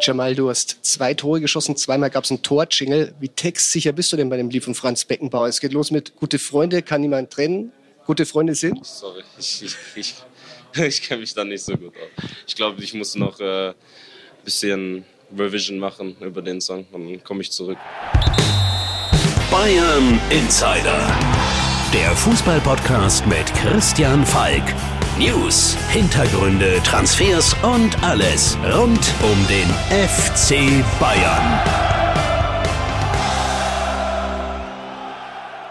Jamal, 0.00 0.34
du 0.34 0.48
hast 0.48 0.78
zwei 0.82 1.12
Tore 1.14 1.40
geschossen, 1.40 1.76
zweimal 1.76 2.10
gab 2.10 2.24
es 2.24 2.30
einen 2.30 2.42
Torjingle. 2.42 3.14
Wie 3.18 3.28
textsicher 3.28 3.92
bist 3.92 4.12
du 4.12 4.16
denn 4.16 4.28
bei 4.28 4.36
dem 4.36 4.48
Lied 4.48 4.64
von 4.64 4.74
Franz 4.74 5.04
Beckenbauer? 5.04 5.48
Es 5.48 5.60
geht 5.60 5.72
los 5.72 5.90
mit 5.90 6.14
gute 6.14 6.38
Freunde, 6.38 6.82
kann 6.82 7.00
niemand 7.00 7.30
trennen. 7.30 7.72
Gute 8.06 8.24
Freunde 8.24 8.54
sind? 8.54 8.84
Sorry, 8.86 9.22
ich, 9.38 9.64
ich, 9.64 9.76
ich, 9.96 10.14
ich 10.74 11.02
kenne 11.02 11.20
mich 11.20 11.34
da 11.34 11.44
nicht 11.44 11.64
so 11.64 11.76
gut 11.76 11.94
aus. 11.96 12.30
Ich 12.46 12.54
glaube, 12.54 12.82
ich 12.82 12.94
muss 12.94 13.16
noch 13.16 13.40
ein 13.40 13.70
äh, 13.70 13.74
bisschen 14.44 15.04
Revision 15.36 15.78
machen 15.78 16.16
über 16.20 16.42
den 16.42 16.60
Song, 16.60 16.86
dann 16.92 17.22
komme 17.24 17.42
ich 17.42 17.50
zurück. 17.50 17.78
Bayern 19.50 20.20
Insider, 20.30 21.18
der 21.92 22.14
Fußballpodcast 22.16 23.26
mit 23.26 23.46
Christian 23.54 24.24
Falk. 24.24 24.62
News, 25.18 25.76
Hintergründe, 25.90 26.80
Transfers 26.84 27.52
und 27.64 28.00
alles 28.04 28.56
rund 28.72 29.12
um 29.20 29.46
den 29.48 29.66
FC 29.90 30.84
Bayern. 31.00 31.58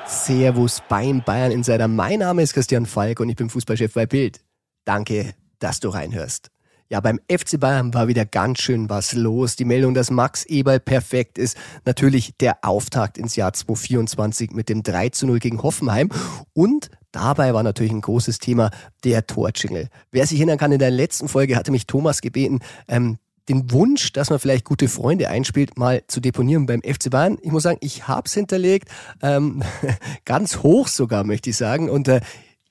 Servus 0.06 0.84
beim 0.90 1.24
Bayern 1.24 1.54
Insider. 1.54 1.88
Mein 1.88 2.20
Name 2.20 2.42
ist 2.42 2.56
Christian 2.56 2.86
Falk 2.86 3.22
und 3.22 3.30
ich 3.30 3.38
bin 3.38 3.50
Fußballchef 3.50 3.94
bei 3.94 4.06
Bild. 4.06 4.42
Danke, 4.84 5.34
dass 5.60 5.80
du 5.80 5.88
reinhörst. 5.88 6.52
Ja, 6.90 7.00
beim 7.00 7.22
FC 7.32 7.58
Bayern 7.58 7.94
war 7.94 8.10
wieder 8.10 8.26
ganz 8.26 8.60
schön 8.60 8.90
was 8.90 9.14
los. 9.14 9.56
Die 9.56 9.64
Meldung, 9.64 9.94
dass 9.94 10.12
Max 10.12 10.44
Eberl 10.44 10.82
perfekt 10.82 11.38
ist. 11.38 11.56
Natürlich 11.86 12.36
der 12.38 12.66
Auftakt 12.66 13.18
ins 13.18 13.38
Jahr 13.38 13.54
2024 13.54 14.52
mit 14.52 14.68
dem 14.68 14.84
3 14.84 15.08
zu 15.10 15.26
0 15.26 15.40
gegen 15.40 15.64
Hoffenheim. 15.64 16.10
Und 16.52 16.90
Dabei 17.12 17.54
war 17.54 17.64
natürlich 17.64 17.92
ein 17.92 18.02
großes 18.02 18.40
Thema 18.40 18.70
der 19.04 19.26
Torjingle. 19.26 19.90
Wer 20.12 20.28
sich 20.28 20.40
erinnern 20.40 20.58
kann, 20.58 20.72
in 20.72 20.80
der 20.80 20.92
letzten 20.92 21.28
Folge 21.28 21.56
hatte 21.56 21.72
mich 21.72 21.88
Thomas 21.88 22.22
gebeten, 22.22 22.60
ähm, 22.88 23.18
den 23.50 23.72
Wunsch, 23.72 24.12
dass 24.12 24.30
man 24.30 24.40
vielleicht 24.40 24.66
gute 24.66 24.88
Freunde 24.88 25.30
einspielt, 25.30 25.78
mal 25.78 26.04
zu 26.08 26.20
deponieren 26.20 26.66
beim 26.66 26.82
FC 26.82 27.10
Bayern. 27.10 27.38
Ich 27.42 27.52
muss 27.52 27.64
sagen, 27.64 27.78
ich 27.82 28.08
hab's 28.08 28.34
hinterlegt, 28.34 28.90
ähm, 29.22 29.64
ganz 30.26 30.64
hoch 30.64 30.88
sogar, 30.88 31.24
möchte 31.24 31.50
ich 31.50 31.58
sagen. 31.58 31.90
Und 31.90 32.08
äh, 32.10 32.20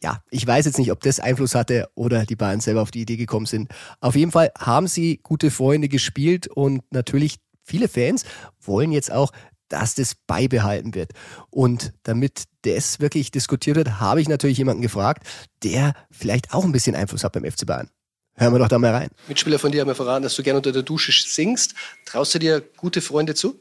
ja, 0.02 0.20
ich 0.30 0.46
weiß 0.46 0.66
jetzt 0.66 0.78
nicht, 0.78 0.92
ob 0.92 1.00
das 1.00 1.20
Einfluss 1.20 1.54
hatte 1.54 1.88
oder 1.94 2.26
die 2.26 2.36
Bayern 2.36 2.60
selber 2.60 2.82
auf 2.82 2.90
die 2.90 3.00
Idee 3.00 3.16
gekommen 3.16 3.46
sind. 3.46 3.70
Auf 4.00 4.14
jeden 4.16 4.32
Fall 4.32 4.52
haben 4.58 4.86
sie 4.86 5.18
gute 5.22 5.50
Freunde 5.50 5.88
gespielt 5.88 6.46
und 6.46 6.82
natürlich 6.90 7.36
viele 7.62 7.88
Fans 7.88 8.24
wollen 8.60 8.92
jetzt 8.92 9.10
auch 9.10 9.32
dass 9.68 9.94
das 9.94 10.14
beibehalten 10.14 10.94
wird. 10.94 11.12
Und 11.50 11.92
damit 12.02 12.44
das 12.62 13.00
wirklich 13.00 13.30
diskutiert 13.30 13.76
wird, 13.76 14.00
habe 14.00 14.20
ich 14.20 14.28
natürlich 14.28 14.58
jemanden 14.58 14.82
gefragt, 14.82 15.26
der 15.62 15.94
vielleicht 16.10 16.52
auch 16.52 16.64
ein 16.64 16.72
bisschen 16.72 16.96
Einfluss 16.96 17.24
hat 17.24 17.32
beim 17.32 17.44
FC 17.44 17.66
Bayern. 17.66 17.90
Hören 18.34 18.52
wir 18.52 18.58
doch 18.58 18.68
da 18.68 18.78
mal 18.78 18.92
rein. 18.92 19.08
Mitspieler 19.28 19.58
von 19.58 19.72
dir 19.72 19.80
haben 19.80 19.88
mir 19.88 19.94
verraten, 19.94 20.22
dass 20.22 20.36
du 20.36 20.42
gerne 20.42 20.58
unter 20.58 20.72
der 20.72 20.82
Dusche 20.82 21.10
singst. 21.12 21.74
Traust 22.04 22.34
du 22.34 22.38
dir 22.38 22.62
gute 22.76 23.00
Freunde 23.00 23.34
zu? 23.34 23.58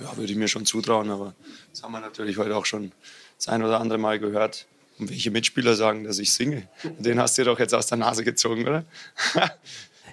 Ja, 0.00 0.16
würde 0.16 0.32
ich 0.32 0.38
mir 0.38 0.48
schon 0.48 0.64
zutrauen, 0.64 1.10
aber 1.10 1.34
das 1.70 1.82
haben 1.82 1.92
wir 1.92 2.00
natürlich 2.00 2.38
heute 2.38 2.56
auch 2.56 2.64
schon 2.64 2.92
das 3.36 3.48
ein 3.48 3.62
oder 3.62 3.80
andere 3.80 3.98
Mal 3.98 4.18
gehört. 4.18 4.66
Und 4.98 5.10
welche 5.10 5.30
Mitspieler 5.30 5.74
sagen, 5.74 6.04
dass 6.04 6.18
ich 6.18 6.32
singe? 6.32 6.68
Den 6.98 7.20
hast 7.20 7.36
du 7.36 7.42
dir 7.42 7.50
doch 7.50 7.58
jetzt 7.58 7.74
aus 7.74 7.86
der 7.86 7.98
Nase 7.98 8.24
gezogen, 8.24 8.66
oder? 8.66 8.84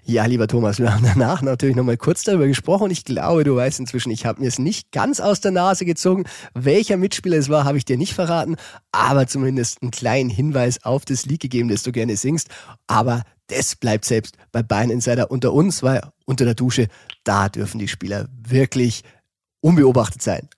Ja, 0.08 0.26
lieber 0.26 0.48
Thomas, 0.48 0.78
wir 0.78 0.94
haben 0.94 1.04
danach 1.04 1.42
natürlich 1.42 1.76
nochmal 1.76 1.98
kurz 1.98 2.24
darüber 2.24 2.46
gesprochen 2.46 2.92
ich 2.92 3.06
glaube, 3.06 3.44
du 3.44 3.56
weißt 3.56 3.80
inzwischen, 3.80 4.12
ich 4.12 4.24
habe 4.28 4.40
mir 4.40 4.48
es 4.48 4.60
nicht 4.60 4.92
ganz 4.92 5.20
aus 5.20 5.42
der 5.42 5.50
Nase 5.50 5.84
gezogen. 5.84 6.26
Welcher 6.54 6.96
Mitspieler 6.96 7.38
es 7.38 7.50
war, 7.50 7.64
habe 7.64 7.80
ich 7.80 7.86
dir 7.86 7.98
nicht 7.98 8.14
verraten, 8.14 8.56
aber 8.92 9.26
zumindest 9.26 9.82
einen 9.82 9.90
kleinen 9.90 10.30
Hinweis 10.30 10.84
auf 10.86 11.06
das 11.06 11.26
Lied 11.26 11.42
gegeben, 11.42 11.70
das 11.70 11.82
du 11.82 11.92
gerne 11.92 12.18
singst. 12.18 12.50
Aber 12.86 13.24
das 13.48 13.76
bleibt 13.76 14.06
selbst 14.06 14.38
bei 14.52 14.62
Bayern 14.62 14.92
Insider 14.92 15.32
unter 15.32 15.54
uns, 15.54 15.82
weil 15.82 16.02
unter 16.26 16.46
der 16.46 16.54
Dusche, 16.54 16.88
da 17.24 17.50
dürfen 17.50 17.80
die 17.80 17.88
Spieler 17.88 18.28
wirklich 18.48 19.02
unbeobachtet 19.62 20.22
sein 20.22 20.50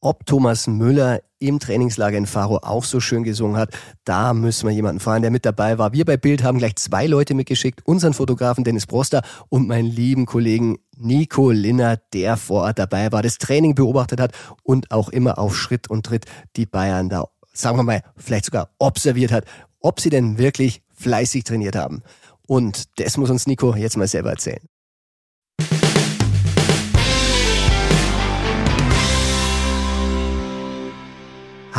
ob 0.00 0.26
Thomas 0.26 0.66
Müller 0.66 1.20
im 1.38 1.58
Trainingslager 1.58 2.18
in 2.18 2.26
Faro 2.26 2.58
auch 2.58 2.84
so 2.84 3.00
schön 3.00 3.22
gesungen 3.22 3.56
hat. 3.56 3.70
Da 4.04 4.34
müssen 4.34 4.68
wir 4.68 4.74
jemanden 4.74 5.00
fragen, 5.00 5.22
der 5.22 5.30
mit 5.30 5.44
dabei 5.44 5.78
war. 5.78 5.92
Wir 5.92 6.04
bei 6.04 6.16
Bild 6.16 6.42
haben 6.42 6.58
gleich 6.58 6.76
zwei 6.76 7.06
Leute 7.06 7.34
mitgeschickt. 7.34 7.80
Unseren 7.84 8.14
Fotografen 8.14 8.64
Dennis 8.64 8.86
Broster 8.86 9.22
und 9.48 9.68
meinen 9.68 9.86
lieben 9.86 10.26
Kollegen 10.26 10.78
Nico 10.96 11.50
Linner, 11.50 11.96
der 12.12 12.36
vor 12.36 12.62
Ort 12.62 12.78
dabei 12.78 13.12
war, 13.12 13.22
das 13.22 13.38
Training 13.38 13.74
beobachtet 13.74 14.20
hat 14.20 14.32
und 14.64 14.90
auch 14.90 15.08
immer 15.08 15.38
auf 15.38 15.56
Schritt 15.56 15.88
und 15.88 16.06
Tritt 16.06 16.26
die 16.56 16.66
Bayern 16.66 17.08
da, 17.08 17.28
sagen 17.52 17.76
wir 17.76 17.84
mal, 17.84 18.02
vielleicht 18.16 18.46
sogar 18.46 18.70
observiert 18.78 19.30
hat, 19.30 19.44
ob 19.80 20.00
sie 20.00 20.10
denn 20.10 20.38
wirklich 20.38 20.82
fleißig 20.94 21.44
trainiert 21.44 21.76
haben. 21.76 22.02
Und 22.46 22.98
das 22.98 23.16
muss 23.16 23.30
uns 23.30 23.46
Nico 23.46 23.74
jetzt 23.76 23.96
mal 23.96 24.08
selber 24.08 24.30
erzählen. 24.30 24.62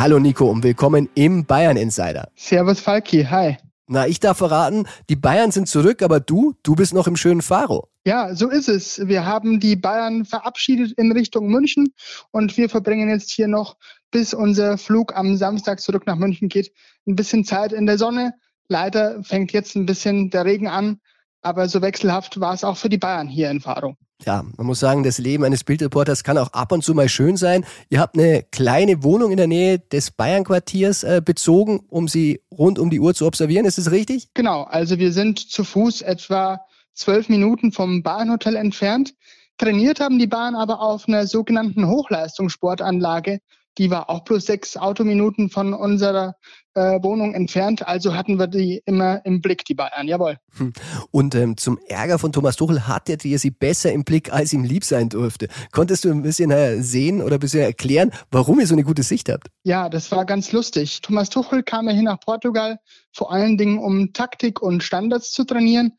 Hallo 0.00 0.18
Nico 0.18 0.50
und 0.50 0.62
willkommen 0.62 1.10
im 1.14 1.44
Bayern 1.44 1.76
Insider. 1.76 2.30
Servus 2.34 2.80
Falki, 2.80 3.22
hi. 3.24 3.58
Na, 3.86 4.06
ich 4.06 4.18
darf 4.18 4.38
verraten, 4.38 4.86
die 5.10 5.16
Bayern 5.16 5.50
sind 5.50 5.68
zurück, 5.68 6.00
aber 6.00 6.20
du, 6.20 6.54
du 6.62 6.74
bist 6.74 6.94
noch 6.94 7.06
im 7.06 7.16
schönen 7.16 7.42
Faro. 7.42 7.86
Ja, 8.06 8.34
so 8.34 8.48
ist 8.48 8.70
es. 8.70 9.06
Wir 9.06 9.26
haben 9.26 9.60
die 9.60 9.76
Bayern 9.76 10.24
verabschiedet 10.24 10.92
in 10.92 11.12
Richtung 11.12 11.48
München 11.48 11.92
und 12.30 12.56
wir 12.56 12.70
verbringen 12.70 13.10
jetzt 13.10 13.30
hier 13.30 13.46
noch, 13.46 13.76
bis 14.10 14.32
unser 14.32 14.78
Flug 14.78 15.14
am 15.14 15.36
Samstag 15.36 15.80
zurück 15.80 16.06
nach 16.06 16.16
München 16.16 16.48
geht, 16.48 16.72
ein 17.06 17.14
bisschen 17.14 17.44
Zeit 17.44 17.74
in 17.74 17.84
der 17.84 17.98
Sonne. 17.98 18.32
Leider 18.68 19.22
fängt 19.22 19.52
jetzt 19.52 19.76
ein 19.76 19.84
bisschen 19.84 20.30
der 20.30 20.46
Regen 20.46 20.68
an, 20.68 21.00
aber 21.42 21.68
so 21.68 21.82
wechselhaft 21.82 22.40
war 22.40 22.54
es 22.54 22.64
auch 22.64 22.78
für 22.78 22.88
die 22.88 22.96
Bayern 22.96 23.28
hier 23.28 23.50
in 23.50 23.60
Faro 23.60 23.96
ja, 24.24 24.44
man 24.56 24.66
muss 24.66 24.80
sagen, 24.80 25.02
das 25.02 25.18
Leben 25.18 25.44
eines 25.44 25.64
Bildreporters 25.64 26.24
kann 26.24 26.38
auch 26.38 26.52
ab 26.52 26.72
und 26.72 26.84
zu 26.84 26.94
mal 26.94 27.08
schön 27.08 27.36
sein. 27.36 27.64
Ihr 27.88 28.00
habt 28.00 28.16
eine 28.16 28.44
kleine 28.50 29.02
Wohnung 29.02 29.30
in 29.30 29.36
der 29.36 29.46
Nähe 29.46 29.78
des 29.78 30.10
Bayern-Quartiers 30.10 31.04
äh, 31.04 31.22
bezogen, 31.24 31.80
um 31.88 32.08
sie 32.08 32.40
rund 32.50 32.78
um 32.78 32.90
die 32.90 33.00
Uhr 33.00 33.14
zu 33.14 33.26
observieren. 33.26 33.64
Ist 33.64 33.78
das 33.78 33.90
richtig? 33.90 34.28
Genau, 34.34 34.64
also 34.64 34.98
wir 34.98 35.12
sind 35.12 35.38
zu 35.38 35.64
Fuß 35.64 36.02
etwa 36.02 36.60
zwölf 36.94 37.28
Minuten 37.28 37.72
vom 37.72 38.02
Bahnhotel 38.02 38.56
entfernt. 38.56 39.14
Trainiert 39.58 40.00
haben 40.00 40.18
die 40.18 40.26
Bahn 40.26 40.54
aber 40.54 40.80
auf 40.80 41.06
einer 41.08 41.26
sogenannten 41.26 41.86
Hochleistungssportanlage 41.86 43.40
die 43.78 43.90
war 43.90 44.10
auch 44.10 44.24
plus 44.24 44.46
sechs 44.46 44.76
Autominuten 44.76 45.48
von 45.48 45.72
unserer 45.74 46.34
äh, 46.74 47.02
Wohnung 47.02 47.34
entfernt. 47.34 47.86
Also 47.86 48.14
hatten 48.14 48.38
wir 48.38 48.46
die 48.46 48.82
immer 48.84 49.24
im 49.24 49.40
Blick, 49.40 49.64
die 49.64 49.74
Bayern. 49.74 50.08
Jawohl. 50.08 50.38
Hm. 50.56 50.72
Und 51.10 51.34
ähm, 51.34 51.56
zum 51.56 51.78
Ärger 51.86 52.18
von 52.18 52.32
Thomas 52.32 52.56
Tuchel 52.56 52.86
hattet 52.86 53.24
ihr 53.24 53.38
sie 53.38 53.50
besser 53.50 53.92
im 53.92 54.04
Blick, 54.04 54.32
als 54.32 54.52
ihm 54.52 54.64
lieb 54.64 54.84
sein 54.84 55.08
durfte. 55.08 55.48
Konntest 55.72 56.04
du 56.04 56.10
ein 56.10 56.22
bisschen 56.22 56.50
äh, 56.50 56.82
sehen 56.82 57.22
oder 57.22 57.34
ein 57.34 57.40
bisschen 57.40 57.62
erklären, 57.62 58.10
warum 58.30 58.60
ihr 58.60 58.66
so 58.66 58.74
eine 58.74 58.84
gute 58.84 59.02
Sicht 59.02 59.28
habt? 59.28 59.48
Ja, 59.62 59.88
das 59.88 60.10
war 60.12 60.24
ganz 60.24 60.52
lustig. 60.52 61.00
Thomas 61.00 61.30
Tuchel 61.30 61.62
kam 61.62 61.88
ja 61.88 61.94
hier 61.94 62.02
nach 62.02 62.20
Portugal, 62.20 62.78
vor 63.12 63.32
allen 63.32 63.56
Dingen 63.56 63.78
um 63.78 64.12
Taktik 64.12 64.60
und 64.60 64.82
Standards 64.82 65.32
zu 65.32 65.44
trainieren. 65.44 65.92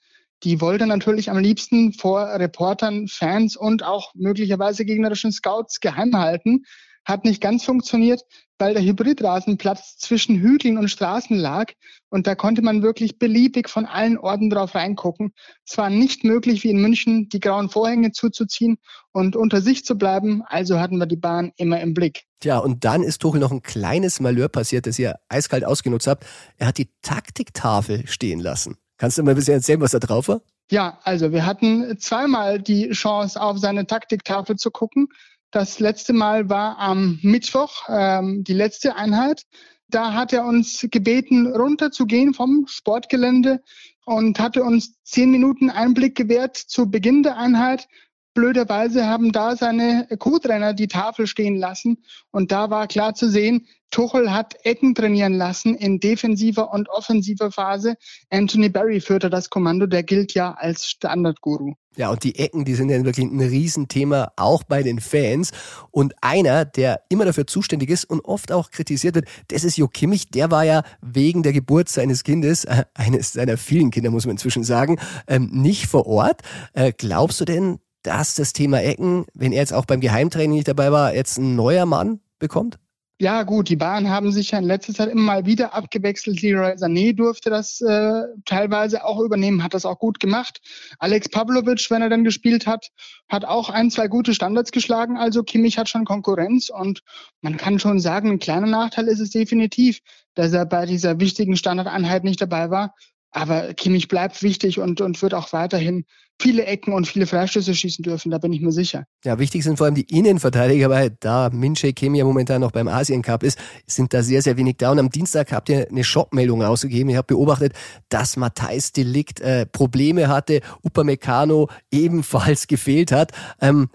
Die 0.43 0.59
wollte 0.59 0.87
natürlich 0.87 1.29
am 1.29 1.37
liebsten 1.37 1.93
vor 1.93 2.21
Reportern, 2.27 3.07
Fans 3.07 3.55
und 3.55 3.83
auch 3.83 4.11
möglicherweise 4.15 4.85
gegnerischen 4.85 5.31
Scouts 5.31 5.79
geheim 5.79 6.17
halten 6.17 6.63
hat 7.05 7.25
nicht 7.25 7.41
ganz 7.41 7.63
funktioniert, 7.63 8.21
weil 8.59 8.73
der 8.73 8.83
Hybridrasenplatz 8.83 9.97
zwischen 9.97 10.39
Hügeln 10.39 10.77
und 10.77 10.89
Straßen 10.89 11.35
lag 11.35 11.71
und 12.09 12.27
da 12.27 12.35
konnte 12.35 12.61
man 12.61 12.83
wirklich 12.83 13.17
beliebig 13.17 13.69
von 13.69 13.85
allen 13.85 14.17
Orten 14.17 14.49
drauf 14.49 14.75
reingucken. 14.75 15.33
Es 15.65 15.77
war 15.77 15.89
nicht 15.89 16.23
möglich, 16.23 16.63
wie 16.63 16.69
in 16.69 16.81
München, 16.81 17.27
die 17.29 17.39
grauen 17.39 17.69
Vorhänge 17.69 18.11
zuzuziehen 18.11 18.77
und 19.11 19.35
unter 19.35 19.61
sich 19.61 19.83
zu 19.83 19.95
bleiben, 19.95 20.43
also 20.45 20.79
hatten 20.79 20.97
wir 20.97 21.07
die 21.07 21.15
Bahn 21.15 21.51
immer 21.57 21.79
im 21.81 21.93
Blick. 21.93 22.23
Tja, 22.39 22.59
und 22.59 22.85
dann 22.85 23.03
ist 23.03 23.19
Tuchel 23.19 23.39
noch 23.39 23.51
ein 23.51 23.61
kleines 23.61 24.19
Malheur 24.19 24.49
passiert, 24.49 24.85
das 24.85 24.99
ihr 24.99 25.15
eiskalt 25.29 25.65
ausgenutzt 25.65 26.07
habt. 26.07 26.25
Er 26.57 26.67
hat 26.67 26.77
die 26.77 26.89
Taktiktafel 27.01 28.07
stehen 28.07 28.39
lassen. 28.39 28.77
Kannst 28.97 29.17
du 29.17 29.23
mal 29.23 29.31
ein 29.31 29.35
bisschen 29.35 29.55
erzählen, 29.55 29.81
was 29.81 29.91
da 29.91 29.99
drauf 29.99 30.27
war? 30.27 30.41
Ja, 30.69 30.99
also 31.03 31.31
wir 31.31 31.45
hatten 31.45 31.97
zweimal 31.99 32.61
die 32.61 32.91
Chance, 32.91 33.41
auf 33.41 33.57
seine 33.57 33.87
Taktiktafel 33.87 34.55
zu 34.55 34.71
gucken. 34.71 35.07
Das 35.51 35.79
letzte 35.79 36.13
Mal 36.13 36.49
war 36.49 36.79
am 36.79 37.19
Mittwoch, 37.23 37.83
ähm, 37.89 38.45
die 38.45 38.53
letzte 38.53 38.95
Einheit. 38.95 39.43
Da 39.89 40.13
hat 40.13 40.31
er 40.31 40.45
uns 40.45 40.87
gebeten, 40.89 41.45
runterzugehen 41.45 42.33
vom 42.33 42.67
Sportgelände 42.67 43.61
und 44.05 44.39
hatte 44.39 44.63
uns 44.63 44.95
zehn 45.03 45.29
Minuten 45.29 45.69
Einblick 45.69 46.15
gewährt 46.15 46.55
zu 46.55 46.89
Beginn 46.89 47.21
der 47.21 47.37
Einheit. 47.37 47.89
Blöderweise 48.33 49.07
haben 49.07 49.33
da 49.33 49.57
seine 49.57 50.07
Co-Trainer 50.17 50.73
die 50.73 50.87
Tafel 50.87 51.27
stehen 51.27 51.57
lassen 51.57 51.97
und 52.31 52.53
da 52.53 52.69
war 52.69 52.87
klar 52.87 53.13
zu 53.13 53.29
sehen, 53.29 53.67
Tuchel 53.89 54.31
hat 54.31 54.55
Ecken 54.63 54.95
trainieren 54.95 55.33
lassen 55.33 55.75
in 55.75 55.99
defensiver 55.99 56.71
und 56.71 56.87
offensiver 56.87 57.51
Phase. 57.51 57.95
Anthony 58.29 58.69
Barry 58.69 59.01
führte 59.01 59.29
das 59.29 59.49
Kommando, 59.49 59.85
der 59.85 60.03
gilt 60.03 60.33
ja 60.33 60.53
als 60.53 60.87
Standardguru. 60.87 61.73
Ja, 61.97 62.09
und 62.09 62.23
die 62.23 62.39
Ecken, 62.39 62.63
die 62.63 62.75
sind 62.75 62.89
ja 62.89 63.03
wirklich 63.03 63.25
ein 63.25 63.41
Riesenthema, 63.41 64.31
auch 64.37 64.63
bei 64.63 64.81
den 64.81 65.01
Fans. 65.01 65.51
Und 65.91 66.13
einer, 66.21 66.63
der 66.63 67.01
immer 67.09 67.25
dafür 67.25 67.45
zuständig 67.45 67.89
ist 67.89 68.05
und 68.05 68.21
oft 68.21 68.51
auch 68.53 68.71
kritisiert 68.71 69.15
wird, 69.15 69.27
das 69.49 69.65
ist 69.65 69.77
Jo 69.77 69.89
Kimmich. 69.89 70.29
Der 70.29 70.51
war 70.51 70.63
ja 70.63 70.83
wegen 71.01 71.43
der 71.43 71.51
Geburt 71.51 71.89
seines 71.89 72.23
Kindes, 72.23 72.63
äh, 72.63 72.85
eines 72.93 73.33
seiner 73.33 73.57
vielen 73.57 73.91
Kinder, 73.91 74.09
muss 74.09 74.25
man 74.25 74.35
inzwischen 74.35 74.63
sagen, 74.63 74.99
ähm, 75.27 75.49
nicht 75.51 75.87
vor 75.87 76.07
Ort. 76.07 76.41
Äh, 76.73 76.93
glaubst 76.97 77.41
du 77.41 77.45
denn, 77.45 77.79
dass 78.03 78.35
das 78.35 78.53
Thema 78.53 78.81
Ecken, 78.81 79.25
wenn 79.33 79.51
er 79.51 79.59
jetzt 79.59 79.73
auch 79.73 79.85
beim 79.85 79.99
Geheimtraining 79.99 80.55
nicht 80.55 80.69
dabei 80.69 80.91
war, 80.91 81.13
jetzt 81.13 81.37
ein 81.37 81.55
neuer 81.55 81.85
Mann 81.85 82.21
bekommt? 82.39 82.79
Ja, 83.21 83.43
gut, 83.43 83.69
die 83.69 83.75
Bayern 83.75 84.09
haben 84.09 84.31
sich 84.31 84.49
ja 84.49 84.57
in 84.57 84.63
letzter 84.63 84.95
Zeit 84.95 85.09
immer 85.09 85.21
mal 85.21 85.45
wieder 85.45 85.75
abgewechselt. 85.75 86.41
Leroy 86.41 86.71
Sané 86.71 87.15
durfte 87.15 87.51
das 87.51 87.79
äh, 87.79 88.23
teilweise 88.45 89.05
auch 89.05 89.19
übernehmen, 89.19 89.61
hat 89.61 89.75
das 89.75 89.85
auch 89.85 89.99
gut 89.99 90.19
gemacht. 90.19 90.59
Alex 90.97 91.29
Pavlovic, 91.29 91.91
wenn 91.91 92.01
er 92.01 92.09
dann 92.09 92.23
gespielt 92.23 92.65
hat, 92.65 92.87
hat 93.29 93.45
auch 93.45 93.69
ein, 93.69 93.91
zwei 93.91 94.07
gute 94.07 94.33
Standards 94.33 94.71
geschlagen. 94.71 95.17
Also 95.17 95.43
Kimmich 95.43 95.77
hat 95.77 95.87
schon 95.87 96.03
Konkurrenz 96.03 96.71
und 96.71 97.03
man 97.41 97.57
kann 97.57 97.77
schon 97.77 97.99
sagen, 97.99 98.31
ein 98.31 98.39
kleiner 98.39 98.65
Nachteil 98.65 99.07
ist 99.07 99.19
es 99.19 99.29
definitiv, 99.29 99.99
dass 100.33 100.51
er 100.51 100.65
bei 100.65 100.87
dieser 100.87 101.19
wichtigen 101.19 101.55
Standardeinheit 101.55 102.23
nicht 102.23 102.41
dabei 102.41 102.71
war. 102.71 102.95
Aber 103.31 103.73
Kimmich 103.73 104.07
bleibt 104.07 104.43
wichtig 104.43 104.79
und, 104.79 104.99
und 104.99 105.21
wird 105.21 105.33
auch 105.33 105.53
weiterhin 105.53 106.05
viele 106.41 106.65
Ecken 106.65 106.93
und 106.93 107.07
viele 107.07 107.27
Freistöße 107.27 107.73
schießen 107.73 108.03
dürfen, 108.03 108.31
da 108.31 108.39
bin 108.39 108.51
ich 108.51 108.61
mir 108.61 108.71
sicher. 108.71 109.05
Ja, 109.23 109.39
wichtig 109.39 109.63
sind 109.63 109.77
vor 109.77 109.85
allem 109.85 109.95
die 109.95 110.07
Innenverteidiger, 110.09 110.89
weil 110.89 111.15
da 111.19 111.49
Minche 111.51 111.93
Kim 111.93 112.15
ja 112.15 112.25
momentan 112.25 112.61
noch 112.61 112.71
beim 112.71 112.87
Asien 112.87 113.21
Cup 113.21 113.43
ist, 113.43 113.59
sind 113.85 114.13
da 114.13 114.23
sehr, 114.23 114.41
sehr 114.41 114.57
wenig 114.57 114.77
da. 114.77 114.91
Und 114.91 114.99
am 114.99 115.09
Dienstag 115.09 115.51
habt 115.51 115.69
ihr 115.69 115.87
eine 115.89 116.03
Schockmeldung 116.03 116.61
rausgegeben. 116.61 117.09
Ich 117.09 117.15
habe 117.15 117.27
beobachtet, 117.27 117.73
dass 118.09 118.37
Matthijs 118.37 118.91
Delikt 118.91 119.39
äh, 119.39 119.65
Probleme 119.65 120.27
hatte, 120.27 120.61
Upamecano 120.83 121.69
ebenfalls 121.91 122.67
gefehlt 122.67 123.11
hat. 123.11 123.31
Ähm, 123.61 123.89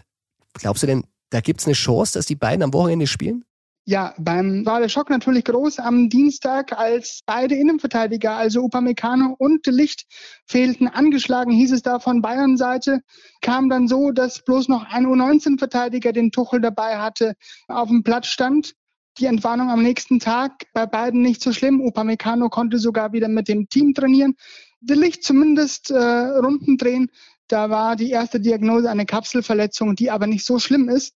glaubst 0.55 0.83
du 0.83 0.87
denn, 0.87 1.05
da 1.31 1.41
gibt 1.41 1.61
es 1.61 1.67
eine 1.67 1.75
Chance, 1.75 2.15
dass 2.15 2.27
die 2.27 2.37
beiden 2.37 2.63
am 2.63 2.73
Wochenende 2.73 3.07
spielen? 3.07 3.45
Ja, 3.89 4.15
beim 4.19 4.67
war 4.67 4.81
der 4.81 4.89
Schock 4.89 5.11
natürlich 5.11 5.45
groß 5.45 5.79
am 5.79 6.09
Dienstag, 6.09 6.77
als 6.77 7.21
beide 7.25 7.55
Innenverteidiger, 7.55 8.35
also 8.35 8.65
Upamecano 8.65 9.37
und 9.39 9.65
Licht, 9.69 10.07
fehlten. 10.45 10.89
Angeschlagen 10.89 11.53
hieß 11.53 11.71
es 11.71 11.83
da 11.83 12.01
von 12.01 12.21
Bayern 12.21 12.57
Seite. 12.57 13.03
Kam 13.43 13.69
dann 13.69 13.87
so, 13.87 14.11
dass 14.11 14.45
bloß 14.45 14.67
noch 14.67 14.87
ein 14.91 15.07
U19-Verteidiger, 15.07 16.13
den 16.13 16.33
Tuchel 16.33 16.61
dabei 16.61 16.99
hatte, 16.99 17.35
auf 17.69 17.87
dem 17.87 18.03
Platz 18.03 18.27
stand. 18.27 18.75
Die 19.19 19.27
Entwarnung 19.27 19.71
am 19.71 19.85
nächsten 19.85 20.19
Tag 20.19 20.65
bei 20.73 20.87
beiden 20.87 21.23
nicht 21.23 21.41
so 21.41 21.53
schlimm. 21.53 21.81
Upamecano 21.81 22.49
konnte 22.49 22.79
sogar 22.79 23.13
wieder 23.13 23.29
mit 23.29 23.47
dem 23.47 23.69
Team 23.69 23.95
trainieren. 23.95 24.35
De 24.81 24.97
Licht 24.97 25.23
zumindest 25.23 25.93
äh, 25.93 25.97
Runden 25.97 26.77
drehen. 26.77 27.09
Da 27.47 27.71
war 27.71 27.95
die 27.95 28.11
erste 28.11 28.41
Diagnose 28.41 28.91
eine 28.91 29.07
Kapselverletzung, 29.07 29.95
die 29.95 30.11
aber 30.11 30.27
nicht 30.27 30.45
so 30.45 30.59
schlimm 30.59 30.89
ist. 30.89 31.15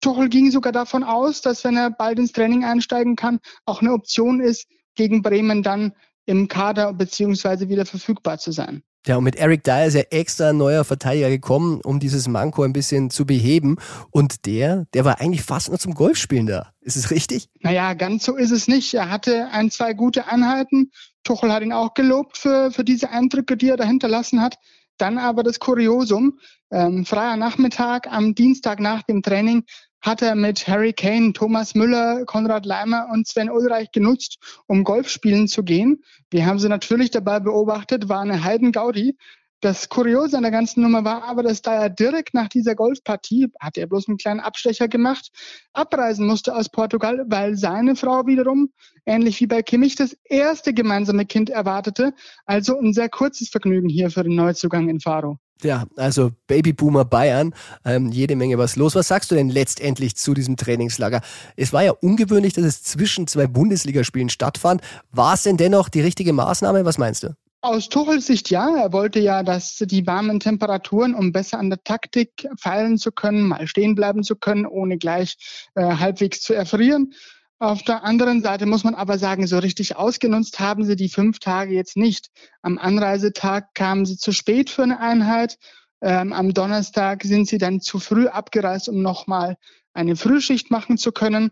Tuchel 0.00 0.28
ging 0.28 0.50
sogar 0.50 0.72
davon 0.72 1.04
aus, 1.04 1.42
dass 1.42 1.64
wenn 1.64 1.76
er 1.76 1.90
bald 1.90 2.18
ins 2.18 2.32
Training 2.32 2.64
einsteigen 2.64 3.16
kann, 3.16 3.40
auch 3.64 3.80
eine 3.80 3.92
Option 3.92 4.40
ist, 4.40 4.66
gegen 4.94 5.22
Bremen 5.22 5.62
dann 5.62 5.92
im 6.26 6.48
Kader 6.48 6.92
beziehungsweise 6.92 7.68
wieder 7.68 7.86
verfügbar 7.86 8.38
zu 8.38 8.52
sein. 8.52 8.82
Ja, 9.06 9.16
und 9.16 9.24
mit 9.24 9.36
Eric 9.36 9.64
Dyer 9.64 9.86
ist 9.86 9.94
ja 9.94 10.02
extra 10.10 10.50
ein 10.50 10.58
neuer 10.58 10.84
Verteidiger 10.84 11.30
gekommen, 11.30 11.80
um 11.82 12.00
dieses 12.00 12.28
Manko 12.28 12.64
ein 12.64 12.74
bisschen 12.74 13.08
zu 13.08 13.24
beheben. 13.24 13.78
Und 14.10 14.44
der, 14.44 14.86
der 14.92 15.06
war 15.06 15.20
eigentlich 15.20 15.42
fast 15.42 15.70
nur 15.70 15.78
zum 15.78 15.94
Golfspielen 15.94 16.46
da. 16.46 16.74
Ist 16.82 16.96
es 16.96 17.10
richtig? 17.10 17.48
Naja, 17.60 17.94
ganz 17.94 18.24
so 18.24 18.36
ist 18.36 18.50
es 18.50 18.68
nicht. 18.68 18.92
Er 18.92 19.10
hatte 19.10 19.48
ein, 19.52 19.70
zwei 19.70 19.94
gute 19.94 20.26
Einheiten. 20.26 20.90
Tuchel 21.24 21.50
hat 21.50 21.62
ihn 21.62 21.72
auch 21.72 21.94
gelobt 21.94 22.36
für, 22.36 22.70
für 22.72 22.84
diese 22.84 23.08
Eindrücke, 23.08 23.56
die 23.56 23.70
er 23.70 23.78
da 23.78 23.84
hinterlassen 23.84 24.42
hat. 24.42 24.56
Dann 24.98 25.16
aber 25.16 25.42
das 25.44 25.60
Kuriosum. 25.60 26.38
Ähm, 26.70 27.06
freier 27.06 27.38
Nachmittag 27.38 28.06
am 28.06 28.34
Dienstag 28.34 28.80
nach 28.80 29.02
dem 29.02 29.22
Training 29.22 29.64
hat 30.00 30.22
er 30.22 30.34
mit 30.34 30.66
Harry 30.66 30.92
Kane, 30.92 31.32
Thomas 31.32 31.74
Müller, 31.74 32.24
Konrad 32.24 32.66
Leimer 32.66 33.08
und 33.12 33.26
Sven 33.26 33.50
Ulreich 33.50 33.92
genutzt, 33.92 34.38
um 34.66 34.84
Golf 34.84 35.08
spielen 35.08 35.48
zu 35.48 35.62
gehen. 35.62 36.02
Wir 36.30 36.46
haben 36.46 36.58
sie 36.58 36.68
natürlich 36.68 37.10
dabei 37.10 37.40
beobachtet, 37.40 38.08
war 38.08 38.20
eine 38.20 38.42
Heidengaudi. 38.44 39.16
Das 39.62 39.90
Kuriose 39.90 40.38
an 40.38 40.42
der 40.42 40.52
ganzen 40.52 40.80
Nummer 40.80 41.04
war 41.04 41.24
aber, 41.24 41.42
dass 41.42 41.60
da 41.60 41.74
er 41.74 41.90
direkt 41.90 42.32
nach 42.32 42.48
dieser 42.48 42.74
Golfpartie, 42.74 43.48
hat 43.60 43.76
er 43.76 43.86
bloß 43.86 44.08
einen 44.08 44.16
kleinen 44.16 44.40
Abstecher 44.40 44.88
gemacht, 44.88 45.30
abreisen 45.74 46.26
musste 46.26 46.56
aus 46.56 46.70
Portugal, 46.70 47.26
weil 47.28 47.56
seine 47.56 47.94
Frau 47.94 48.26
wiederum, 48.26 48.72
ähnlich 49.04 49.38
wie 49.40 49.46
bei 49.46 49.60
Kimmich, 49.60 49.96
das 49.96 50.16
erste 50.24 50.72
gemeinsame 50.72 51.26
Kind 51.26 51.50
erwartete. 51.50 52.14
Also 52.46 52.78
ein 52.78 52.94
sehr 52.94 53.10
kurzes 53.10 53.50
Vergnügen 53.50 53.90
hier 53.90 54.10
für 54.10 54.22
den 54.22 54.34
Neuzugang 54.34 54.88
in 54.88 55.00
Faro. 55.00 55.38
Ja, 55.64 55.84
also 55.96 56.30
Babyboomer 56.46 57.04
Bayern, 57.04 57.54
ähm, 57.84 58.10
jede 58.10 58.36
Menge 58.36 58.58
was 58.58 58.76
los. 58.76 58.94
Was 58.94 59.08
sagst 59.08 59.30
du 59.30 59.34
denn 59.34 59.48
letztendlich 59.48 60.16
zu 60.16 60.34
diesem 60.34 60.56
Trainingslager? 60.56 61.20
Es 61.56 61.72
war 61.72 61.82
ja 61.82 61.92
ungewöhnlich, 61.92 62.54
dass 62.54 62.64
es 62.64 62.82
zwischen 62.82 63.26
zwei 63.26 63.46
Bundesligaspielen 63.46 64.30
stattfand. 64.30 64.82
War 65.12 65.34
es 65.34 65.42
denn 65.42 65.56
dennoch 65.56 65.88
die 65.88 66.00
richtige 66.00 66.32
Maßnahme? 66.32 66.84
Was 66.84 66.98
meinst 66.98 67.22
du? 67.22 67.34
Aus 67.62 67.90
Tuchels 67.90 68.26
Sicht 68.26 68.48
ja. 68.48 68.74
Er 68.74 68.92
wollte 68.92 69.20
ja, 69.20 69.42
dass 69.42 69.76
die 69.76 70.06
warmen 70.06 70.40
Temperaturen, 70.40 71.14
um 71.14 71.30
besser 71.30 71.58
an 71.58 71.68
der 71.68 71.84
Taktik 71.84 72.48
feilen 72.58 72.96
zu 72.96 73.12
können, 73.12 73.48
mal 73.48 73.66
stehen 73.66 73.94
bleiben 73.94 74.22
zu 74.22 74.34
können, 74.34 74.64
ohne 74.64 74.96
gleich 74.96 75.36
äh, 75.74 75.82
halbwegs 75.82 76.40
zu 76.40 76.54
erfrieren. 76.54 77.12
Auf 77.62 77.82
der 77.82 78.04
anderen 78.04 78.40
Seite 78.40 78.64
muss 78.64 78.84
man 78.84 78.94
aber 78.94 79.18
sagen, 79.18 79.46
so 79.46 79.58
richtig 79.58 79.94
ausgenutzt 79.94 80.60
haben 80.60 80.82
sie 80.82 80.96
die 80.96 81.10
fünf 81.10 81.40
Tage 81.40 81.74
jetzt 81.74 81.94
nicht. 81.94 82.30
Am 82.62 82.78
Anreisetag 82.78 83.74
kamen 83.74 84.06
sie 84.06 84.16
zu 84.16 84.32
spät 84.32 84.70
für 84.70 84.82
eine 84.82 84.98
Einheit. 84.98 85.58
Ähm, 86.00 86.32
am 86.32 86.54
Donnerstag 86.54 87.22
sind 87.22 87.46
sie 87.48 87.58
dann 87.58 87.82
zu 87.82 87.98
früh 87.98 88.28
abgereist, 88.28 88.88
um 88.88 89.02
nochmal 89.02 89.58
eine 89.92 90.16
Frühschicht 90.16 90.70
machen 90.70 90.96
zu 90.96 91.12
können. 91.12 91.50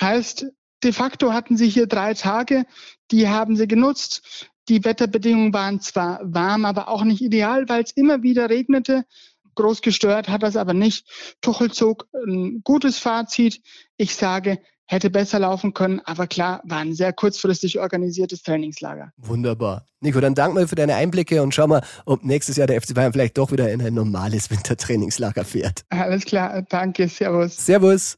Heißt, 0.00 0.46
de 0.82 0.92
facto 0.92 1.34
hatten 1.34 1.58
sie 1.58 1.68
hier 1.68 1.86
drei 1.86 2.14
Tage, 2.14 2.64
die 3.10 3.28
haben 3.28 3.54
sie 3.54 3.68
genutzt. 3.68 4.48
Die 4.70 4.86
Wetterbedingungen 4.86 5.52
waren 5.52 5.80
zwar 5.80 6.20
warm, 6.22 6.64
aber 6.64 6.88
auch 6.88 7.04
nicht 7.04 7.20
ideal, 7.20 7.68
weil 7.68 7.82
es 7.82 7.90
immer 7.90 8.22
wieder 8.22 8.48
regnete. 8.48 9.04
Groß 9.54 9.82
gestört 9.82 10.28
hat 10.28 10.42
das 10.42 10.56
aber 10.56 10.74
nicht. 10.74 11.06
Tuchel 11.40 11.70
zog 11.70 12.06
ein 12.14 12.62
gutes 12.64 12.98
Fazit. 12.98 13.60
Ich 13.96 14.14
sage, 14.14 14.58
hätte 14.86 15.10
besser 15.10 15.38
laufen 15.38 15.72
können, 15.72 16.00
aber 16.04 16.26
klar, 16.26 16.60
war 16.64 16.78
ein 16.78 16.94
sehr 16.94 17.12
kurzfristig 17.12 17.80
organisiertes 17.80 18.42
Trainingslager. 18.42 19.12
Wunderbar. 19.16 19.86
Nico, 20.00 20.20
dann 20.20 20.34
danke 20.34 20.54
mal 20.54 20.68
für 20.68 20.74
deine 20.74 20.94
Einblicke 20.94 21.42
und 21.42 21.54
schau 21.54 21.66
mal, 21.66 21.82
ob 22.04 22.24
nächstes 22.24 22.56
Jahr 22.56 22.66
der 22.66 22.80
FC 22.80 22.94
Bayern 22.94 23.12
vielleicht 23.12 23.38
doch 23.38 23.52
wieder 23.52 23.72
in 23.72 23.80
ein 23.80 23.94
normales 23.94 24.50
Wintertrainingslager 24.50 25.44
fährt. 25.44 25.84
Alles 25.90 26.24
klar, 26.24 26.62
danke, 26.68 27.08
Servus. 27.08 27.56
Servus. 27.56 28.16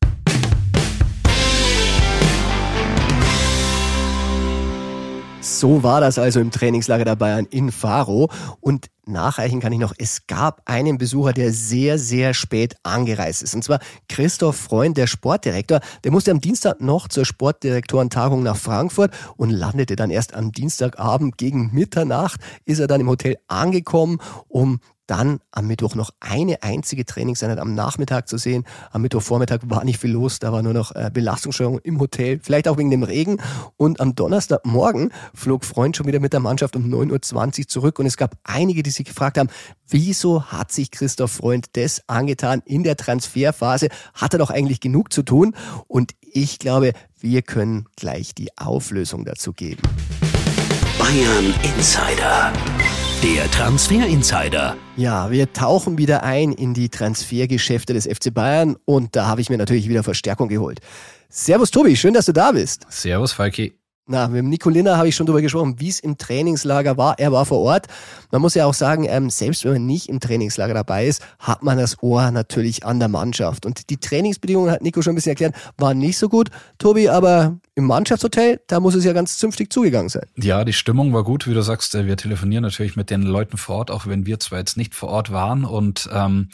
So 5.45 5.83
war 5.83 6.01
das 6.01 6.19
also 6.19 6.41
im 6.41 6.51
Trainingslager 6.51 7.05
der 7.05 7.17
Bayern 7.17 7.45
in 7.45 7.71
Faro. 7.71 8.31
Und 8.63 8.87
nachreichen 9.05 9.61
kann 9.61 9.75
ich 9.75 9.79
noch, 9.79 9.93
es 9.99 10.27
gab 10.27 10.63
einen 10.65 10.97
Besucher, 10.97 11.35
der 11.35 11.53
sehr, 11.53 11.99
sehr 11.99 12.33
spät 12.33 12.77
angereist 12.83 13.43
ist. 13.43 13.55
Und 13.55 13.63
zwar 13.63 13.81
Christoph 14.09 14.57
Freund, 14.57 14.97
der 14.97 15.07
Sportdirektor. 15.07 15.81
Der 16.03 16.13
musste 16.13 16.31
am 16.31 16.41
Dienstag 16.41 16.81
noch 16.81 17.09
zur 17.09 17.27
Sportdirektorentagung 17.27 18.43
nach 18.43 18.57
Frankfurt 18.57 19.13
und 19.37 19.51
landete 19.51 19.97
dann 19.97 20.09
erst 20.09 20.33
am 20.33 20.51
Dienstagabend 20.51 21.37
gegen 21.37 21.75
Mitternacht, 21.75 22.41
ist 22.65 22.79
er 22.79 22.87
dann 22.87 23.03
im 23.03 23.11
Hotel 23.11 23.37
angekommen, 23.47 24.21
um 24.49 24.81
dann 25.07 25.41
am 25.51 25.67
Mittwoch 25.67 25.95
noch 25.95 26.11
eine 26.21 26.63
einzige 26.63 27.05
Trainingseinheit 27.05 27.59
am 27.59 27.75
Nachmittag 27.75 28.29
zu 28.29 28.39
sehen. 28.39 28.65
Am 28.91 29.03
Mittwochvormittag 29.03 29.61
war 29.65 29.85
nicht 29.85 30.01
viel 30.01 30.13
los, 30.13 30.39
da 30.39 30.53
war 30.53 30.63
nur 30.63 30.73
noch 30.73 30.95
äh, 30.95 31.11
Belastungssteuerung 31.13 31.79
im 31.81 32.01
Hotel, 32.01 32.41
vielleicht 32.43 32.69
auch 32.69 32.79
wegen 32.79 32.91
dem 32.91 33.03
Regen. 33.03 33.39
Und 33.77 34.01
am 34.01 34.15
Donnerstagmorgen 34.15 35.13
flog 35.35 35.65
Freund 35.65 35.97
schon 35.97 36.07
wieder 36.07 36.21
mit 36.21 36.33
der 36.33 36.41
Mannschaft 36.41 36.77
um 36.77 36.85
9.20 36.85 37.61
Uhr 37.61 37.69
zurück 37.69 37.99
und 37.99 38.07
es 38.07 38.17
gab 38.17 38.37
einige, 38.45 38.83
die 38.83 38.91
sich 38.91 39.07
gefragt 39.07 39.39
haben, 39.39 39.49
wieso 39.89 40.45
hat 40.45 40.73
sich 40.73 40.91
Christoph 40.91 41.33
Freund 41.33 41.67
das 41.73 42.03
angetan 42.09 42.63
in 42.65 42.83
der 42.83 42.97
Transferphase? 42.97 43.89
Hat 44.15 44.35
er 44.35 44.39
doch 44.39 44.51
eigentlich 44.51 44.81
genug 44.81 45.13
zu 45.13 45.23
tun? 45.23 45.55
Und 45.87 46.13
ich 46.21 46.59
glaube, 46.59 46.93
wir 47.21 47.43
können 47.43 47.87
gleich 47.97 48.35
die 48.35 48.57
Auflösung 48.57 49.25
dazu 49.25 49.53
geben. 49.53 49.83
Bayern 50.99 51.55
Insider. 51.63 52.53
Der 53.25 53.51
Transfer 53.51 54.07
Insider. 54.07 54.77
Ja, 54.99 55.31
wir 55.31 55.51
tauchen 55.51 55.97
wieder 55.97 56.25
ein 56.25 56.53
in 56.53 56.75
die 56.75 56.91
Transfergeschäfte 56.91 57.95
des 57.95 58.05
FC 58.05 58.35
Bayern 58.35 58.77
und 58.85 59.17
da 59.17 59.29
habe 59.29 59.41
ich 59.41 59.49
mir 59.49 59.57
natürlich 59.57 59.89
wieder 59.89 60.03
Verstärkung 60.03 60.51
geholt. 60.51 60.81
Servus 61.31 61.71
Tobi, 61.71 61.97
schön, 61.97 62.13
dass 62.13 62.27
du 62.27 62.33
da 62.33 62.53
bist. 62.53 62.85
Servus 62.91 63.33
Falki. 63.33 63.79
Na, 64.07 64.29
mit 64.29 64.45
Nico 64.45 64.69
Linner 64.69 64.99
habe 64.99 65.09
ich 65.09 65.17
schon 65.17 65.25
darüber 65.25 65.41
gesprochen, 65.41 65.77
wie 65.79 65.89
es 65.89 66.01
im 66.01 66.19
Trainingslager 66.19 66.99
war. 66.99 67.19
Er 67.19 67.33
war 67.33 67.47
vor 67.47 67.61
Ort. 67.61 67.87
Man 68.31 68.43
muss 68.43 68.55
ja 68.55 68.67
auch 68.67 68.75
sagen, 68.75 69.07
ähm, 69.09 69.31
selbst 69.31 69.65
wenn 69.65 69.73
man 69.73 69.87
nicht 69.87 70.11
im 70.11 70.21
Trainingslager 70.21 70.75
dabei 70.75 71.07
ist, 71.07 71.23
hat 71.39 71.63
man 71.63 71.79
das 71.79 72.03
Ohr 72.03 72.31
natürlich 72.31 72.85
an 72.85 72.99
der 72.99 73.09
Mannschaft. 73.09 73.65
Und 73.65 73.89
die 73.89 73.97
Trainingsbedingungen, 73.97 74.71
hat 74.71 74.83
Nico 74.83 75.01
schon 75.01 75.15
ein 75.15 75.17
bisschen 75.17 75.31
erklärt, 75.31 75.55
waren 75.79 75.97
nicht 75.97 76.19
so 76.19 76.29
gut, 76.29 76.51
Tobi, 76.77 77.09
aber 77.09 77.57
im 77.77 77.87
Mannschaftshotel, 77.87 78.61
da 78.69 78.79
muss 78.81 78.95
es 78.95 79.05
ja 79.05 79.13
ganz 79.13 79.39
zünftig 79.39 79.73
zugegangen 79.73 80.09
sein. 80.09 80.27
Ja, 80.37 80.65
die 80.65 80.73
Stimmung 80.73 81.13
war 81.13 81.25
gut, 81.25 81.47
wie 81.49 81.55
du 81.55 81.63
sagst. 81.63 81.95
Äh, 81.95 82.07
wir 82.07 82.17
telefonieren 82.17 82.63
natürlich 82.63 82.97
mit 82.97 83.11
den 83.11 83.23
Leuten 83.23 83.57
vor 83.57 83.77
Ort, 83.77 83.91
auch 83.91 84.07
wenn 84.07 84.27
wir 84.27 84.39
zwar 84.39 84.61
jetzt 84.61 84.77
nicht 84.77 84.95
vor 84.95 85.09
Ort 85.09 85.33
waren. 85.33 85.65
Und 85.65 86.09
ähm, 86.13 86.49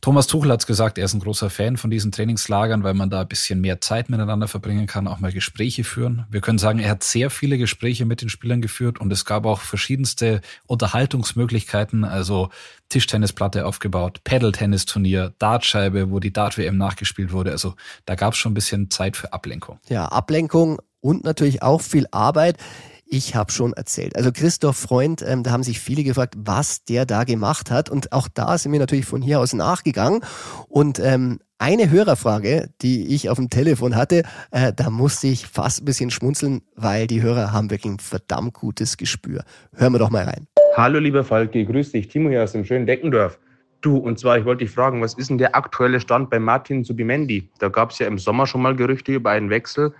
Thomas 0.00 0.26
Tuchel 0.26 0.50
hat 0.50 0.66
gesagt, 0.66 0.98
er 0.98 1.04
ist 1.04 1.14
ein 1.14 1.20
großer 1.20 1.50
Fan 1.50 1.76
von 1.76 1.90
diesen 1.90 2.12
Trainingslagern, 2.12 2.82
weil 2.84 2.94
man 2.94 3.10
da 3.10 3.22
ein 3.22 3.28
bisschen 3.28 3.60
mehr 3.60 3.80
Zeit 3.80 4.10
miteinander 4.10 4.48
verbringen 4.48 4.86
kann, 4.86 5.06
auch 5.06 5.20
mal 5.20 5.32
Gespräche 5.32 5.84
führen. 5.84 6.26
Wir 6.30 6.40
können 6.40 6.58
sagen, 6.58 6.78
er 6.78 6.90
hat 6.90 7.04
sehr 7.04 7.30
viele 7.30 7.58
Gespräche 7.58 8.04
mit 8.04 8.20
den 8.20 8.28
Spielern 8.28 8.60
geführt 8.60 9.00
und 9.00 9.12
es 9.12 9.24
gab 9.24 9.46
auch 9.46 9.60
verschiedenste 9.60 10.40
Unterhaltungsmöglichkeiten, 10.66 12.04
also 12.04 12.50
Tischtennisplatte 12.88 13.66
aufgebaut, 13.66 14.20
Paddle-Tennis-Turnier, 14.24 15.34
Dartscheibe, 15.38 16.10
wo 16.10 16.20
die 16.20 16.32
Dart-WM 16.32 16.76
nachgespielt 16.76 17.32
wurde. 17.32 17.50
Also 17.50 17.74
da 18.06 18.14
gab 18.14 18.34
es 18.34 18.38
schon 18.38 18.52
ein 18.52 18.54
bisschen 18.54 18.90
Zeit 18.90 19.16
für 19.16 19.32
Ablenkung. 19.32 19.78
Ja, 19.88 20.06
Ablenkung 20.06 20.80
und 21.00 21.24
natürlich 21.24 21.62
auch 21.62 21.80
viel 21.80 22.06
Arbeit. 22.10 22.58
Ich 23.16 23.36
habe 23.36 23.52
schon 23.52 23.74
erzählt. 23.74 24.16
Also 24.16 24.32
Christoph 24.32 24.76
Freund, 24.76 25.24
ähm, 25.24 25.44
da 25.44 25.52
haben 25.52 25.62
sich 25.62 25.78
viele 25.78 26.02
gefragt, 26.02 26.34
was 26.36 26.84
der 26.84 27.06
da 27.06 27.22
gemacht 27.22 27.70
hat. 27.70 27.88
Und 27.88 28.10
auch 28.10 28.26
da 28.26 28.58
sind 28.58 28.72
wir 28.72 28.80
natürlich 28.80 29.04
von 29.06 29.22
hier 29.22 29.38
aus 29.38 29.52
nachgegangen. 29.52 30.20
Und 30.66 30.98
ähm, 30.98 31.38
eine 31.58 31.92
Hörerfrage, 31.92 32.70
die 32.82 33.14
ich 33.14 33.30
auf 33.30 33.36
dem 33.36 33.50
Telefon 33.50 33.94
hatte, 33.94 34.24
äh, 34.50 34.72
da 34.72 34.90
musste 34.90 35.28
ich 35.28 35.46
fast 35.46 35.82
ein 35.82 35.84
bisschen 35.84 36.10
schmunzeln, 36.10 36.62
weil 36.74 37.06
die 37.06 37.22
Hörer 37.22 37.52
haben 37.52 37.70
wirklich 37.70 37.92
ein 37.92 38.00
verdammt 38.00 38.54
gutes 38.54 38.96
Gespür. 38.96 39.44
Hören 39.76 39.92
wir 39.92 40.00
doch 40.00 40.10
mal 40.10 40.24
rein. 40.24 40.48
Hallo 40.76 40.98
lieber 40.98 41.22
Falki, 41.22 41.66
grüß 41.66 41.92
dich, 41.92 42.08
Timo 42.08 42.30
hier 42.30 42.42
aus 42.42 42.50
dem 42.50 42.64
schönen 42.64 42.84
Deckendorf. 42.84 43.38
Du, 43.80 43.96
und 43.96 44.18
zwar, 44.18 44.38
ich 44.38 44.44
wollte 44.44 44.64
dich 44.64 44.74
fragen, 44.74 45.00
was 45.00 45.14
ist 45.14 45.30
denn 45.30 45.38
der 45.38 45.54
aktuelle 45.54 46.00
Stand 46.00 46.30
bei 46.30 46.40
Martin 46.40 46.82
Subimendi? 46.82 47.48
Da 47.60 47.68
gab 47.68 47.92
es 47.92 48.00
ja 48.00 48.08
im 48.08 48.18
Sommer 48.18 48.48
schon 48.48 48.62
mal 48.62 48.74
Gerüchte 48.74 49.12
über 49.12 49.30
einen 49.30 49.50
Wechsel. 49.50 49.94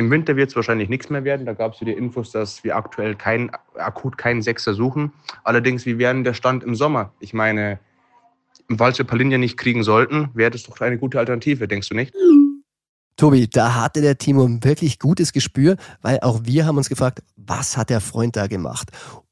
Im 0.00 0.10
Winter 0.10 0.34
wird 0.34 0.48
es 0.48 0.56
wahrscheinlich 0.56 0.88
nichts 0.88 1.10
mehr 1.10 1.24
werden. 1.24 1.44
Da 1.44 1.52
gab 1.52 1.74
es 1.74 1.78
die 1.80 1.92
Infos, 1.92 2.32
dass 2.32 2.64
wir 2.64 2.74
aktuell 2.74 3.14
kein, 3.16 3.50
akut 3.74 4.16
keinen 4.16 4.40
Sechser 4.40 4.72
suchen. 4.72 5.12
Allerdings, 5.44 5.84
wie 5.84 5.98
wäre 5.98 6.22
der 6.22 6.32
Stand 6.32 6.64
im 6.64 6.74
Sommer? 6.74 7.12
Ich 7.20 7.34
meine, 7.34 7.78
falls 8.78 8.96
wir 8.96 9.04
Palinja 9.04 9.36
nicht 9.36 9.58
kriegen 9.58 9.82
sollten, 9.82 10.30
wäre 10.32 10.50
das 10.50 10.62
doch 10.62 10.80
eine 10.80 10.96
gute 10.96 11.18
Alternative, 11.18 11.68
denkst 11.68 11.90
du 11.90 11.94
nicht? 11.94 12.14
Tobi, 13.16 13.46
da 13.46 13.74
hatte 13.74 14.00
der 14.00 14.16
Timo 14.16 14.46
ein 14.46 14.64
wirklich 14.64 14.98
gutes 14.98 15.34
Gespür, 15.34 15.76
weil 16.00 16.18
auch 16.20 16.40
wir 16.44 16.64
haben 16.64 16.78
uns 16.78 16.88
gefragt, 16.88 17.22
was 17.36 17.76
hat 17.76 17.90
der 17.90 18.00
Freund 18.00 18.36
da 18.36 18.46
gemacht? 18.46 18.88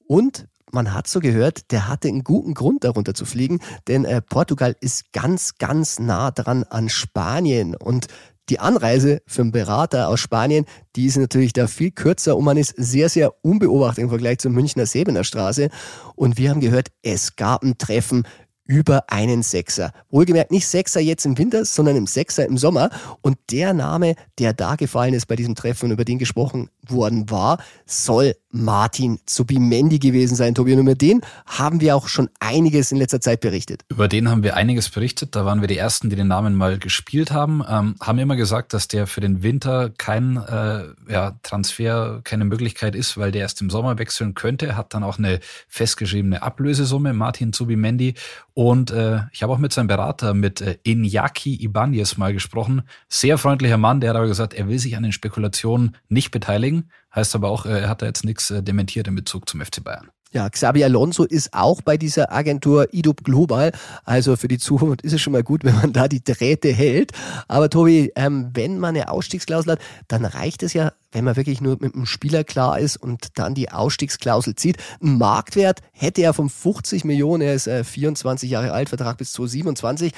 Und 0.06 0.48
man 0.70 0.92
hat 0.92 1.08
so 1.08 1.20
gehört, 1.20 1.70
der 1.72 1.88
hatte 1.88 2.08
einen 2.08 2.24
guten 2.24 2.52
Grund 2.52 2.84
darunter 2.84 3.14
zu 3.14 3.24
fliegen, 3.24 3.60
denn 3.86 4.04
äh, 4.04 4.20
Portugal 4.20 4.76
ist 4.82 5.14
ganz, 5.14 5.54
ganz 5.56 5.98
nah 5.98 6.30
dran 6.30 6.64
an 6.64 6.90
Spanien 6.90 7.74
und 7.74 8.08
die 8.48 8.60
Anreise 8.60 9.22
für 9.26 9.42
einen 9.42 9.52
Berater 9.52 10.08
aus 10.08 10.20
Spanien, 10.20 10.64
die 10.96 11.06
ist 11.06 11.16
natürlich 11.16 11.52
da 11.52 11.66
viel 11.66 11.90
kürzer 11.90 12.36
und 12.36 12.44
man 12.44 12.56
ist 12.56 12.74
sehr, 12.76 13.08
sehr 13.08 13.32
unbeobachtet 13.44 14.04
im 14.04 14.08
Vergleich 14.08 14.38
zur 14.38 14.50
Münchner 14.50 14.86
Sebener 14.86 15.24
Straße. 15.24 15.68
Und 16.14 16.38
wir 16.38 16.50
haben 16.50 16.60
gehört, 16.60 16.88
es 17.02 17.36
gab 17.36 17.62
ein 17.62 17.78
Treffen 17.78 18.24
über 18.68 19.04
einen 19.10 19.42
Sechser. 19.42 19.92
Wohlgemerkt 20.10 20.50
nicht 20.50 20.68
Sechser 20.68 21.00
jetzt 21.00 21.24
im 21.24 21.38
Winter, 21.38 21.64
sondern 21.64 21.96
im 21.96 22.06
Sechser 22.06 22.46
im 22.46 22.58
Sommer. 22.58 22.90
Und 23.22 23.38
der 23.50 23.72
Name, 23.72 24.14
der 24.38 24.52
da 24.52 24.76
gefallen 24.76 25.14
ist 25.14 25.26
bei 25.26 25.36
diesem 25.36 25.54
Treffen 25.54 25.86
und 25.86 25.92
über 25.92 26.04
den 26.04 26.18
gesprochen 26.18 26.68
worden 26.90 27.30
war, 27.30 27.58
soll 27.86 28.34
Martin 28.50 29.18
Zubimendi 29.26 29.98
gewesen 29.98 30.34
sein, 30.34 30.54
Tobi. 30.54 30.72
Und 30.72 30.80
über 30.80 30.94
den 30.94 31.20
haben 31.46 31.80
wir 31.80 31.94
auch 31.94 32.08
schon 32.08 32.30
einiges 32.40 32.92
in 32.92 32.98
letzter 32.98 33.20
Zeit 33.20 33.40
berichtet. 33.40 33.82
Über 33.88 34.08
den 34.08 34.30
haben 34.30 34.42
wir 34.42 34.56
einiges 34.56 34.88
berichtet. 34.88 35.36
Da 35.36 35.44
waren 35.44 35.60
wir 35.60 35.68
die 35.68 35.76
Ersten, 35.76 36.08
die 36.08 36.16
den 36.16 36.28
Namen 36.28 36.54
mal 36.54 36.78
gespielt 36.78 37.30
haben. 37.30 37.62
Ähm, 37.68 37.96
haben 38.00 38.18
immer 38.18 38.36
gesagt, 38.36 38.72
dass 38.72 38.88
der 38.88 39.06
für 39.06 39.20
den 39.20 39.42
Winter 39.42 39.90
kein 39.90 40.36
äh, 40.36 40.84
ja, 41.12 41.38
Transfer, 41.42 42.20
keine 42.24 42.44
Möglichkeit 42.44 42.94
ist, 42.94 43.18
weil 43.18 43.32
der 43.32 43.42
erst 43.42 43.60
im 43.60 43.70
Sommer 43.70 43.98
wechseln 43.98 44.34
könnte. 44.34 44.76
Hat 44.76 44.94
dann 44.94 45.04
auch 45.04 45.18
eine 45.18 45.40
festgeschriebene 45.68 46.42
Ablösesumme, 46.42 47.12
Martin 47.12 47.52
Zubimendi. 47.52 48.14
Und 48.54 48.90
äh, 48.90 49.20
ich 49.32 49.42
habe 49.42 49.52
auch 49.52 49.58
mit 49.58 49.72
seinem 49.72 49.88
Berater, 49.88 50.32
mit 50.32 50.60
äh, 50.62 50.78
Iñaki 50.84 51.62
Ibanez 51.62 52.16
mal 52.16 52.32
gesprochen. 52.32 52.82
Sehr 53.08 53.36
freundlicher 53.38 53.76
Mann, 53.76 54.00
der 54.00 54.10
hat 54.10 54.16
aber 54.16 54.26
gesagt, 54.26 54.54
er 54.54 54.68
will 54.68 54.78
sich 54.78 54.96
an 54.96 55.02
den 55.02 55.12
Spekulationen 55.12 55.96
nicht 56.08 56.30
beteiligen. 56.30 56.77
Heißt 57.14 57.34
aber 57.34 57.50
auch, 57.50 57.66
äh, 57.66 57.80
er 57.80 57.88
hat 57.88 58.02
da 58.02 58.06
jetzt 58.06 58.24
nichts 58.24 58.50
äh, 58.50 58.62
dementiert 58.62 59.08
in 59.08 59.14
Bezug 59.14 59.48
zum 59.48 59.60
FC 59.60 59.82
Bayern. 59.82 60.10
Ja, 60.30 60.50
Xabi 60.50 60.84
Alonso 60.84 61.24
ist 61.24 61.54
auch 61.54 61.80
bei 61.80 61.96
dieser 61.96 62.30
Agentur 62.30 62.92
IDUB 62.92 63.24
Global. 63.24 63.72
Also 64.04 64.36
für 64.36 64.48
die 64.48 64.58
Zukunft 64.58 65.00
ist 65.00 65.14
es 65.14 65.22
schon 65.22 65.32
mal 65.32 65.42
gut, 65.42 65.64
wenn 65.64 65.74
man 65.74 65.92
da 65.94 66.06
die 66.06 66.22
Drähte 66.22 66.70
hält. 66.70 67.12
Aber 67.48 67.70
Tobi, 67.70 68.12
ähm, 68.14 68.50
wenn 68.52 68.78
man 68.78 68.94
eine 68.94 69.10
Ausstiegsklausel 69.10 69.72
hat, 69.72 69.80
dann 70.06 70.26
reicht 70.26 70.62
es 70.62 70.74
ja, 70.74 70.92
wenn 71.12 71.24
man 71.24 71.36
wirklich 71.36 71.62
nur 71.62 71.78
mit 71.80 71.94
einem 71.94 72.04
Spieler 72.04 72.44
klar 72.44 72.78
ist 72.78 72.98
und 72.98 73.38
dann 73.38 73.54
die 73.54 73.70
Ausstiegsklausel 73.70 74.54
zieht. 74.54 74.76
Ein 75.02 75.16
Marktwert 75.16 75.80
hätte 75.92 76.20
er 76.20 76.34
von 76.34 76.50
50 76.50 77.04
Millionen, 77.04 77.40
er 77.40 77.54
ist 77.54 77.66
äh, 77.66 77.82
24 77.82 78.50
Jahre 78.50 78.72
alt, 78.72 78.90
Vertrag 78.90 79.16
bis 79.16 79.32
2027. 79.32 80.12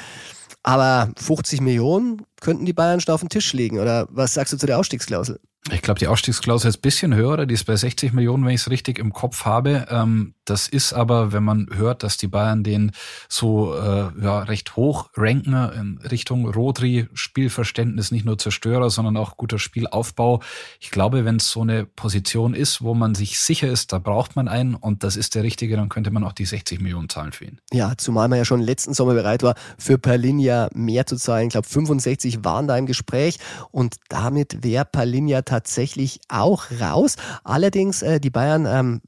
Aber 0.64 1.12
50 1.16 1.60
Millionen 1.60 2.22
könnten 2.40 2.64
die 2.64 2.72
Bayern 2.72 3.00
schon 3.00 3.14
auf 3.14 3.20
den 3.20 3.28
Tisch 3.28 3.52
legen. 3.52 3.78
Oder 3.78 4.08
was 4.10 4.34
sagst 4.34 4.52
du 4.52 4.56
zu 4.56 4.66
der 4.66 4.78
Ausstiegsklausel? 4.78 5.40
Ich 5.70 5.82
glaube, 5.82 6.00
die 6.00 6.06
Ausstiegsklausel 6.06 6.70
ist 6.70 6.78
ein 6.78 6.80
bisschen 6.80 7.14
höher, 7.14 7.44
die 7.44 7.52
ist 7.52 7.64
bei 7.64 7.76
60 7.76 8.14
Millionen, 8.14 8.46
wenn 8.46 8.54
ich 8.54 8.62
es 8.62 8.70
richtig 8.70 8.98
im 8.98 9.12
Kopf 9.12 9.44
habe. 9.44 9.86
Ähm, 9.90 10.34
das 10.46 10.68
ist 10.68 10.94
aber, 10.94 11.32
wenn 11.32 11.44
man 11.44 11.68
hört, 11.72 12.02
dass 12.02 12.16
die 12.16 12.28
Bayern 12.28 12.64
den 12.64 12.92
so 13.28 13.74
äh, 13.74 14.08
ja, 14.20 14.40
recht 14.40 14.74
hoch 14.76 15.10
ranken 15.16 15.52
in 15.52 15.98
Richtung 15.98 16.48
Rodri, 16.48 17.08
Spielverständnis, 17.12 18.10
nicht 18.10 18.24
nur 18.24 18.38
Zerstörer, 18.38 18.88
sondern 18.88 19.18
auch 19.18 19.36
guter 19.36 19.58
Spielaufbau. 19.58 20.40
Ich 20.80 20.90
glaube, 20.90 21.26
wenn 21.26 21.36
es 21.36 21.50
so 21.50 21.60
eine 21.60 21.84
Position 21.84 22.54
ist, 22.54 22.82
wo 22.82 22.94
man 22.94 23.14
sich 23.14 23.38
sicher 23.38 23.68
ist, 23.68 23.92
da 23.92 23.98
braucht 23.98 24.36
man 24.36 24.48
einen 24.48 24.74
und 24.74 25.04
das 25.04 25.14
ist 25.16 25.34
der 25.34 25.42
richtige, 25.42 25.76
dann 25.76 25.90
könnte 25.90 26.10
man 26.10 26.24
auch 26.24 26.32
die 26.32 26.46
60 26.46 26.80
Millionen 26.80 27.10
zahlen 27.10 27.32
für 27.32 27.44
ihn. 27.44 27.60
Ja, 27.70 27.92
zumal 27.98 28.28
man 28.28 28.38
ja 28.38 28.46
schon 28.46 28.62
letzten 28.62 28.94
Sommer 28.94 29.12
bereit 29.12 29.42
war, 29.42 29.54
für 29.78 29.98
Palinja 29.98 30.70
mehr 30.72 31.04
zu 31.04 31.16
zahlen. 31.16 31.48
Ich 31.48 31.52
glaube, 31.52 31.68
65 31.68 32.29
waren 32.44 32.66
da 32.68 32.76
im 32.76 32.86
Gespräch 32.86 33.38
und 33.70 33.96
damit 34.08 34.62
wäre 34.62 34.84
Palinja 34.84 35.42
tatsächlich 35.42 36.20
auch 36.28 36.64
raus. 36.80 37.16
Allerdings, 37.44 38.02
äh, 38.02 38.20
die 38.20 38.30
Bayern 38.30 38.66
ähm, 38.66 39.00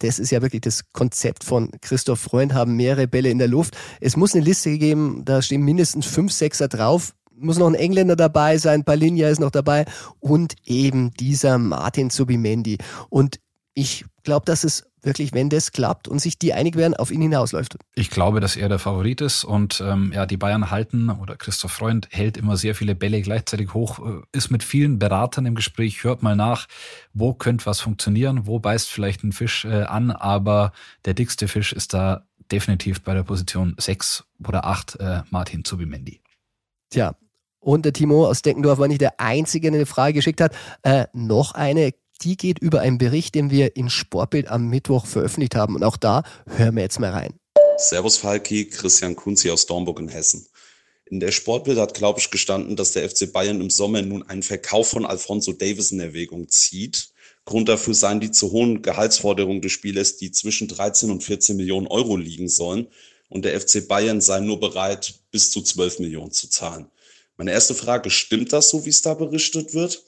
das 0.00 0.18
ist 0.18 0.30
ja 0.30 0.42
wirklich 0.42 0.62
das 0.62 0.92
Konzept 0.92 1.44
von 1.44 1.70
Christoph 1.80 2.20
Freund, 2.20 2.52
haben 2.52 2.76
mehrere 2.76 3.06
Bälle 3.06 3.30
in 3.30 3.38
der 3.38 3.48
Luft. 3.48 3.76
Es 4.00 4.16
muss 4.16 4.34
eine 4.34 4.44
Liste 4.44 4.76
geben, 4.76 5.24
da 5.24 5.40
stehen 5.40 5.62
mindestens 5.62 6.06
fünf 6.06 6.32
Sechser 6.32 6.68
drauf. 6.68 7.14
Muss 7.36 7.58
noch 7.58 7.66
ein 7.66 7.74
Engländer 7.74 8.16
dabei 8.16 8.58
sein, 8.58 8.84
Palinja 8.84 9.28
ist 9.28 9.40
noch 9.40 9.50
dabei 9.50 9.86
und 10.20 10.54
eben 10.64 11.12
dieser 11.14 11.58
Martin 11.58 12.10
Zubimendi. 12.10 12.78
Und 13.08 13.40
ich 13.74 14.04
glaube, 14.22 14.46
dass 14.46 14.64
es 14.64 14.84
wirklich, 15.04 15.32
wenn 15.32 15.50
das 15.50 15.72
klappt 15.72 16.08
und 16.08 16.18
sich 16.18 16.38
die 16.38 16.52
einig 16.52 16.76
werden, 16.76 16.94
auf 16.94 17.10
ihn 17.10 17.20
hinausläuft. 17.20 17.76
Ich 17.94 18.10
glaube, 18.10 18.40
dass 18.40 18.56
er 18.56 18.68
der 18.68 18.78
Favorit 18.78 19.20
ist 19.20 19.44
und 19.44 19.82
ähm, 19.84 20.12
ja, 20.14 20.26
die 20.26 20.36
Bayern 20.36 20.70
halten 20.70 21.10
oder 21.10 21.36
Christoph 21.36 21.72
Freund 21.72 22.08
hält 22.10 22.36
immer 22.36 22.56
sehr 22.56 22.74
viele 22.74 22.94
Bälle 22.94 23.22
gleichzeitig 23.22 23.74
hoch, 23.74 23.98
äh, 23.98 24.20
ist 24.32 24.50
mit 24.50 24.62
vielen 24.62 24.98
Beratern 24.98 25.46
im 25.46 25.54
Gespräch, 25.54 26.04
hört 26.04 26.22
mal 26.22 26.36
nach, 26.36 26.66
wo 27.12 27.34
könnte 27.34 27.66
was 27.66 27.80
funktionieren, 27.80 28.46
wo 28.46 28.58
beißt 28.58 28.90
vielleicht 28.90 29.24
ein 29.24 29.32
Fisch 29.32 29.64
äh, 29.64 29.82
an, 29.82 30.10
aber 30.10 30.72
der 31.04 31.14
dickste 31.14 31.48
Fisch 31.48 31.72
ist 31.72 31.94
da 31.94 32.26
definitiv 32.50 33.02
bei 33.02 33.14
der 33.14 33.22
Position 33.22 33.74
6 33.78 34.24
oder 34.46 34.64
8 34.64 35.00
äh, 35.00 35.22
Martin 35.30 35.64
Zubimendi. 35.64 36.20
Tja, 36.90 37.14
und 37.64 37.84
der 37.86 37.94
Timo 37.94 38.26
aus 38.26 38.42
Deckendorf 38.42 38.78
war 38.78 38.88
nicht 38.88 39.00
der 39.00 39.18
Einzige, 39.18 39.70
der 39.70 39.78
eine 39.78 39.86
Frage 39.86 40.12
geschickt 40.12 40.40
hat. 40.40 40.54
Äh, 40.82 41.06
noch 41.14 41.52
eine 41.52 41.92
die 42.22 42.36
geht 42.36 42.58
über 42.58 42.80
einen 42.80 42.98
Bericht, 42.98 43.34
den 43.34 43.50
wir 43.50 43.76
in 43.76 43.90
Sportbild 43.90 44.48
am 44.48 44.68
Mittwoch 44.68 45.06
veröffentlicht 45.06 45.54
haben. 45.54 45.74
Und 45.74 45.84
auch 45.84 45.96
da 45.96 46.22
hören 46.46 46.76
wir 46.76 46.82
jetzt 46.82 47.00
mal 47.00 47.10
rein. 47.10 47.34
Servus 47.76 48.16
Falki, 48.16 48.66
Christian 48.66 49.16
Kunzi 49.16 49.50
aus 49.50 49.66
Dornburg 49.66 49.98
in 49.98 50.08
Hessen. 50.08 50.46
In 51.06 51.20
der 51.20 51.32
Sportbild 51.32 51.78
hat, 51.78 51.94
glaube 51.94 52.18
ich, 52.20 52.30
gestanden, 52.30 52.76
dass 52.76 52.92
der 52.92 53.08
FC 53.08 53.30
Bayern 53.30 53.60
im 53.60 53.70
Sommer 53.70 54.00
nun 54.02 54.22
einen 54.22 54.42
Verkauf 54.42 54.88
von 54.88 55.04
Alfonso 55.04 55.52
Davis 55.52 55.92
in 55.92 56.00
Erwägung 56.00 56.48
zieht. 56.48 57.08
Grund 57.44 57.68
dafür 57.68 57.94
seien 57.94 58.20
die 58.20 58.30
zu 58.30 58.52
hohen 58.52 58.80
Gehaltsforderungen 58.80 59.60
des 59.60 59.72
Spielers, 59.72 60.16
die 60.16 60.30
zwischen 60.30 60.66
13 60.66 61.10
und 61.10 61.22
14 61.22 61.56
Millionen 61.56 61.86
Euro 61.88 62.16
liegen 62.16 62.48
sollen. 62.48 62.86
Und 63.28 63.44
der 63.44 63.60
FC 63.60 63.86
Bayern 63.86 64.20
sei 64.20 64.40
nur 64.40 64.60
bereit, 64.60 65.14
bis 65.30 65.50
zu 65.50 65.60
12 65.60 65.98
Millionen 65.98 66.30
zu 66.30 66.48
zahlen. 66.48 66.86
Meine 67.36 67.52
erste 67.52 67.74
Frage, 67.74 68.10
stimmt 68.10 68.52
das 68.52 68.70
so, 68.70 68.86
wie 68.86 68.90
es 68.90 69.02
da 69.02 69.14
berichtet 69.14 69.74
wird? 69.74 70.02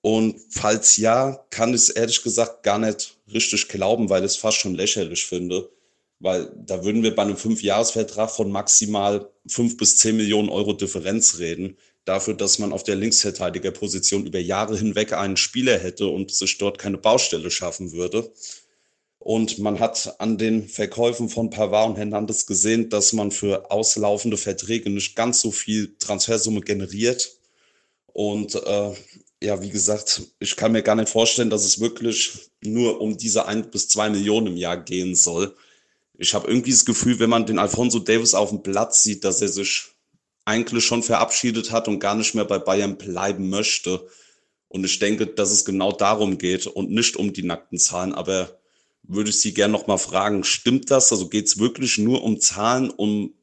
Und 0.00 0.36
falls 0.50 0.96
ja, 0.96 1.44
kann 1.50 1.70
ich 1.70 1.82
es 1.82 1.90
ehrlich 1.90 2.22
gesagt 2.22 2.62
gar 2.62 2.78
nicht 2.78 3.16
richtig 3.32 3.68
glauben, 3.68 4.08
weil 4.10 4.24
ich 4.24 4.32
es 4.32 4.36
fast 4.36 4.58
schon 4.58 4.74
lächerlich 4.74 5.26
finde. 5.26 5.70
Weil 6.20 6.52
da 6.56 6.84
würden 6.84 7.02
wir 7.02 7.14
bei 7.14 7.22
einem 7.22 7.36
Fünfjahresvertrag 7.36 8.30
von 8.30 8.50
maximal 8.50 9.30
fünf 9.46 9.76
bis 9.76 9.96
zehn 9.98 10.16
Millionen 10.16 10.48
Euro 10.48 10.72
Differenz 10.72 11.38
reden. 11.38 11.76
dafür, 12.08 12.34
dass 12.34 12.58
man 12.58 12.72
auf 12.72 12.82
der 12.82 12.96
Linksverteidigerposition 12.96 14.26
über 14.26 14.38
Jahre 14.38 14.76
hinweg 14.76 15.12
einen 15.12 15.36
Spieler 15.36 15.78
hätte 15.78 16.06
und 16.06 16.30
sich 16.30 16.58
dort 16.58 16.78
keine 16.78 16.98
Baustelle 16.98 17.50
schaffen 17.50 17.92
würde. 17.92 18.32
Und 19.18 19.58
man 19.58 19.78
hat 19.78 20.14
an 20.20 20.38
den 20.38 20.68
Verkäufen 20.68 21.28
von 21.28 21.50
Pavard 21.50 21.90
und 21.90 21.96
Hernandez 21.96 22.46
gesehen, 22.46 22.88
dass 22.88 23.12
man 23.12 23.30
für 23.30 23.70
auslaufende 23.70 24.36
Verträge 24.36 24.90
nicht 24.90 25.16
ganz 25.16 25.40
so 25.40 25.50
viel 25.50 25.96
Transfersumme 25.98 26.60
generiert. 26.60 27.36
Und 28.06 28.54
äh, 28.54 28.92
ja, 29.42 29.62
wie 29.62 29.70
gesagt, 29.70 30.22
ich 30.40 30.56
kann 30.56 30.72
mir 30.72 30.82
gar 30.82 30.96
nicht 30.96 31.08
vorstellen, 31.08 31.50
dass 31.50 31.64
es 31.64 31.80
wirklich 31.80 32.50
nur 32.60 33.00
um 33.00 33.16
diese 33.16 33.46
ein 33.46 33.70
bis 33.70 33.88
zwei 33.88 34.10
Millionen 34.10 34.48
im 34.48 34.56
Jahr 34.56 34.76
gehen 34.76 35.14
soll. 35.14 35.54
Ich 36.16 36.34
habe 36.34 36.48
irgendwie 36.48 36.72
das 36.72 36.84
Gefühl, 36.84 37.20
wenn 37.20 37.30
man 37.30 37.46
den 37.46 37.60
Alfonso 37.60 38.00
Davis 38.00 38.34
auf 38.34 38.50
dem 38.50 38.62
Platz 38.62 39.02
sieht, 39.04 39.22
dass 39.24 39.40
er 39.40 39.48
sich 39.48 39.86
eigentlich 40.44 40.84
schon 40.84 41.02
verabschiedet 41.02 41.70
hat 41.70 41.86
und 41.86 42.00
gar 42.00 42.16
nicht 42.16 42.34
mehr 42.34 42.44
bei 42.44 42.58
Bayern 42.58 42.98
bleiben 42.98 43.48
möchte. 43.48 44.08
Und 44.66 44.84
ich 44.84 44.98
denke, 44.98 45.26
dass 45.26 45.52
es 45.52 45.64
genau 45.64 45.92
darum 45.92 46.38
geht 46.38 46.66
und 46.66 46.90
nicht 46.90 47.16
um 47.16 47.32
die 47.32 47.44
nackten 47.44 47.78
Zahlen. 47.78 48.14
Aber 48.14 48.58
würde 49.02 49.30
ich 49.30 49.40
Sie 49.40 49.54
gerne 49.54 49.72
noch 49.72 49.86
mal 49.86 49.98
fragen, 49.98 50.42
stimmt 50.44 50.90
das? 50.90 51.12
Also 51.12 51.28
geht 51.28 51.46
es 51.46 51.58
wirklich 51.58 51.98
nur 51.98 52.24
um 52.24 52.40
Zahlen, 52.40 52.90
um 52.90 53.34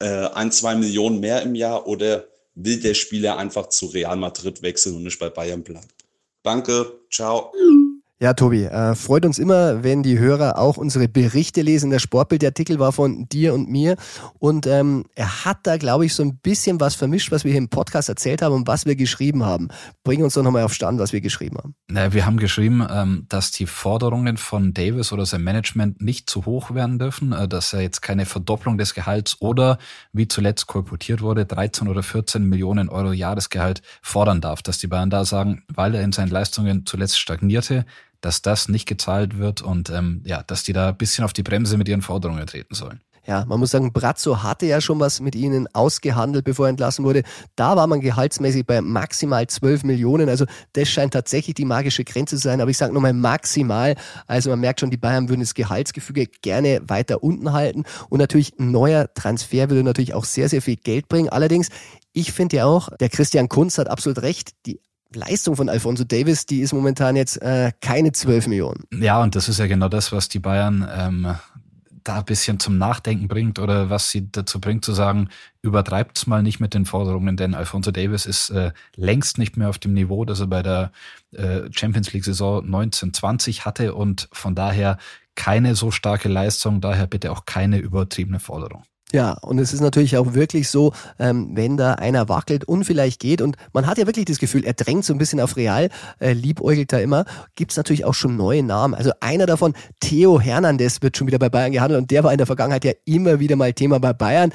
äh, 0.00 0.06
ein, 0.06 0.50
zwei 0.50 0.74
Millionen 0.74 1.20
mehr 1.20 1.42
im 1.42 1.54
Jahr 1.54 1.86
oder 1.86 2.26
will 2.56 2.80
der 2.80 2.94
Spieler 2.94 3.38
einfach 3.38 3.68
zu 3.68 3.86
Real 3.86 4.16
Madrid 4.16 4.62
wechseln 4.62 4.96
und 4.96 5.04
nicht 5.04 5.18
bei 5.20 5.30
Bayern 5.30 5.62
bleiben? 5.62 5.86
Danke, 6.42 7.00
ciao. 7.10 7.52
Ja, 8.18 8.32
Tobi, 8.32 8.64
äh, 8.64 8.94
freut 8.94 9.26
uns 9.26 9.38
immer, 9.38 9.84
wenn 9.84 10.02
die 10.02 10.18
Hörer 10.18 10.56
auch 10.58 10.78
unsere 10.78 11.06
Berichte 11.06 11.60
lesen. 11.60 11.90
Der 11.90 11.98
Sportbildartikel 11.98 12.78
war 12.78 12.92
von 12.92 13.28
dir 13.28 13.52
und 13.52 13.68
mir 13.68 13.96
und 14.38 14.66
ähm, 14.66 15.04
er 15.14 15.44
hat 15.44 15.58
da, 15.64 15.76
glaube 15.76 16.06
ich, 16.06 16.14
so 16.14 16.22
ein 16.22 16.38
bisschen 16.38 16.80
was 16.80 16.94
vermischt, 16.94 17.30
was 17.30 17.44
wir 17.44 17.50
hier 17.50 17.60
im 17.60 17.68
Podcast 17.68 18.08
erzählt 18.08 18.40
haben 18.40 18.54
und 18.54 18.66
was 18.66 18.86
wir 18.86 18.96
geschrieben 18.96 19.44
haben. 19.44 19.68
Bring 20.02 20.24
uns 20.24 20.32
doch 20.32 20.42
nochmal 20.42 20.62
auf 20.62 20.72
Stand, 20.72 20.98
was 20.98 21.12
wir 21.12 21.20
geschrieben 21.20 21.58
haben. 21.58 21.74
Na, 21.88 22.14
wir 22.14 22.24
haben 22.24 22.38
geschrieben, 22.38 22.86
ähm, 22.90 23.26
dass 23.28 23.50
die 23.50 23.66
Forderungen 23.66 24.38
von 24.38 24.72
Davis 24.72 25.12
oder 25.12 25.26
sein 25.26 25.44
Management 25.44 26.00
nicht 26.00 26.30
zu 26.30 26.46
hoch 26.46 26.72
werden 26.72 26.98
dürfen, 26.98 27.34
äh, 27.34 27.46
dass 27.46 27.74
er 27.74 27.82
jetzt 27.82 28.00
keine 28.00 28.24
Verdopplung 28.24 28.78
des 28.78 28.94
Gehalts 28.94 29.42
oder, 29.42 29.76
wie 30.14 30.26
zuletzt 30.26 30.68
kolportiert 30.68 31.20
wurde, 31.20 31.44
13 31.44 31.86
oder 31.86 32.02
14 32.02 32.42
Millionen 32.44 32.88
Euro 32.88 33.12
Jahresgehalt 33.12 33.82
fordern 34.00 34.40
darf. 34.40 34.62
Dass 34.62 34.78
die 34.78 34.86
Bayern 34.86 35.10
da 35.10 35.26
sagen, 35.26 35.64
weil 35.68 35.94
er 35.94 36.00
in 36.00 36.12
seinen 36.12 36.30
Leistungen 36.30 36.86
zuletzt 36.86 37.18
stagnierte, 37.18 37.84
dass 38.20 38.42
das 38.42 38.68
nicht 38.68 38.86
gezahlt 38.86 39.38
wird 39.38 39.62
und 39.62 39.90
ähm, 39.90 40.22
ja, 40.24 40.42
dass 40.42 40.62
die 40.62 40.72
da 40.72 40.88
ein 40.88 40.96
bisschen 40.96 41.24
auf 41.24 41.32
die 41.32 41.42
Bremse 41.42 41.76
mit 41.76 41.88
ihren 41.88 42.02
Forderungen 42.02 42.46
treten 42.46 42.74
sollen. 42.74 43.00
Ja, 43.26 43.44
man 43.44 43.58
muss 43.58 43.72
sagen, 43.72 43.92
Brazzo 43.92 44.44
hatte 44.44 44.66
ja 44.66 44.80
schon 44.80 45.00
was 45.00 45.20
mit 45.20 45.34
ihnen 45.34 45.66
ausgehandelt, 45.74 46.44
bevor 46.44 46.66
er 46.66 46.70
entlassen 46.70 47.04
wurde. 47.04 47.24
Da 47.56 47.74
war 47.74 47.88
man 47.88 48.00
gehaltsmäßig 48.00 48.64
bei 48.66 48.80
maximal 48.80 49.44
12 49.48 49.82
Millionen. 49.82 50.28
Also 50.28 50.46
das 50.74 50.88
scheint 50.88 51.12
tatsächlich 51.12 51.54
die 51.54 51.64
magische 51.64 52.04
Grenze 52.04 52.36
zu 52.36 52.42
sein. 52.42 52.60
Aber 52.60 52.70
ich 52.70 52.78
sage 52.78 52.94
nochmal 52.94 53.14
maximal. 53.14 53.96
Also 54.28 54.50
man 54.50 54.60
merkt 54.60 54.78
schon, 54.78 54.90
die 54.90 54.96
Bayern 54.96 55.28
würden 55.28 55.40
das 55.40 55.54
Gehaltsgefüge 55.54 56.28
gerne 56.40 56.80
weiter 56.86 57.24
unten 57.24 57.52
halten. 57.52 57.82
Und 58.10 58.20
natürlich 58.20 58.54
ein 58.60 58.70
neuer 58.70 59.12
Transfer 59.12 59.70
würde 59.70 59.82
natürlich 59.82 60.14
auch 60.14 60.24
sehr, 60.24 60.48
sehr 60.48 60.62
viel 60.62 60.76
Geld 60.76 61.08
bringen. 61.08 61.28
Allerdings, 61.28 61.70
ich 62.12 62.32
finde 62.32 62.58
ja 62.58 62.66
auch, 62.66 62.90
der 63.00 63.08
Christian 63.08 63.48
Kunz 63.48 63.76
hat 63.78 63.88
absolut 63.88 64.22
recht. 64.22 64.52
Die 64.66 64.80
Leistung 65.12 65.56
von 65.56 65.68
Alfonso 65.68 66.04
Davis, 66.04 66.46
die 66.46 66.60
ist 66.60 66.72
momentan 66.72 67.16
jetzt 67.16 67.40
äh, 67.40 67.72
keine 67.80 68.12
12 68.12 68.48
Millionen. 68.48 68.84
Ja, 68.92 69.22
und 69.22 69.34
das 69.34 69.48
ist 69.48 69.58
ja 69.58 69.66
genau 69.66 69.88
das, 69.88 70.12
was 70.12 70.28
die 70.28 70.38
Bayern 70.38 70.88
ähm, 70.92 71.34
da 72.06 72.18
ein 72.18 72.24
bisschen 72.24 72.60
zum 72.60 72.78
Nachdenken 72.78 73.28
bringt 73.28 73.58
oder 73.58 73.90
was 73.90 74.10
sie 74.10 74.30
dazu 74.30 74.60
bringt 74.60 74.84
zu 74.84 74.92
sagen, 74.92 75.28
übertreibt's 75.62 76.26
mal 76.26 76.42
nicht 76.42 76.60
mit 76.60 76.74
den 76.74 76.84
Forderungen, 76.84 77.36
denn 77.36 77.54
Alfonso 77.54 77.90
Davis 77.90 78.26
ist 78.26 78.50
äh, 78.50 78.72
längst 78.94 79.38
nicht 79.38 79.56
mehr 79.56 79.68
auf 79.68 79.78
dem 79.78 79.92
Niveau, 79.92 80.24
das 80.24 80.40
er 80.40 80.46
bei 80.46 80.62
der 80.62 80.92
äh, 81.32 81.62
Champions 81.72 82.12
League 82.12 82.24
Saison 82.24 82.64
1920 82.64 83.64
hatte 83.64 83.94
und 83.94 84.28
von 84.32 84.54
daher 84.54 84.98
keine 85.34 85.74
so 85.74 85.90
starke 85.90 86.28
Leistung, 86.28 86.80
daher 86.80 87.06
bitte 87.06 87.30
auch 87.30 87.44
keine 87.44 87.78
übertriebene 87.78 88.40
Forderung. 88.40 88.84
Ja, 89.12 89.32
und 89.34 89.58
es 89.60 89.72
ist 89.72 89.80
natürlich 89.80 90.16
auch 90.16 90.34
wirklich 90.34 90.68
so, 90.68 90.92
ähm, 91.20 91.50
wenn 91.54 91.76
da 91.76 91.94
einer 91.94 92.28
wackelt 92.28 92.64
und 92.64 92.84
vielleicht 92.84 93.20
geht 93.20 93.40
und 93.40 93.56
man 93.72 93.86
hat 93.86 93.98
ja 93.98 94.06
wirklich 94.06 94.24
das 94.24 94.38
Gefühl, 94.38 94.64
er 94.64 94.74
drängt 94.74 95.04
so 95.04 95.12
ein 95.12 95.18
bisschen 95.18 95.40
auf 95.40 95.56
Real, 95.56 95.90
äh, 96.18 96.32
liebäugelt 96.32 96.92
da 96.92 96.98
immer, 96.98 97.24
gibt's 97.54 97.76
natürlich 97.76 98.04
auch 98.04 98.14
schon 98.14 98.36
neue 98.36 98.64
Namen. 98.64 98.94
Also 98.94 99.12
einer 99.20 99.46
davon, 99.46 99.74
Theo 100.00 100.40
Hernandez, 100.40 101.02
wird 101.02 101.16
schon 101.16 101.28
wieder 101.28 101.38
bei 101.38 101.48
Bayern 101.48 101.70
gehandelt 101.70 102.00
und 102.00 102.10
der 102.10 102.24
war 102.24 102.32
in 102.32 102.38
der 102.38 102.46
Vergangenheit 102.46 102.84
ja 102.84 102.92
immer 103.04 103.38
wieder 103.38 103.54
mal 103.54 103.72
Thema 103.72 104.00
bei 104.00 104.12
Bayern. 104.12 104.52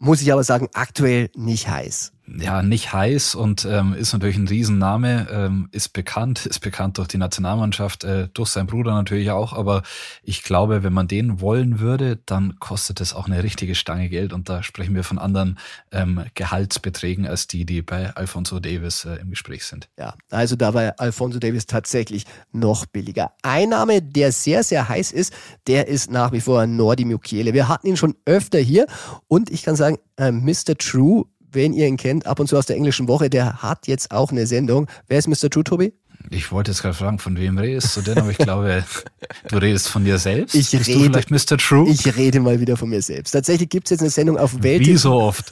Muss 0.00 0.20
ich 0.20 0.32
aber 0.32 0.42
sagen, 0.42 0.68
aktuell 0.74 1.30
nicht 1.36 1.68
heiß 1.68 2.12
ja, 2.26 2.62
nicht 2.62 2.92
heiß 2.92 3.34
und 3.34 3.66
ähm, 3.70 3.92
ist 3.92 4.12
natürlich 4.12 4.36
ein 4.36 4.48
Riesenname, 4.48 5.28
ähm, 5.30 5.68
ist 5.72 5.92
bekannt, 5.92 6.46
ist 6.46 6.60
bekannt 6.60 6.98
durch 6.98 7.08
die 7.08 7.18
Nationalmannschaft, 7.18 8.04
äh, 8.04 8.28
durch 8.32 8.48
seinen 8.48 8.66
Bruder 8.66 8.92
natürlich 8.92 9.30
auch, 9.30 9.52
aber 9.52 9.82
ich 10.22 10.42
glaube, 10.42 10.82
wenn 10.82 10.92
man 10.92 11.06
den 11.06 11.40
wollen 11.40 11.80
würde, 11.80 12.18
dann 12.24 12.58
kostet 12.60 13.00
es 13.00 13.14
auch 13.14 13.26
eine 13.26 13.42
richtige 13.42 13.74
Stange 13.74 14.08
Geld 14.08 14.32
und 14.32 14.48
da 14.48 14.62
sprechen 14.62 14.94
wir 14.94 15.04
von 15.04 15.18
anderen 15.18 15.58
ähm, 15.92 16.24
Gehaltsbeträgen 16.34 17.26
als 17.26 17.46
die, 17.46 17.66
die 17.66 17.82
bei 17.82 18.14
Alfonso 18.14 18.58
Davis 18.58 19.04
äh, 19.04 19.16
im 19.16 19.30
Gespräch 19.30 19.64
sind. 19.64 19.88
Ja, 19.98 20.14
also 20.30 20.56
da 20.56 20.72
war 20.72 20.94
Alfonso 20.98 21.38
Davis 21.38 21.66
tatsächlich 21.66 22.24
noch 22.52 22.86
billiger. 22.86 23.32
Ein 23.42 23.70
Name, 23.70 24.00
der 24.00 24.32
sehr, 24.32 24.62
sehr 24.62 24.88
heiß 24.88 25.12
ist, 25.12 25.34
der 25.66 25.88
ist 25.88 26.10
nach 26.10 26.32
wie 26.32 26.40
vor 26.40 26.66
Nordi 26.66 27.04
Mukiele. 27.04 27.52
Wir 27.52 27.68
hatten 27.68 27.86
ihn 27.86 27.96
schon 27.96 28.14
öfter 28.24 28.58
hier 28.58 28.86
und 29.28 29.50
ich 29.50 29.62
kann 29.62 29.76
sagen, 29.76 29.98
äh, 30.16 30.30
Mr. 30.30 30.76
True 30.78 31.26
wenn 31.54 31.72
ihr 31.72 31.86
ihn 31.86 31.96
kennt, 31.96 32.26
ab 32.26 32.40
und 32.40 32.48
zu 32.48 32.56
aus 32.56 32.66
der 32.66 32.76
englischen 32.76 33.08
Woche, 33.08 33.30
der 33.30 33.62
hat 33.62 33.86
jetzt 33.86 34.10
auch 34.10 34.30
eine 34.30 34.46
Sendung. 34.46 34.86
Wer 35.08 35.18
ist 35.18 35.28
Mr. 35.28 35.50
True, 35.50 35.64
Tobi? 35.64 35.92
Ich 36.30 36.50
wollte 36.52 36.70
jetzt 36.70 36.80
gerade 36.80 36.94
fragen, 36.94 37.18
von 37.18 37.36
wem 37.36 37.58
redest 37.58 37.96
du 37.96 38.00
denn, 38.00 38.18
aber 38.18 38.30
ich 38.30 38.38
glaube, 38.38 38.84
du 39.48 39.56
redest 39.58 39.88
von 39.88 40.04
dir 40.04 40.18
selbst. 40.18 40.54
Ich 40.54 40.70
Bist 40.70 40.88
rede, 40.88 41.04
vielleicht 41.04 41.30
Mr. 41.30 41.58
True? 41.58 41.88
Ich 41.88 42.16
rede 42.16 42.40
mal 42.40 42.60
wieder 42.60 42.76
von 42.76 42.88
mir 42.88 43.02
selbst. 43.02 43.32
Tatsächlich 43.32 43.68
gibt 43.68 43.86
es 43.86 43.90
jetzt 43.90 44.00
eine 44.00 44.10
Sendung 44.10 44.38
auf 44.38 44.62
Welt. 44.62 44.86
Wie 44.86 44.96
so 44.96 45.12
oft. 45.12 45.50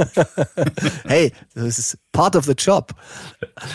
hey, 1.05 1.33
das 1.55 1.79
ist 1.79 1.99
part 2.13 2.37
of 2.37 2.45
the 2.45 2.53
job. 2.53 2.95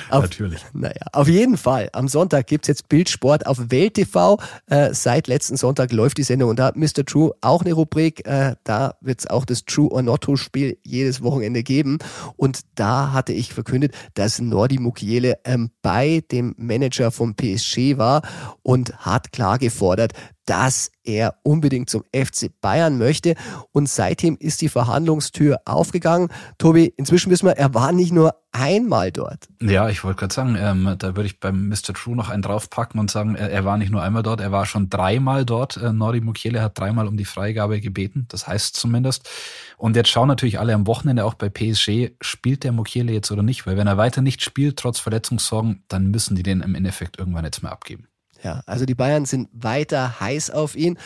Auf, 0.09 0.23
Natürlich. 0.23 0.61
Naja, 0.73 1.01
auf 1.11 1.27
jeden 1.27 1.57
Fall. 1.57 1.89
Am 1.93 2.07
Sonntag 2.07 2.47
gibt 2.47 2.65
es 2.65 2.67
jetzt 2.67 2.89
Bildsport 2.89 3.45
auf 3.45 3.69
Welt 3.69 3.95
TV. 3.95 4.39
Äh, 4.67 4.93
seit 4.93 5.27
letzten 5.27 5.57
Sonntag 5.57 5.91
läuft 5.91 6.17
die 6.17 6.23
Sendung 6.23 6.51
und 6.51 6.59
da 6.59 6.67
hat 6.67 6.75
Mr. 6.75 7.05
True 7.05 7.31
auch 7.41 7.63
eine 7.63 7.73
Rubrik. 7.73 8.25
Äh, 8.25 8.55
da 8.63 8.95
wird 9.01 9.19
es 9.19 9.27
auch 9.27 9.45
das 9.45 9.65
True 9.65 9.89
or 9.89 10.01
Not 10.01 10.27
Spiel 10.35 10.77
jedes 10.83 11.23
Wochenende 11.23 11.63
geben. 11.63 11.97
Und 12.35 12.61
da 12.75 13.13
hatte 13.13 13.33
ich 13.33 13.53
verkündet, 13.53 13.93
dass 14.13 14.39
Nordi 14.39 14.77
Mukiele 14.77 15.39
ähm, 15.45 15.71
bei 15.81 16.23
dem 16.31 16.53
Manager 16.57 17.11
vom 17.11 17.35
PSG 17.35 17.97
war 17.97 18.21
und 18.61 18.97
hat 18.97 19.31
klar 19.31 19.57
gefordert, 19.57 20.13
dass 20.47 20.91
er 21.03 21.35
unbedingt 21.43 21.89
zum 21.89 22.03
FC 22.13 22.49
Bayern 22.61 22.97
möchte. 22.97 23.35
Und 23.71 23.87
seitdem 23.87 24.37
ist 24.39 24.61
die 24.61 24.69
Verhandlungstür 24.69 25.59
aufgegangen. 25.65 26.29
Tobi, 26.57 26.93
inzwischen 26.97 27.29
wissen 27.29 27.47
wir, 27.47 27.57
er 27.57 27.73
war 27.73 27.91
nicht 27.91 28.11
nur 28.11 28.33
einmal 28.51 29.11
dort. 29.11 29.47
Ja, 29.61 29.89
ich 29.89 30.03
wollte 30.03 30.19
gerade 30.19 30.33
sagen, 30.33 30.57
ähm, 30.59 30.95
da 30.97 31.15
würde 31.15 31.25
ich 31.25 31.39
beim 31.39 31.67
Mr. 31.67 31.93
True 31.93 32.15
noch 32.15 32.29
einen 32.29 32.41
draufpacken 32.41 32.99
und 32.99 33.11
sagen, 33.11 33.35
er, 33.35 33.51
er, 33.51 33.65
war 33.65 33.77
nicht 33.77 33.91
nur 33.91 34.01
einmal 34.01 34.23
dort, 34.23 34.39
er 34.41 34.51
war 34.51 34.65
schon 34.65 34.89
dreimal 34.89 35.45
dort. 35.45 35.77
Äh, 35.77 35.91
Nori 35.91 36.21
Mukiele 36.21 36.61
hat 36.61 36.79
dreimal 36.79 37.07
um 37.07 37.17
die 37.17 37.25
Freigabe 37.25 37.81
gebeten, 37.81 38.25
das 38.29 38.47
heißt 38.47 38.75
zumindest. 38.75 39.29
Und 39.77 39.95
jetzt 39.95 40.09
schauen 40.09 40.27
natürlich 40.27 40.59
alle 40.59 40.73
am 40.73 40.87
Wochenende 40.87 41.25
auch 41.25 41.35
bei 41.35 41.49
PSG, 41.49 42.11
spielt 42.21 42.63
der 42.63 42.71
Mukiele 42.71 43.11
jetzt 43.11 43.31
oder 43.31 43.43
nicht? 43.43 43.67
Weil 43.67 43.77
wenn 43.77 43.87
er 43.87 43.97
weiter 43.97 44.21
nicht 44.21 44.41
spielt, 44.41 44.77
trotz 44.79 44.99
Verletzungssorgen, 44.99 45.83
dann 45.89 46.07
müssen 46.07 46.35
die 46.35 46.43
den 46.43 46.61
im 46.61 46.73
Endeffekt 46.73 47.19
irgendwann 47.19 47.45
jetzt 47.45 47.61
mal 47.61 47.69
abgeben. 47.69 48.07
Ja, 48.43 48.61
also 48.65 48.85
die 48.85 48.95
Bayern 48.95 49.25
sind 49.25 49.49
weiter 49.51 50.19
heiß 50.19 50.51
auf 50.51 50.75
ihn 50.75 50.97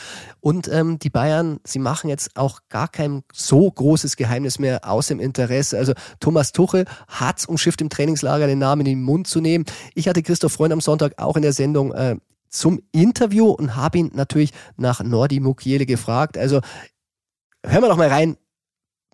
und 0.42 0.68
ähm, 0.68 1.00
die 1.00 1.10
Bayern, 1.10 1.60
sie 1.64 1.80
machen 1.80 2.10
jetzt 2.10 2.36
auch 2.36 2.60
gar 2.70 2.88
kein 2.88 3.24
so 3.34 3.72
großes 3.72 4.18
Geheimnis 4.18 4.60
mehr 4.60 4.88
aus 4.90 5.08
dem 5.08 5.20
Interesse. 5.20 5.78
Also 5.78 5.94
Thomas 6.20 6.52
Tuchel 6.52 6.86
hat's 7.08 7.46
umschifft 7.46 7.82
im 7.82 7.90
Trainingslager, 7.90 8.48
den 8.48 8.60
Namen 8.60 8.82
in 8.82 8.98
den 8.98 9.02
Mund 9.02 9.28
zu 9.28 9.40
nehmen. 9.40 9.66
Ich 9.96 10.08
hatte 10.08 10.24
Christoph 10.24 10.54
Freund 10.54 10.74
am 10.74 10.82
Sonntag 10.82 11.14
auch 11.18 11.36
in 11.36 11.42
der 11.42 11.54
Sendung 11.54 11.94
äh, 11.94 12.18
zum 12.50 12.82
Interview 12.92 13.50
und 13.50 13.76
habe 13.76 13.98
ihn 13.98 14.12
natürlich 14.14 14.52
nach 14.76 15.02
Nordi 15.02 15.40
Mukiele 15.40 15.86
gefragt. 15.86 16.38
Also 16.38 16.60
hören 17.66 17.84
wir 17.84 17.90
doch 17.90 17.98
mal 17.98 18.10
rein, 18.10 18.38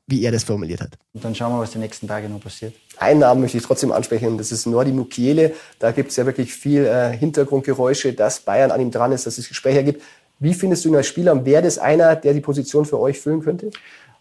wie 0.07 0.23
er 0.23 0.31
das 0.31 0.45
formuliert 0.45 0.81
hat. 0.81 0.97
Und 1.13 1.23
dann 1.23 1.35
schauen 1.35 1.53
wir, 1.53 1.59
was 1.59 1.71
die 1.71 1.79
nächsten 1.79 2.07
Tage 2.07 2.29
noch 2.29 2.39
passiert. 2.39 2.73
Einen 2.97 3.19
Namen 3.19 3.41
möchte 3.41 3.57
ich 3.57 3.63
trotzdem 3.63 3.91
ansprechen, 3.91 4.37
das 4.37 4.51
ist 4.51 4.65
Nordi 4.65 4.91
Mukiele. 4.91 5.53
Da 5.79 5.91
gibt 5.91 6.11
es 6.11 6.15
ja 6.15 6.25
wirklich 6.25 6.53
viel 6.53 6.85
äh, 6.85 7.15
Hintergrundgeräusche, 7.15 8.13
dass 8.13 8.39
Bayern 8.39 8.71
an 8.71 8.79
ihm 8.79 8.89
dran 8.89 9.11
ist, 9.11 9.27
dass 9.27 9.37
es 9.37 9.49
Gespräche 9.49 9.83
gibt. 9.83 10.01
Wie 10.39 10.53
findest 10.53 10.85
du 10.85 10.89
ihn 10.89 10.95
als 10.95 11.07
Spieler 11.07 11.33
und 11.33 11.45
wäre 11.45 11.61
das 11.61 11.77
einer, 11.77 12.15
der 12.15 12.33
die 12.33 12.39
Position 12.39 12.85
für 12.85 12.99
euch 12.99 13.19
füllen 13.19 13.41
könnte? 13.41 13.69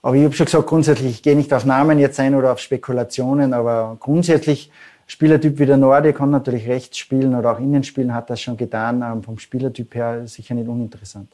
Aber 0.02 0.16
ich 0.16 0.24
habe 0.24 0.34
schon 0.34 0.46
gesagt, 0.46 0.66
grundsätzlich, 0.66 1.10
ich 1.10 1.22
gehe 1.22 1.36
nicht 1.36 1.52
auf 1.52 1.64
Namen 1.64 1.98
jetzt 1.98 2.18
ein 2.18 2.34
oder 2.34 2.52
auf 2.52 2.58
Spekulationen, 2.58 3.54
aber 3.54 3.96
grundsätzlich 4.00 4.70
Spielertyp 5.06 5.58
wie 5.58 5.66
der 5.66 5.76
Nordi 5.76 6.12
kann 6.12 6.30
natürlich 6.30 6.66
rechts 6.66 6.98
spielen 6.98 7.34
oder 7.34 7.52
auch 7.52 7.60
innen 7.60 7.84
spielen, 7.84 8.12
hat 8.12 8.28
das 8.28 8.40
schon 8.40 8.56
getan. 8.56 9.02
Ähm, 9.02 9.22
vom 9.22 9.38
Spielertyp 9.38 9.94
her 9.94 10.26
sicher 10.26 10.54
nicht 10.54 10.68
uninteressant. 10.68 11.30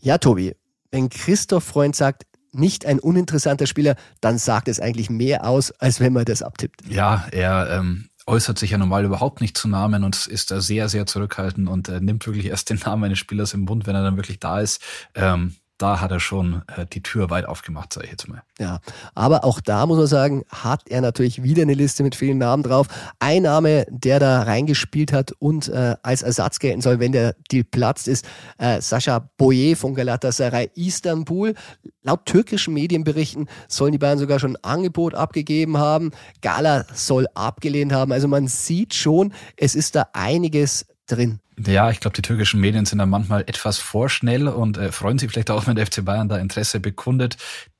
Ja, 0.00 0.18
Tobi, 0.18 0.56
wenn 0.90 1.08
Christoph 1.08 1.64
Freund 1.64 1.94
sagt, 1.94 2.24
nicht 2.52 2.86
ein 2.86 2.98
uninteressanter 2.98 3.66
Spieler, 3.66 3.96
dann 4.20 4.38
sagt 4.38 4.68
es 4.68 4.80
eigentlich 4.80 5.10
mehr 5.10 5.46
aus, 5.46 5.70
als 5.72 6.00
wenn 6.00 6.12
man 6.12 6.24
das 6.24 6.42
abtippt. 6.42 6.82
Ja, 6.88 7.26
er 7.30 7.70
ähm, 7.70 8.08
äußert 8.26 8.58
sich 8.58 8.70
ja 8.70 8.78
normal 8.78 9.04
überhaupt 9.04 9.40
nicht 9.40 9.56
zu 9.56 9.68
Namen 9.68 10.04
und 10.04 10.26
ist 10.26 10.50
da 10.50 10.60
sehr, 10.60 10.88
sehr 10.88 11.06
zurückhaltend 11.06 11.68
und 11.68 11.88
äh, 11.88 12.00
nimmt 12.00 12.26
wirklich 12.26 12.46
erst 12.46 12.70
den 12.70 12.78
Namen 12.78 13.04
eines 13.04 13.18
Spielers 13.18 13.54
im 13.54 13.60
Mund, 13.60 13.86
wenn 13.86 13.94
er 13.94 14.02
dann 14.02 14.16
wirklich 14.16 14.38
da 14.38 14.60
ist. 14.60 14.82
Ähm, 15.14 15.54
da 15.82 16.00
hat 16.00 16.12
er 16.12 16.20
schon 16.20 16.62
äh, 16.76 16.86
die 16.86 17.02
Tür 17.02 17.28
weit 17.30 17.44
aufgemacht, 17.44 17.92
sage 17.92 18.06
ich 18.06 18.12
jetzt 18.12 18.28
mal. 18.28 18.42
Ja, 18.60 18.78
aber 19.14 19.44
auch 19.44 19.60
da 19.60 19.84
muss 19.86 19.98
man 19.98 20.06
sagen, 20.06 20.44
hat 20.48 20.88
er 20.88 21.00
natürlich 21.00 21.42
wieder 21.42 21.62
eine 21.62 21.74
Liste 21.74 22.04
mit 22.04 22.14
vielen 22.14 22.38
Namen 22.38 22.62
drauf. 22.62 22.86
Ein 23.18 23.42
Name, 23.42 23.86
der 23.90 24.20
da 24.20 24.42
reingespielt 24.42 25.12
hat 25.12 25.32
und 25.32 25.68
äh, 25.68 25.96
als 26.02 26.22
Ersatz 26.22 26.60
gelten 26.60 26.82
soll, 26.82 27.00
wenn 27.00 27.10
der 27.10 27.34
Deal 27.50 27.64
platzt, 27.64 28.06
ist 28.06 28.24
äh, 28.58 28.80
Sascha 28.80 29.28
Boye 29.36 29.74
von 29.74 29.94
Galatasaray 29.94 30.70
Istanbul. 30.76 31.54
Laut 32.02 32.26
türkischen 32.26 32.74
Medienberichten 32.74 33.48
sollen 33.66 33.92
die 33.92 33.98
Bayern 33.98 34.18
sogar 34.18 34.38
schon 34.38 34.56
ein 34.56 34.64
Angebot 34.64 35.14
abgegeben 35.14 35.78
haben. 35.78 36.12
Gala 36.42 36.86
soll 36.94 37.26
abgelehnt 37.34 37.92
haben. 37.92 38.12
Also 38.12 38.28
man 38.28 38.46
sieht 38.46 38.94
schon, 38.94 39.32
es 39.56 39.74
ist 39.74 39.96
da 39.96 40.06
einiges 40.12 40.86
drin. 41.06 41.40
Ja, 41.66 41.90
ich 41.90 42.00
glaube, 42.00 42.14
die 42.14 42.22
türkischen 42.22 42.60
Medien 42.60 42.86
sind 42.86 42.98
da 42.98 43.06
manchmal 43.06 43.42
etwas 43.42 43.78
vorschnell 43.78 44.48
und 44.48 44.78
äh, 44.78 44.92
freuen 44.92 45.18
sich 45.18 45.30
vielleicht 45.30 45.50
auch, 45.50 45.66
wenn 45.66 45.76
der 45.76 45.86
FC 45.86 46.04
Bayern 46.04 46.28
da 46.28 46.38
Interesse 46.38 46.80
bekundet. 46.80 47.36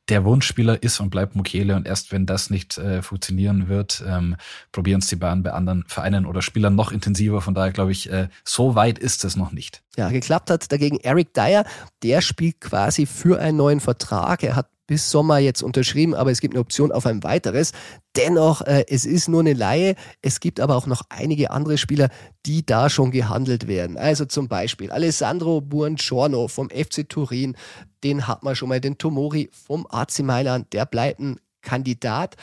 Der 0.09 0.25
Wunschspieler 0.25 0.83
ist 0.83 0.99
und 0.99 1.11
bleibt 1.11 1.37
Mukele 1.37 1.77
und 1.77 1.87
erst 1.87 2.11
wenn 2.11 2.27
das 2.27 2.51
nicht 2.51 2.77
äh, 2.77 3.03
funktionieren 3.03 3.68
wird, 3.68 4.03
ähm, 4.07 4.37
probieren 4.73 5.01
es 5.01 5.07
die 5.07 5.16
Bayern 5.16 5.45
bei 5.45 5.53
anderen 5.53 5.85
Vereinen 5.87 6.27
oder 6.27 6.42
Spielern 6.42 6.75
noch 6.75 6.90
intensiver. 6.90 7.40
Von 7.40 7.55
daher 7.55 7.73
glaube 7.73 7.92
ich, 7.92 8.11
äh, 8.11 8.29
so 8.45 8.75
weit 8.75 8.99
ist 8.99 9.25
es 9.25 9.37
noch 9.37 9.53
nicht. 9.53 9.83
Ja, 9.97 10.09
geklappt 10.11 10.51
hat 10.51 10.73
dagegen 10.73 10.99
Eric 10.99 11.35
Dyer. 11.35 11.64
Der 12.03 12.21
spielt 12.21 12.61
quasi 12.61 13.07
für 13.07 13.40
einen 13.40 13.57
neuen 13.57 13.79
Vertrag. 13.79 14.42
Er 14.42 14.57
hat 14.57 14.71
bis 14.87 15.11
Sommer 15.11 15.38
jetzt 15.38 15.62
unterschrieben, 15.62 16.14
aber 16.14 16.31
es 16.31 16.40
gibt 16.40 16.55
eine 16.55 16.61
Option 16.61 16.92
auf 16.92 17.07
ein 17.07 17.23
weiteres. 17.23 17.73
Dennoch, 18.16 18.62
äh, 18.62 18.85
es 18.88 19.05
ist 19.05 19.29
nur 19.29 19.40
eine 19.40 19.55
Laie. 19.55 19.95
Es 20.21 20.40
gibt 20.40 20.61
aber 20.61 20.77
auch 20.77 20.87
noch 20.87 21.03
einige 21.09 21.51
andere 21.51 21.79
Spieler, 21.79 22.09
die 22.47 22.66
da 22.66 22.90
schon 22.90 23.11
gehandelt 23.11 23.68
werden. 23.68 23.97
Also 23.97 24.25
zum 24.25 24.49
Beispiel 24.49 24.90
Alessandro 24.90 25.61
Buongiorno 25.61 26.49
vom 26.49 26.68
FC 26.71 27.09
Turin, 27.09 27.57
den 28.05 28.27
hat 28.27 28.42
man 28.42 28.57
schon 28.57 28.68
mal, 28.68 28.81
den 28.81 28.99
Tomori 28.99 29.51
vom 29.53 29.87
AC 29.88 30.21
Mailand, 30.21 30.73
der 30.73 30.87
bleibt 30.87 31.21
ein 31.21 31.38
Kandidat. 31.62 32.37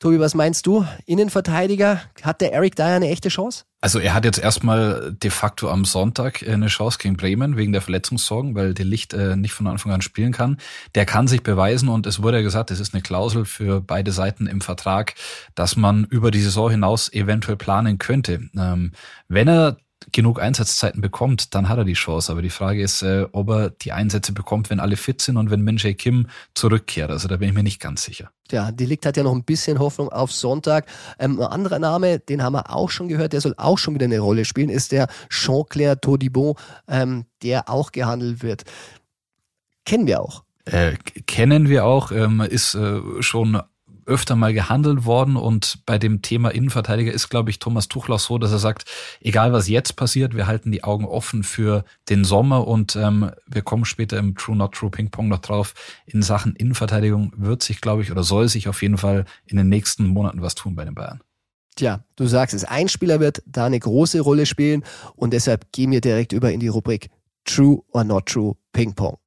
Tobi, 0.00 0.20
was 0.20 0.34
meinst 0.34 0.64
du? 0.66 0.86
Innenverteidiger, 1.06 2.00
hat 2.22 2.40
der 2.40 2.52
Eric 2.52 2.76
Dyer 2.76 2.94
eine 2.94 3.08
echte 3.08 3.30
Chance? 3.30 3.64
Also 3.80 3.98
er 3.98 4.14
hat 4.14 4.24
jetzt 4.24 4.38
erstmal 4.38 5.12
de 5.12 5.30
facto 5.30 5.68
am 5.68 5.84
Sonntag 5.84 6.46
eine 6.46 6.68
Chance 6.68 6.98
gegen 7.00 7.16
Bremen 7.16 7.56
wegen 7.56 7.72
der 7.72 7.80
Verletzungssorgen, 7.80 8.54
weil 8.54 8.74
der 8.74 8.84
Licht 8.84 9.12
äh, 9.12 9.34
nicht 9.34 9.54
von 9.54 9.66
Anfang 9.66 9.90
an 9.90 10.00
spielen 10.00 10.30
kann. 10.32 10.58
Der 10.94 11.04
kann 11.04 11.26
sich 11.26 11.42
beweisen 11.42 11.88
und 11.88 12.06
es 12.06 12.22
wurde 12.22 12.36
ja 12.36 12.42
gesagt, 12.44 12.70
es 12.70 12.78
ist 12.78 12.94
eine 12.94 13.02
Klausel 13.02 13.44
für 13.44 13.80
beide 13.80 14.12
Seiten 14.12 14.46
im 14.46 14.60
Vertrag, 14.60 15.14
dass 15.56 15.76
man 15.76 16.04
über 16.04 16.30
die 16.30 16.42
Saison 16.42 16.70
hinaus 16.70 17.12
eventuell 17.12 17.56
planen 17.56 17.98
könnte. 17.98 18.48
Ähm, 18.56 18.92
wenn 19.26 19.48
er 19.48 19.78
genug 20.12 20.40
Einsatzzeiten 20.40 21.00
bekommt, 21.00 21.54
dann 21.54 21.68
hat 21.68 21.78
er 21.78 21.84
die 21.84 21.94
Chance. 21.94 22.32
Aber 22.32 22.42
die 22.42 22.50
Frage 22.50 22.82
ist, 22.82 23.02
äh, 23.02 23.26
ob 23.32 23.50
er 23.50 23.70
die 23.70 23.92
Einsätze 23.92 24.32
bekommt, 24.32 24.70
wenn 24.70 24.80
alle 24.80 24.96
fit 24.96 25.20
sind 25.20 25.36
und 25.36 25.50
wenn 25.50 25.62
Min 25.62 25.76
Jae 25.76 25.94
Kim 25.94 26.28
zurückkehrt. 26.54 27.10
Also 27.10 27.28
da 27.28 27.36
bin 27.36 27.48
ich 27.48 27.54
mir 27.54 27.62
nicht 27.62 27.80
ganz 27.80 28.04
sicher. 28.04 28.30
Ja, 28.50 28.72
Delikt 28.72 29.04
hat 29.04 29.16
ja 29.16 29.22
noch 29.22 29.34
ein 29.34 29.44
bisschen 29.44 29.78
Hoffnung 29.78 30.08
auf 30.08 30.32
Sonntag. 30.32 30.86
Ähm, 31.18 31.40
ein 31.40 31.46
anderer 31.46 31.78
Name, 31.78 32.18
den 32.18 32.42
haben 32.42 32.54
wir 32.54 32.74
auch 32.74 32.90
schon 32.90 33.08
gehört, 33.08 33.32
der 33.32 33.40
soll 33.40 33.54
auch 33.56 33.78
schon 33.78 33.94
wieder 33.94 34.06
eine 34.06 34.20
Rolle 34.20 34.44
spielen, 34.44 34.70
ist 34.70 34.92
der 34.92 35.08
Jean-Claire 35.28 36.00
Todibon, 36.00 36.54
ähm, 36.88 37.26
der 37.42 37.68
auch 37.68 37.92
gehandelt 37.92 38.42
wird. 38.42 38.64
Kennen 39.84 40.06
wir 40.06 40.20
auch. 40.20 40.44
Äh, 40.64 40.96
kennen 41.26 41.68
wir 41.68 41.84
auch, 41.84 42.12
ähm, 42.12 42.40
ist 42.40 42.74
äh, 42.74 43.00
schon 43.20 43.60
öfter 44.08 44.34
mal 44.34 44.52
gehandelt 44.52 45.04
worden 45.04 45.36
und 45.36 45.80
bei 45.86 45.98
dem 45.98 46.22
Thema 46.22 46.48
Innenverteidiger 46.48 47.12
ist, 47.12 47.28
glaube 47.28 47.50
ich, 47.50 47.58
Thomas 47.58 47.88
Tuchel 47.88 48.14
auch 48.14 48.18
so, 48.18 48.38
dass 48.38 48.50
er 48.50 48.58
sagt, 48.58 48.84
egal 49.20 49.52
was 49.52 49.68
jetzt 49.68 49.96
passiert, 49.96 50.34
wir 50.34 50.46
halten 50.46 50.72
die 50.72 50.82
Augen 50.82 51.04
offen 51.04 51.44
für 51.44 51.84
den 52.08 52.24
Sommer 52.24 52.66
und 52.66 52.96
ähm, 52.96 53.30
wir 53.46 53.62
kommen 53.62 53.84
später 53.84 54.18
im 54.18 54.34
True 54.34 54.56
Not 54.56 54.74
True 54.74 54.90
Ping 54.90 55.10
Pong 55.10 55.28
noch 55.28 55.40
drauf. 55.40 55.74
In 56.06 56.22
Sachen 56.22 56.56
Innenverteidigung 56.56 57.32
wird 57.36 57.62
sich, 57.62 57.80
glaube 57.80 58.02
ich, 58.02 58.10
oder 58.10 58.22
soll 58.22 58.48
sich 58.48 58.68
auf 58.68 58.82
jeden 58.82 58.98
Fall 58.98 59.26
in 59.46 59.56
den 59.56 59.68
nächsten 59.68 60.06
Monaten 60.06 60.42
was 60.42 60.54
tun 60.54 60.74
bei 60.74 60.84
den 60.84 60.94
Bayern. 60.94 61.20
Tja, 61.76 62.02
du 62.16 62.26
sagst 62.26 62.54
es, 62.54 62.64
ein 62.64 62.88
Spieler 62.88 63.20
wird 63.20 63.42
da 63.46 63.66
eine 63.66 63.78
große 63.78 64.20
Rolle 64.20 64.46
spielen 64.46 64.82
und 65.14 65.32
deshalb 65.32 65.70
gehen 65.70 65.92
wir 65.92 66.00
direkt 66.00 66.32
über 66.32 66.50
in 66.50 66.60
die 66.60 66.68
Rubrik 66.68 67.10
True 67.44 67.82
or 67.92 68.04
Not 68.04 68.26
True 68.26 68.56
Ping 68.72 68.94
Pong. 68.94 69.18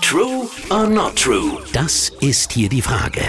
True 0.00 0.48
or 0.70 0.86
not 0.88 1.16
true? 1.16 1.58
Das 1.72 2.12
ist 2.20 2.52
hier 2.52 2.68
die 2.68 2.80
Frage. 2.80 3.22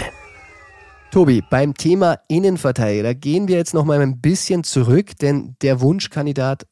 Tobi, 1.10 1.42
beim 1.48 1.72
Thema 1.72 2.18
Innenverteidiger 2.28 3.14
gehen 3.14 3.48
wir 3.48 3.56
jetzt 3.56 3.72
noch 3.72 3.86
mal 3.86 4.00
ein 4.00 4.20
bisschen 4.20 4.62
zurück, 4.62 5.16
denn 5.18 5.56
der 5.62 5.80
Wunschkandidat 5.80 6.66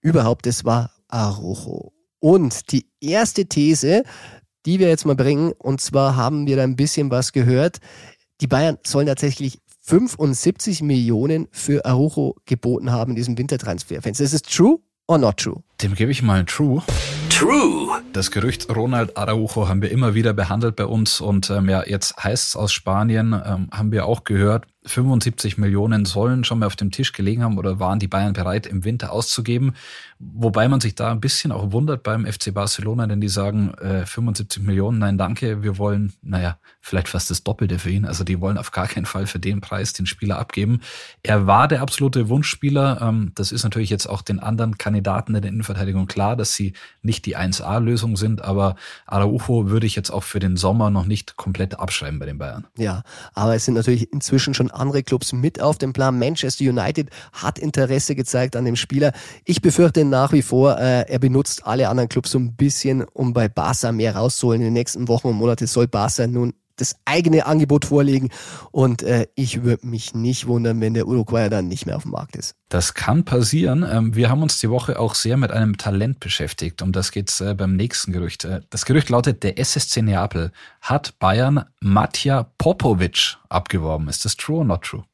überhaupt, 0.00 0.46
das 0.46 0.64
war 0.64 0.90
Arojo. 1.06 1.92
Und 2.18 2.72
die 2.72 2.86
erste 3.00 3.46
These, 3.46 4.02
die 4.66 4.80
wir 4.80 4.88
jetzt 4.88 5.06
mal 5.06 5.14
bringen, 5.14 5.52
und 5.52 5.80
zwar 5.80 6.16
haben 6.16 6.48
wir 6.48 6.56
da 6.56 6.64
ein 6.64 6.74
bisschen 6.74 7.12
was 7.12 7.32
gehört, 7.32 7.78
die 8.40 8.48
Bayern 8.48 8.78
sollen 8.84 9.06
tatsächlich 9.06 9.60
75 9.82 10.82
Millionen 10.82 11.46
für 11.52 11.84
Arujo 11.84 12.34
geboten 12.46 12.90
haben 12.90 13.12
in 13.12 13.16
diesem 13.16 13.38
Wintertransferfenster. 13.38 14.24
Ist 14.24 14.34
es 14.34 14.42
true 14.42 14.80
or 15.06 15.18
not 15.18 15.36
true? 15.36 15.62
Dem 15.80 15.94
gebe 15.94 16.10
ich 16.10 16.22
mal 16.22 16.40
ein 16.40 16.46
True. 16.46 16.82
True. 17.38 18.02
Das 18.12 18.32
Gerücht 18.32 18.68
Ronald 18.68 19.16
Araujo 19.16 19.68
haben 19.68 19.80
wir 19.80 19.92
immer 19.92 20.16
wieder 20.16 20.32
behandelt 20.32 20.74
bei 20.74 20.86
uns 20.86 21.20
und 21.20 21.50
ähm, 21.50 21.68
ja, 21.68 21.84
jetzt 21.86 22.16
heißt 22.16 22.48
es 22.48 22.56
aus 22.56 22.72
Spanien, 22.72 23.32
ähm, 23.32 23.68
haben 23.70 23.92
wir 23.92 24.06
auch 24.06 24.24
gehört, 24.24 24.66
75 24.86 25.56
Millionen 25.56 26.04
sollen 26.04 26.42
schon 26.42 26.58
mal 26.58 26.66
auf 26.66 26.74
dem 26.74 26.90
Tisch 26.90 27.12
gelegen 27.12 27.44
haben 27.44 27.56
oder 27.56 27.78
waren 27.78 28.00
die 28.00 28.08
Bayern 28.08 28.32
bereit, 28.32 28.66
im 28.66 28.82
Winter 28.82 29.12
auszugeben. 29.12 29.74
Wobei 30.20 30.68
man 30.68 30.80
sich 30.80 30.96
da 30.96 31.12
ein 31.12 31.20
bisschen 31.20 31.52
auch 31.52 31.70
wundert 31.70 32.02
beim 32.02 32.26
FC 32.26 32.52
Barcelona, 32.52 33.06
denn 33.06 33.20
die 33.20 33.28
sagen 33.28 33.72
äh, 33.74 34.04
75 34.04 34.62
Millionen, 34.62 34.98
nein, 34.98 35.16
danke, 35.16 35.62
wir 35.62 35.78
wollen, 35.78 36.12
naja, 36.22 36.58
vielleicht 36.80 37.08
fast 37.08 37.30
das 37.30 37.44
Doppelte 37.44 37.78
für 37.78 37.90
ihn. 37.90 38.04
Also 38.04 38.24
die 38.24 38.40
wollen 38.40 38.58
auf 38.58 38.72
gar 38.72 38.88
keinen 38.88 39.06
Fall 39.06 39.26
für 39.28 39.38
den 39.38 39.60
Preis 39.60 39.92
den 39.92 40.06
Spieler 40.06 40.38
abgeben. 40.40 40.80
Er 41.22 41.46
war 41.46 41.68
der 41.68 41.82
absolute 41.82 42.28
Wunschspieler. 42.28 43.00
Ähm, 43.00 43.30
das 43.36 43.52
ist 43.52 43.62
natürlich 43.62 43.90
jetzt 43.90 44.06
auch 44.08 44.22
den 44.22 44.40
anderen 44.40 44.76
Kandidaten 44.76 45.36
in 45.36 45.42
der 45.42 45.52
Innenverteidigung 45.52 46.08
klar, 46.08 46.34
dass 46.34 46.54
sie 46.54 46.72
nicht 47.02 47.24
die 47.24 47.36
1A-Lösung 47.36 48.16
sind, 48.16 48.42
aber 48.42 48.74
Araujo 49.06 49.70
würde 49.70 49.86
ich 49.86 49.94
jetzt 49.94 50.10
auch 50.10 50.24
für 50.24 50.40
den 50.40 50.56
Sommer 50.56 50.90
noch 50.90 51.06
nicht 51.06 51.36
komplett 51.36 51.78
abschreiben 51.78 52.18
bei 52.18 52.26
den 52.26 52.38
Bayern. 52.38 52.66
Ja, 52.76 53.02
aber 53.34 53.54
es 53.54 53.66
sind 53.66 53.74
natürlich 53.74 54.12
inzwischen 54.12 54.52
schon 54.52 54.72
andere 54.72 55.04
Clubs 55.04 55.32
mit 55.32 55.60
auf 55.60 55.78
dem 55.78 55.92
Plan. 55.92 56.18
Manchester 56.18 56.64
United 56.64 57.10
hat 57.32 57.60
Interesse 57.60 58.16
gezeigt 58.16 58.56
an 58.56 58.64
dem 58.64 58.74
Spieler. 58.74 59.12
Ich 59.44 59.62
befürchte 59.62 60.07
nach 60.08 60.32
wie 60.32 60.42
vor, 60.42 60.78
äh, 60.78 61.08
er 61.08 61.18
benutzt 61.18 61.66
alle 61.66 61.88
anderen 61.88 62.08
Clubs 62.08 62.30
so 62.30 62.38
ein 62.38 62.54
bisschen, 62.54 63.04
um 63.04 63.32
bei 63.32 63.48
Barca 63.48 63.92
mehr 63.92 64.16
rauszuholen. 64.16 64.60
In 64.60 64.66
den 64.68 64.74
nächsten 64.74 65.08
Wochen 65.08 65.28
und 65.28 65.36
Monaten 65.36 65.66
soll 65.66 65.88
Barca 65.88 66.26
nun 66.26 66.54
das 66.80 66.96
eigene 67.04 67.46
Angebot 67.46 67.84
vorlegen. 67.84 68.30
Und 68.70 69.02
äh, 69.02 69.26
ich 69.34 69.62
würde 69.62 69.86
mich 69.86 70.14
nicht 70.14 70.46
wundern, 70.46 70.80
wenn 70.80 70.94
der 70.94 71.06
Uruguayer 71.06 71.50
dann 71.50 71.68
nicht 71.68 71.86
mehr 71.86 71.96
auf 71.96 72.02
dem 72.02 72.12
Markt 72.12 72.36
ist. 72.36 72.54
Das 72.68 72.94
kann 72.94 73.24
passieren. 73.24 73.86
Ähm, 73.90 74.14
wir 74.14 74.30
haben 74.30 74.42
uns 74.42 74.58
die 74.58 74.70
Woche 74.70 74.98
auch 74.98 75.14
sehr 75.14 75.36
mit 75.36 75.50
einem 75.50 75.76
Talent 75.76 76.20
beschäftigt. 76.20 76.82
Um 76.82 76.92
das 76.92 77.10
geht's 77.10 77.40
äh, 77.40 77.54
beim 77.54 77.76
nächsten 77.76 78.12
Gerücht. 78.12 78.44
Äh, 78.44 78.60
das 78.70 78.84
Gerücht 78.84 79.10
lautet, 79.10 79.42
der 79.42 79.58
SSC 79.58 80.02
Neapel 80.02 80.52
hat 80.80 81.18
Bayern 81.18 81.64
Matja 81.80 82.50
Popovic 82.58 83.36
abgeworben. 83.48 84.08
Ist 84.08 84.24
das 84.24 84.36
true 84.36 84.58
or 84.58 84.64
not 84.64 84.82
true? 84.82 85.04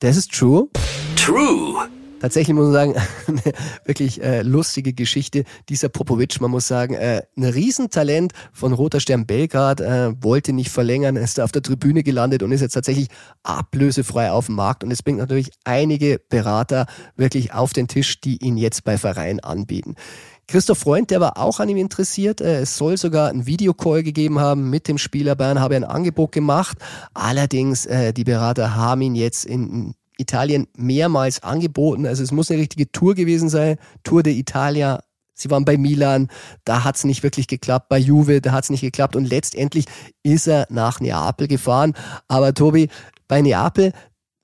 Das 0.00 0.16
ist 0.16 0.32
true. 0.32 0.68
True. 1.16 1.88
Tatsächlich 2.20 2.54
muss 2.54 2.64
man 2.64 2.72
sagen, 2.72 2.94
eine 3.26 3.42
wirklich 3.84 4.22
äh, 4.22 4.42
lustige 4.42 4.94
Geschichte. 4.94 5.44
Dieser 5.68 5.88
Popovic, 5.88 6.40
man 6.40 6.50
muss 6.50 6.66
sagen, 6.66 6.94
äh, 6.94 7.22
ein 7.36 7.44
Riesentalent 7.44 8.32
von 8.52 8.72
Roter 8.72 9.00
Stern 9.00 9.26
Belgrad, 9.26 9.80
äh, 9.80 10.12
wollte 10.22 10.52
nicht 10.52 10.70
verlängern, 10.70 11.16
ist 11.16 11.40
auf 11.40 11.52
der 11.52 11.62
Tribüne 11.62 12.02
gelandet 12.02 12.42
und 12.42 12.52
ist 12.52 12.62
jetzt 12.62 12.72
tatsächlich 12.72 13.08
ablösefrei 13.42 14.30
auf 14.30 14.46
dem 14.46 14.54
Markt. 14.54 14.82
Und 14.82 14.90
es 14.90 15.02
bringt 15.02 15.18
natürlich 15.18 15.50
einige 15.64 16.18
Berater 16.28 16.86
wirklich 17.16 17.52
auf 17.52 17.72
den 17.72 17.86
Tisch, 17.86 18.20
die 18.20 18.42
ihn 18.42 18.56
jetzt 18.56 18.84
bei 18.84 18.96
Vereinen 18.96 19.40
anbieten. 19.40 19.94
Christoph 20.48 20.78
Freund, 20.78 21.10
der 21.10 21.20
war 21.20 21.38
auch 21.38 21.58
an 21.60 21.68
ihm 21.68 21.76
interessiert. 21.76 22.40
Äh, 22.40 22.60
es 22.60 22.78
soll 22.78 22.96
sogar 22.96 23.28
ein 23.28 23.46
Videocall 23.46 24.02
gegeben 24.02 24.38
haben 24.38 24.70
mit 24.70 24.88
dem 24.88 24.96
Spieler. 24.96 25.34
Bayern 25.34 25.60
habe 25.60 25.76
ein 25.76 25.84
Angebot 25.84 26.32
gemacht. 26.32 26.78
Allerdings, 27.12 27.84
äh, 27.84 28.14
die 28.14 28.24
Berater 28.24 28.74
haben 28.74 29.02
ihn 29.02 29.16
jetzt 29.16 29.44
in 29.44 29.94
Italien 30.18 30.66
mehrmals 30.76 31.42
angeboten. 31.42 32.06
Also 32.06 32.22
es 32.22 32.32
muss 32.32 32.50
eine 32.50 32.60
richtige 32.60 32.90
Tour 32.90 33.14
gewesen 33.14 33.48
sein. 33.48 33.76
Tour 34.02 34.22
de 34.22 34.34
Italia. 34.34 35.02
Sie 35.34 35.50
waren 35.50 35.66
bei 35.66 35.76
Milan, 35.76 36.28
da 36.64 36.82
hat 36.82 36.96
es 36.96 37.04
nicht 37.04 37.22
wirklich 37.22 37.46
geklappt. 37.46 37.90
Bei 37.90 37.98
Juve, 37.98 38.40
da 38.40 38.52
hat 38.52 38.64
es 38.64 38.70
nicht 38.70 38.80
geklappt. 38.80 39.16
Und 39.16 39.28
letztendlich 39.28 39.84
ist 40.22 40.46
er 40.46 40.66
nach 40.70 41.00
Neapel 41.00 41.46
gefahren. 41.46 41.92
Aber 42.26 42.54
Tobi, 42.54 42.88
bei 43.28 43.42
Neapel, 43.42 43.92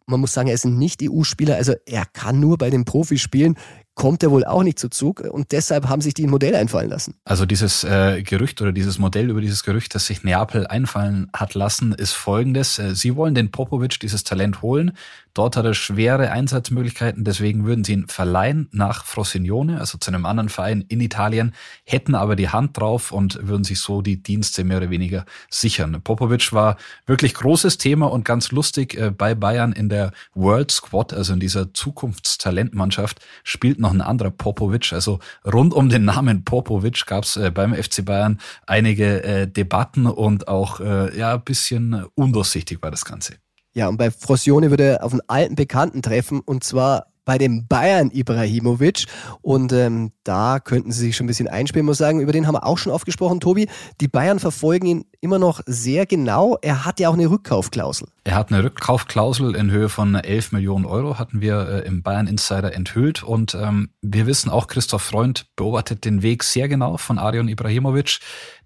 man 0.07 0.21
muss 0.21 0.35
sagen, 0.35 0.49
er 0.49 0.55
ist 0.55 0.67
ein 0.67 0.77
Nicht-EU-Spieler, 0.79 1.57
also 1.57 1.75
er 1.87 2.05
kann 2.05 2.41
nur 2.41 2.59
bei 2.59 2.69
den 2.69 2.85
Profis 2.85 3.23
spielen. 3.23 3.57
Kommt 3.95 4.23
er 4.23 4.31
wohl 4.31 4.45
auch 4.45 4.63
nicht 4.63 4.79
zu 4.79 4.89
Zug 4.89 5.21
und 5.21 5.53
deshalb 5.53 5.89
haben 5.89 6.01
sich 6.01 6.15
die 6.15 6.25
ein 6.25 6.31
Modell 6.31 6.55
einfallen 6.55 6.89
lassen. 6.89 7.15
Also 7.25 7.45
dieses 7.45 7.85
äh, 7.85 8.23
Gerücht 8.23 8.63
oder 8.63 8.73
dieses 8.73 8.99
Modell 8.99 9.31
über 9.31 9.41
dieses 9.41 9.65
Gerücht, 9.65 9.95
das 9.95 10.07
sich 10.07 10.25
Neapel 10.25 10.67
einfallen 10.67 11.29
hat 11.35 11.55
lassen, 11.55 11.93
ist 11.93 12.13
folgendes. 12.13 12.79
Äh, 12.79 12.95
sie 12.95 13.17
wollen 13.17 13.35
den 13.35 13.51
Popovic, 13.51 14.01
dieses 14.01 14.25
Talent 14.25 14.63
holen. 14.63 14.93
Dort 15.35 15.57
hat 15.57 15.65
er 15.65 15.73
schwere 15.73 16.31
Einsatzmöglichkeiten, 16.31 17.25
deswegen 17.25 17.65
würden 17.65 17.85
sie 17.85 17.95
ihn 17.95 18.07
verleihen 18.07 18.69
nach 18.71 19.07
Frosinone, 19.07 19.81
also 19.81 19.97
zu 19.97 20.11
einem 20.11 20.27
anderen 20.27 20.51
Verein 20.51 20.85
in 20.89 21.01
Italien, 21.01 21.55
hätten 21.85 22.15
aber 22.15 22.37
die 22.37 22.51
Hand 22.51 22.79
drauf 22.79 23.13
und 23.13 23.39
würden 23.41 23.65
sich 23.65 23.81
so 23.81 24.03
die 24.03 24.23
Dienste 24.23 24.63
mehr 24.63 24.77
oder 24.77 24.91
weniger 24.91 25.25
sichern. 25.49 26.03
Popovic 26.03 26.53
war 26.53 26.77
wirklich 27.07 27.33
großes 27.33 27.79
Thema 27.79 28.11
und 28.11 28.27
ganz 28.27 28.53
lustig 28.53 28.95
äh, 28.95 29.11
bei 29.11 29.35
Bayern 29.35 29.73
in 29.73 29.89
der 29.89 30.13
World 30.35 30.71
Squad, 30.71 31.15
also 31.15 31.33
in 31.33 31.41
dieser 31.41 31.73
Zukunftstalentmannschaft, 31.73 33.21
spielt 33.43 33.79
noch 33.83 33.93
ein 33.93 34.01
anderer 34.01 34.31
Popovic. 34.31 34.93
Also 34.93 35.19
rund 35.45 35.75
um 35.75 35.91
den 35.91 36.07
Namen 36.07 36.45
Popovic 36.45 37.05
gab 37.07 37.25
es 37.25 37.37
äh, 37.37 37.51
beim 37.51 37.75
FC 37.75 38.05
Bayern 38.05 38.41
einige 38.67 39.23
äh, 39.23 39.47
Debatten 39.47 40.07
und 40.07 40.49
auch 40.49 40.81
äh, 40.81 41.17
ja 41.19 41.35
ein 41.35 41.45
bisschen 41.45 42.07
undurchsichtig 42.15 42.83
war 42.83 42.91
das 42.91 43.05
Ganze. 43.05 43.35
Ja, 43.75 43.89
und 43.89 43.97
bei 43.97 44.11
Frosione 44.11 44.71
würde 44.71 44.85
er 44.85 45.05
auf 45.05 45.13
einen 45.13 45.23
alten 45.29 45.55
Bekannten 45.55 46.03
treffen 46.03 46.41
und 46.41 46.65
zwar 46.65 47.07
bei 47.25 47.39
dem 47.39 47.67
Bayern 47.67 48.11
Ibrahimovic. 48.11 49.07
Und 49.41 49.73
ähm, 49.73 50.13
da 50.25 50.59
könnten 50.61 50.93
sie 50.93 51.01
sich 51.01 51.17
schon 51.17 51.25
ein 51.25 51.29
bisschen 51.29 51.49
einspielen, 51.49 51.87
muss 51.87 51.99
sagen. 51.99 52.21
Über 52.21 52.33
den 52.33 52.47
haben 52.47 52.55
wir 52.55 52.67
auch 52.67 52.79
schon 52.79 52.93
oft 52.93 53.07
gesprochen, 53.07 53.41
Tobi. 53.41 53.69
Die 54.01 54.09
Bayern 54.09 54.41
verfolgen 54.41 54.87
ihn 54.87 55.05
immer 55.23 55.39
noch 55.39 55.61
sehr 55.67 56.05
genau. 56.05 56.59
Er 56.63 56.85
hat 56.85 56.99
ja 57.01 57.09
auch 57.09 57.15
eine 57.15 57.31
Rückkaufklausel. 57.31 58.09
Er 58.25 58.35
hat 58.35 58.53
eine 58.53 58.65
Rückkaufklausel 58.65 59.55
in 59.55 59.71
Höhe 59.71 59.89
von 59.89 60.17
11 60.17 60.53
Millionen 60.53 60.85
Euro, 60.85 61.19
hatten 61.19 61.41
wir 61.41 61.69
äh, 61.69 61.87
im 61.87 62.03
Bayern 62.03 62.27
Insider 62.27 62.75
enthüllt. 62.75 63.23
Und 63.23 63.55
ähm, 63.55 63.91
wir 64.03 64.27
wissen 64.27 64.51
auch, 64.51 64.67
Christoph 64.67 65.03
Freund 65.03 65.47
beobachtet 65.55 66.05
den 66.05 66.23
Weg 66.23 66.43
sehr 66.43 66.69
genau 66.69 66.97
von 66.97 67.19
Arion 67.19 67.49
Ibrahimovic. 67.49 68.19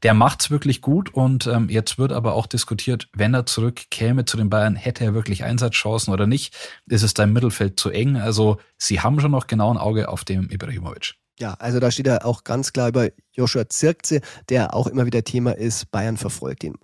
Der 0.03 0.15
macht's 0.15 0.51
wirklich 0.51 0.81
gut 0.81 1.13
und 1.13 1.47
ähm, 1.47 1.69
jetzt 1.69 1.99
wird 1.99 2.13
aber 2.13 2.35
auch 2.35 2.47
diskutiert, 2.47 3.09
wenn 3.15 3.35
er 3.35 3.45
zurückkäme 3.45 4.25
zu 4.25 4.39
den 4.39 4.49
Bayern, 4.49 4.77
hätte 4.77 5.05
er 5.05 5.15
wirklich 5.15 5.45
Einsatzchancen 5.45 6.13
oder 6.13 6.27
nicht? 6.27 6.57
Ist 6.87 7.03
es 7.03 7.13
da 7.13 7.25
im 7.25 7.35
Mittelfeld 7.35 7.79
zu 7.79 7.91
eng? 7.91 8.17
Also 8.17 8.59
sie 8.79 9.01
haben 9.01 9.21
schon 9.21 9.31
noch 9.31 9.47
genau 9.47 9.71
ein 9.71 9.79
Auge 9.79 10.09
auf 10.09 10.25
dem 10.25 10.49
Ibrahimovic. 10.49 11.17
Ja, 11.39 11.55
also 11.59 11.81
da 11.81 11.91
steht 11.91 12.07
er 12.07 12.25
auch 12.25 12.45
ganz 12.45 12.73
klar 12.73 12.89
über 12.89 13.09
Joshua 13.33 13.69
Zirkze, 13.69 14.21
der 14.49 14.75
auch 14.75 14.87
immer 14.87 15.05
wieder 15.05 15.23
Thema 15.23 15.57
ist. 15.57 15.91
Bayern 15.91 16.17
verfolgt 16.17 16.65
ihn. 16.65 16.75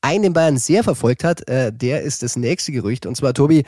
Einen, 0.00 0.22
den 0.22 0.32
Bayern 0.32 0.56
sehr 0.56 0.82
verfolgt 0.82 1.24
hat, 1.24 1.46
äh, 1.48 1.72
der 1.72 2.02
ist 2.02 2.22
das 2.22 2.36
nächste 2.36 2.72
Gerücht. 2.72 3.04
Und 3.04 3.16
zwar, 3.16 3.34
Tobi, 3.34 3.64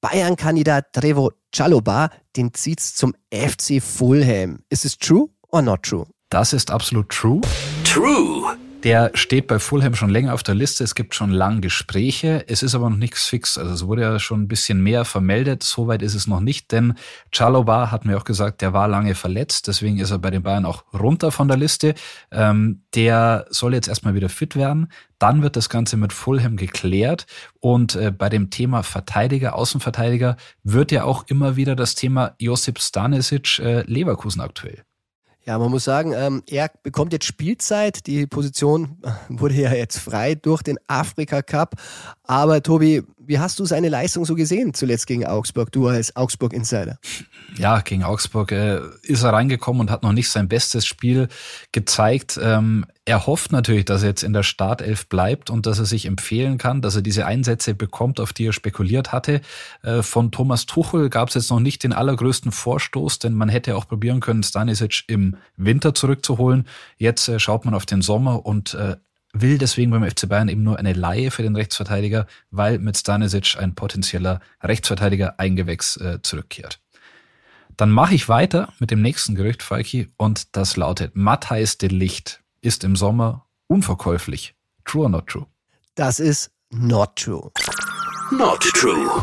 Bayern-Kandidat 0.00 0.92
Trevo 0.92 1.32
Chaloba, 1.54 2.10
den 2.36 2.52
zieht's 2.52 2.94
zum 2.94 3.14
FC 3.32 3.80
Fulham. 3.80 4.58
Ist 4.70 4.84
es 4.84 4.98
true 4.98 5.28
or 5.48 5.62
not 5.62 5.84
true? 5.84 6.06
Das 6.30 6.52
ist 6.52 6.70
absolut 6.70 7.08
true. 7.08 7.40
True. 7.84 8.56
Der 8.86 9.10
steht 9.14 9.48
bei 9.48 9.58
Fulham 9.58 9.96
schon 9.96 10.10
länger 10.10 10.32
auf 10.32 10.44
der 10.44 10.54
Liste. 10.54 10.84
Es 10.84 10.94
gibt 10.94 11.16
schon 11.16 11.32
lange 11.32 11.60
Gespräche. 11.60 12.44
Es 12.46 12.62
ist 12.62 12.76
aber 12.76 12.88
noch 12.88 12.96
nichts 12.96 13.26
fix. 13.26 13.58
Also 13.58 13.74
es 13.74 13.84
wurde 13.88 14.02
ja 14.02 14.20
schon 14.20 14.42
ein 14.42 14.46
bisschen 14.46 14.80
mehr 14.80 15.04
vermeldet. 15.04 15.64
Soweit 15.64 16.02
ist 16.02 16.14
es 16.14 16.28
noch 16.28 16.38
nicht, 16.38 16.70
denn 16.70 16.94
Chaloba 17.32 17.90
hat 17.90 18.04
mir 18.04 18.16
auch 18.16 18.22
gesagt, 18.22 18.62
der 18.62 18.74
war 18.74 18.86
lange 18.86 19.16
verletzt. 19.16 19.66
Deswegen 19.66 19.98
ist 19.98 20.12
er 20.12 20.20
bei 20.20 20.30
den 20.30 20.44
Bayern 20.44 20.64
auch 20.64 20.84
runter 20.94 21.32
von 21.32 21.48
der 21.48 21.56
Liste. 21.56 21.96
Ähm, 22.30 22.84
der 22.94 23.46
soll 23.50 23.74
jetzt 23.74 23.88
erstmal 23.88 24.14
wieder 24.14 24.28
fit 24.28 24.54
werden. 24.54 24.86
Dann 25.18 25.42
wird 25.42 25.56
das 25.56 25.68
Ganze 25.68 25.96
mit 25.96 26.12
Fulham 26.12 26.56
geklärt. 26.56 27.26
Und 27.58 27.96
äh, 27.96 28.12
bei 28.12 28.28
dem 28.28 28.50
Thema 28.50 28.84
Verteidiger, 28.84 29.56
Außenverteidiger 29.56 30.36
wird 30.62 30.92
ja 30.92 31.02
auch 31.02 31.24
immer 31.26 31.56
wieder 31.56 31.74
das 31.74 31.96
Thema 31.96 32.36
Josip 32.38 32.78
Stanisic 32.78 33.58
äh, 33.58 33.80
Leverkusen 33.80 34.42
aktuell. 34.42 34.84
Ja, 35.46 35.58
man 35.58 35.70
muss 35.70 35.84
sagen, 35.84 36.12
ähm, 36.12 36.42
er 36.48 36.72
bekommt 36.82 37.12
jetzt 37.12 37.24
Spielzeit. 37.24 38.08
Die 38.08 38.26
Position 38.26 38.98
wurde 39.28 39.54
ja 39.54 39.72
jetzt 39.72 39.98
frei 39.98 40.34
durch 40.34 40.62
den 40.62 40.76
Afrika 40.88 41.40
Cup. 41.40 41.76
Aber 42.24 42.64
Tobi, 42.64 43.04
wie 43.26 43.38
hast 43.38 43.58
du 43.58 43.64
seine 43.64 43.88
Leistung 43.88 44.24
so 44.24 44.34
gesehen 44.34 44.74
zuletzt 44.74 45.06
gegen 45.06 45.26
Augsburg, 45.26 45.72
du 45.72 45.88
als 45.88 46.14
Augsburg-Insider? 46.16 46.98
Ja, 47.56 47.80
gegen 47.80 48.04
Augsburg 48.04 48.52
äh, 48.52 48.80
ist 49.02 49.22
er 49.22 49.32
reingekommen 49.32 49.80
und 49.80 49.90
hat 49.90 50.02
noch 50.02 50.12
nicht 50.12 50.28
sein 50.28 50.48
bestes 50.48 50.86
Spiel 50.86 51.28
gezeigt. 51.72 52.38
Ähm, 52.42 52.86
er 53.04 53.26
hofft 53.26 53.52
natürlich, 53.52 53.84
dass 53.84 54.02
er 54.02 54.08
jetzt 54.08 54.24
in 54.24 54.32
der 54.32 54.42
Startelf 54.42 55.08
bleibt 55.08 55.48
und 55.48 55.66
dass 55.66 55.78
er 55.78 55.86
sich 55.86 56.06
empfehlen 56.06 56.58
kann, 56.58 56.82
dass 56.82 56.96
er 56.96 57.02
diese 57.02 57.24
Einsätze 57.24 57.74
bekommt, 57.74 58.18
auf 58.18 58.32
die 58.32 58.46
er 58.46 58.52
spekuliert 58.52 59.12
hatte. 59.12 59.40
Äh, 59.82 60.02
von 60.02 60.32
Thomas 60.32 60.66
Tuchel 60.66 61.08
gab 61.08 61.28
es 61.28 61.34
jetzt 61.36 61.50
noch 61.50 61.60
nicht 61.60 61.84
den 61.84 61.92
allergrößten 61.92 62.50
Vorstoß, 62.50 63.20
denn 63.20 63.34
man 63.34 63.48
hätte 63.48 63.76
auch 63.76 63.86
probieren 63.86 64.20
können, 64.20 64.42
Stanisic 64.42 65.04
im 65.06 65.36
Winter 65.56 65.94
zurückzuholen. 65.94 66.66
Jetzt 66.96 67.28
äh, 67.28 67.38
schaut 67.38 67.64
man 67.64 67.74
auf 67.74 67.86
den 67.86 68.02
Sommer 68.02 68.44
und 68.44 68.74
äh, 68.74 68.96
will 69.40 69.58
deswegen 69.58 69.90
beim 69.90 70.08
FC 70.08 70.28
Bayern 70.28 70.48
eben 70.48 70.62
nur 70.62 70.78
eine 70.78 70.92
Laie 70.92 71.30
für 71.30 71.42
den 71.42 71.56
Rechtsverteidiger, 71.56 72.26
weil 72.50 72.78
mit 72.78 72.96
Stanisic 72.96 73.56
ein 73.58 73.74
potenzieller 73.74 74.40
Rechtsverteidiger 74.62 75.38
Eingewächs 75.38 75.96
äh, 75.96 76.20
zurückkehrt. 76.22 76.80
Dann 77.76 77.90
mache 77.90 78.14
ich 78.14 78.28
weiter 78.28 78.72
mit 78.78 78.90
dem 78.90 79.02
nächsten 79.02 79.34
Gerücht, 79.34 79.62
Falki, 79.62 80.08
und 80.16 80.56
das 80.56 80.76
lautet, 80.76 81.14
Matthijs 81.14 81.76
de 81.76 81.90
Licht 81.90 82.42
ist 82.62 82.84
im 82.84 82.96
Sommer 82.96 83.46
unverkäuflich. 83.66 84.54
True 84.84 85.04
or 85.04 85.08
not 85.10 85.26
true? 85.26 85.46
Das 85.94 86.20
ist 86.20 86.50
not 86.70 87.16
true. 87.16 87.50
Not 88.30 88.60
true. 88.60 89.22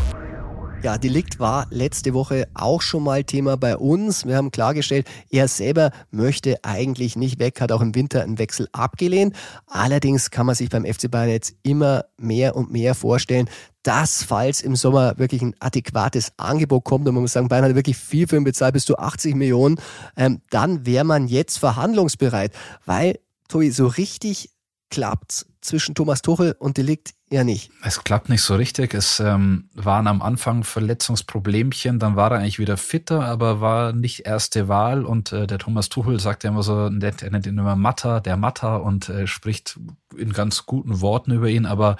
Ja, 0.84 0.98
Delikt 0.98 1.40
war 1.40 1.66
letzte 1.70 2.12
Woche 2.12 2.46
auch 2.52 2.82
schon 2.82 3.04
mal 3.04 3.24
Thema 3.24 3.56
bei 3.56 3.78
uns. 3.78 4.26
Wir 4.26 4.36
haben 4.36 4.50
klargestellt, 4.50 5.08
er 5.30 5.48
selber 5.48 5.92
möchte 6.10 6.62
eigentlich 6.62 7.16
nicht 7.16 7.38
weg, 7.38 7.62
hat 7.62 7.72
auch 7.72 7.80
im 7.80 7.94
Winter 7.94 8.22
einen 8.22 8.38
Wechsel 8.38 8.68
abgelehnt. 8.72 9.34
Allerdings 9.66 10.30
kann 10.30 10.44
man 10.44 10.54
sich 10.54 10.68
beim 10.68 10.84
FC 10.84 11.10
Bayern 11.10 11.30
jetzt 11.30 11.54
immer 11.62 12.04
mehr 12.18 12.54
und 12.54 12.70
mehr 12.70 12.94
vorstellen, 12.94 13.48
dass, 13.82 14.24
falls 14.24 14.60
im 14.60 14.76
Sommer 14.76 15.16
wirklich 15.16 15.40
ein 15.40 15.54
adäquates 15.58 16.32
Angebot 16.36 16.84
kommt, 16.84 17.08
und 17.08 17.14
man 17.14 17.22
muss 17.22 17.32
sagen, 17.32 17.48
Bayern 17.48 17.64
hat 17.64 17.74
wirklich 17.76 17.96
viel 17.96 18.28
für 18.28 18.36
ihn 18.36 18.44
bezahlt, 18.44 18.74
bis 18.74 18.84
zu 18.84 18.98
80 18.98 19.36
Millionen, 19.36 19.80
ähm, 20.18 20.42
dann 20.50 20.84
wäre 20.84 21.04
man 21.04 21.28
jetzt 21.28 21.56
verhandlungsbereit, 21.56 22.52
weil, 22.84 23.18
Tobi, 23.48 23.70
so 23.70 23.86
richtig 23.86 24.50
klappt 24.90 25.46
zwischen 25.60 25.94
Thomas 25.94 26.22
Tuchel 26.22 26.54
und 26.58 26.76
Delikt 26.76 27.14
ja 27.30 27.42
nicht. 27.42 27.70
Es 27.82 28.04
klappt 28.04 28.28
nicht 28.28 28.42
so 28.42 28.54
richtig. 28.54 28.94
Es 28.94 29.18
ähm, 29.18 29.68
waren 29.74 30.06
am 30.06 30.22
Anfang 30.22 30.62
Verletzungsproblemchen, 30.62 31.98
dann 31.98 32.16
war 32.16 32.30
er 32.30 32.38
eigentlich 32.38 32.58
wieder 32.58 32.76
fitter, 32.76 33.24
aber 33.24 33.60
war 33.60 33.92
nicht 33.92 34.26
erste 34.26 34.68
Wahl. 34.68 35.04
Und 35.04 35.32
äh, 35.32 35.46
der 35.46 35.58
Thomas 35.58 35.88
Tuchel 35.88 36.20
sagt 36.20 36.44
ja 36.44 36.50
immer 36.50 36.62
so, 36.62 36.86
er 36.86 36.90
nennt 36.90 37.46
ihn 37.46 37.58
immer 37.58 37.76
Matter, 37.76 38.20
der 38.20 38.36
Matter 38.36 38.82
und 38.82 39.08
äh, 39.08 39.26
spricht 39.26 39.78
in 40.16 40.32
ganz 40.32 40.66
guten 40.66 41.00
Worten 41.00 41.32
über 41.32 41.48
ihn. 41.48 41.66
Aber 41.66 41.96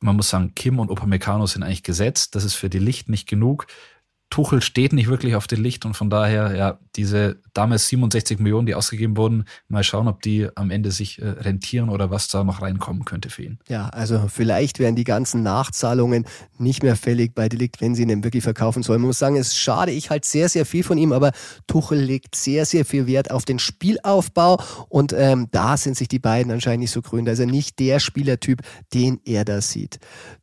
man 0.00 0.16
muss 0.16 0.30
sagen, 0.30 0.54
Kim 0.54 0.78
und 0.78 0.90
Upamecano 0.90 1.46
sind 1.46 1.62
eigentlich 1.62 1.82
gesetzt. 1.82 2.34
Das 2.34 2.44
ist 2.44 2.54
für 2.54 2.68
die 2.68 2.78
Licht 2.78 3.08
nicht 3.08 3.28
genug. 3.28 3.66
Tuchel 4.30 4.60
steht 4.62 4.92
nicht 4.92 5.08
wirklich 5.08 5.36
auf 5.36 5.46
dem 5.46 5.62
Licht 5.62 5.86
und 5.86 5.94
von 5.94 6.10
daher, 6.10 6.56
ja, 6.56 6.78
diese 6.96 7.40
damals 7.52 7.88
67 7.88 8.38
Millionen, 8.38 8.66
die 8.66 8.74
ausgegeben 8.74 9.16
wurden, 9.16 9.44
mal 9.68 9.84
schauen, 9.84 10.08
ob 10.08 10.22
die 10.22 10.48
am 10.54 10.70
Ende 10.70 10.90
sich 10.90 11.20
äh, 11.20 11.28
rentieren 11.28 11.88
oder 11.88 12.10
was 12.10 12.28
da 12.28 12.44
noch 12.44 12.62
reinkommen 12.62 13.04
könnte 13.04 13.30
für 13.30 13.42
ihn. 13.42 13.58
Ja, 13.68 13.88
also 13.88 14.26
vielleicht 14.28 14.78
wären 14.78 14.96
die 14.96 15.04
ganzen 15.04 15.42
Nachzahlungen 15.42 16.26
nicht 16.58 16.82
mehr 16.82 16.96
fällig 16.96 17.34
bei 17.34 17.48
Delikt, 17.48 17.80
wenn 17.80 17.94
sie 17.94 18.02
ihn 18.02 18.24
wirklich 18.24 18.42
verkaufen 18.42 18.82
sollen. 18.82 19.00
Man 19.00 19.08
muss 19.08 19.18
sagen, 19.18 19.36
es 19.36 19.56
schade 19.56 19.92
ich 19.92 20.10
halt 20.10 20.24
sehr, 20.24 20.48
sehr 20.48 20.66
viel 20.66 20.84
von 20.84 20.98
ihm, 20.98 21.12
aber 21.12 21.32
Tuchel 21.66 21.98
legt 21.98 22.36
sehr, 22.36 22.66
sehr 22.66 22.84
viel 22.84 23.06
Wert 23.06 23.30
auf 23.30 23.44
den 23.44 23.58
Spielaufbau 23.58 24.62
und 24.88 25.12
ähm, 25.12 25.48
da 25.50 25.76
sind 25.76 25.96
sich 25.96 26.08
die 26.08 26.18
beiden 26.18 26.52
anscheinend 26.52 26.80
nicht 26.80 26.92
so 26.92 27.02
grün. 27.02 27.24
Da 27.24 27.32
ist 27.32 27.40
er 27.40 27.46
nicht 27.46 27.78
der 27.78 28.00
Spielertyp, 28.00 28.60
den 28.92 29.20
er 29.24 29.44
da 29.44 29.60
sieht. 29.60 29.98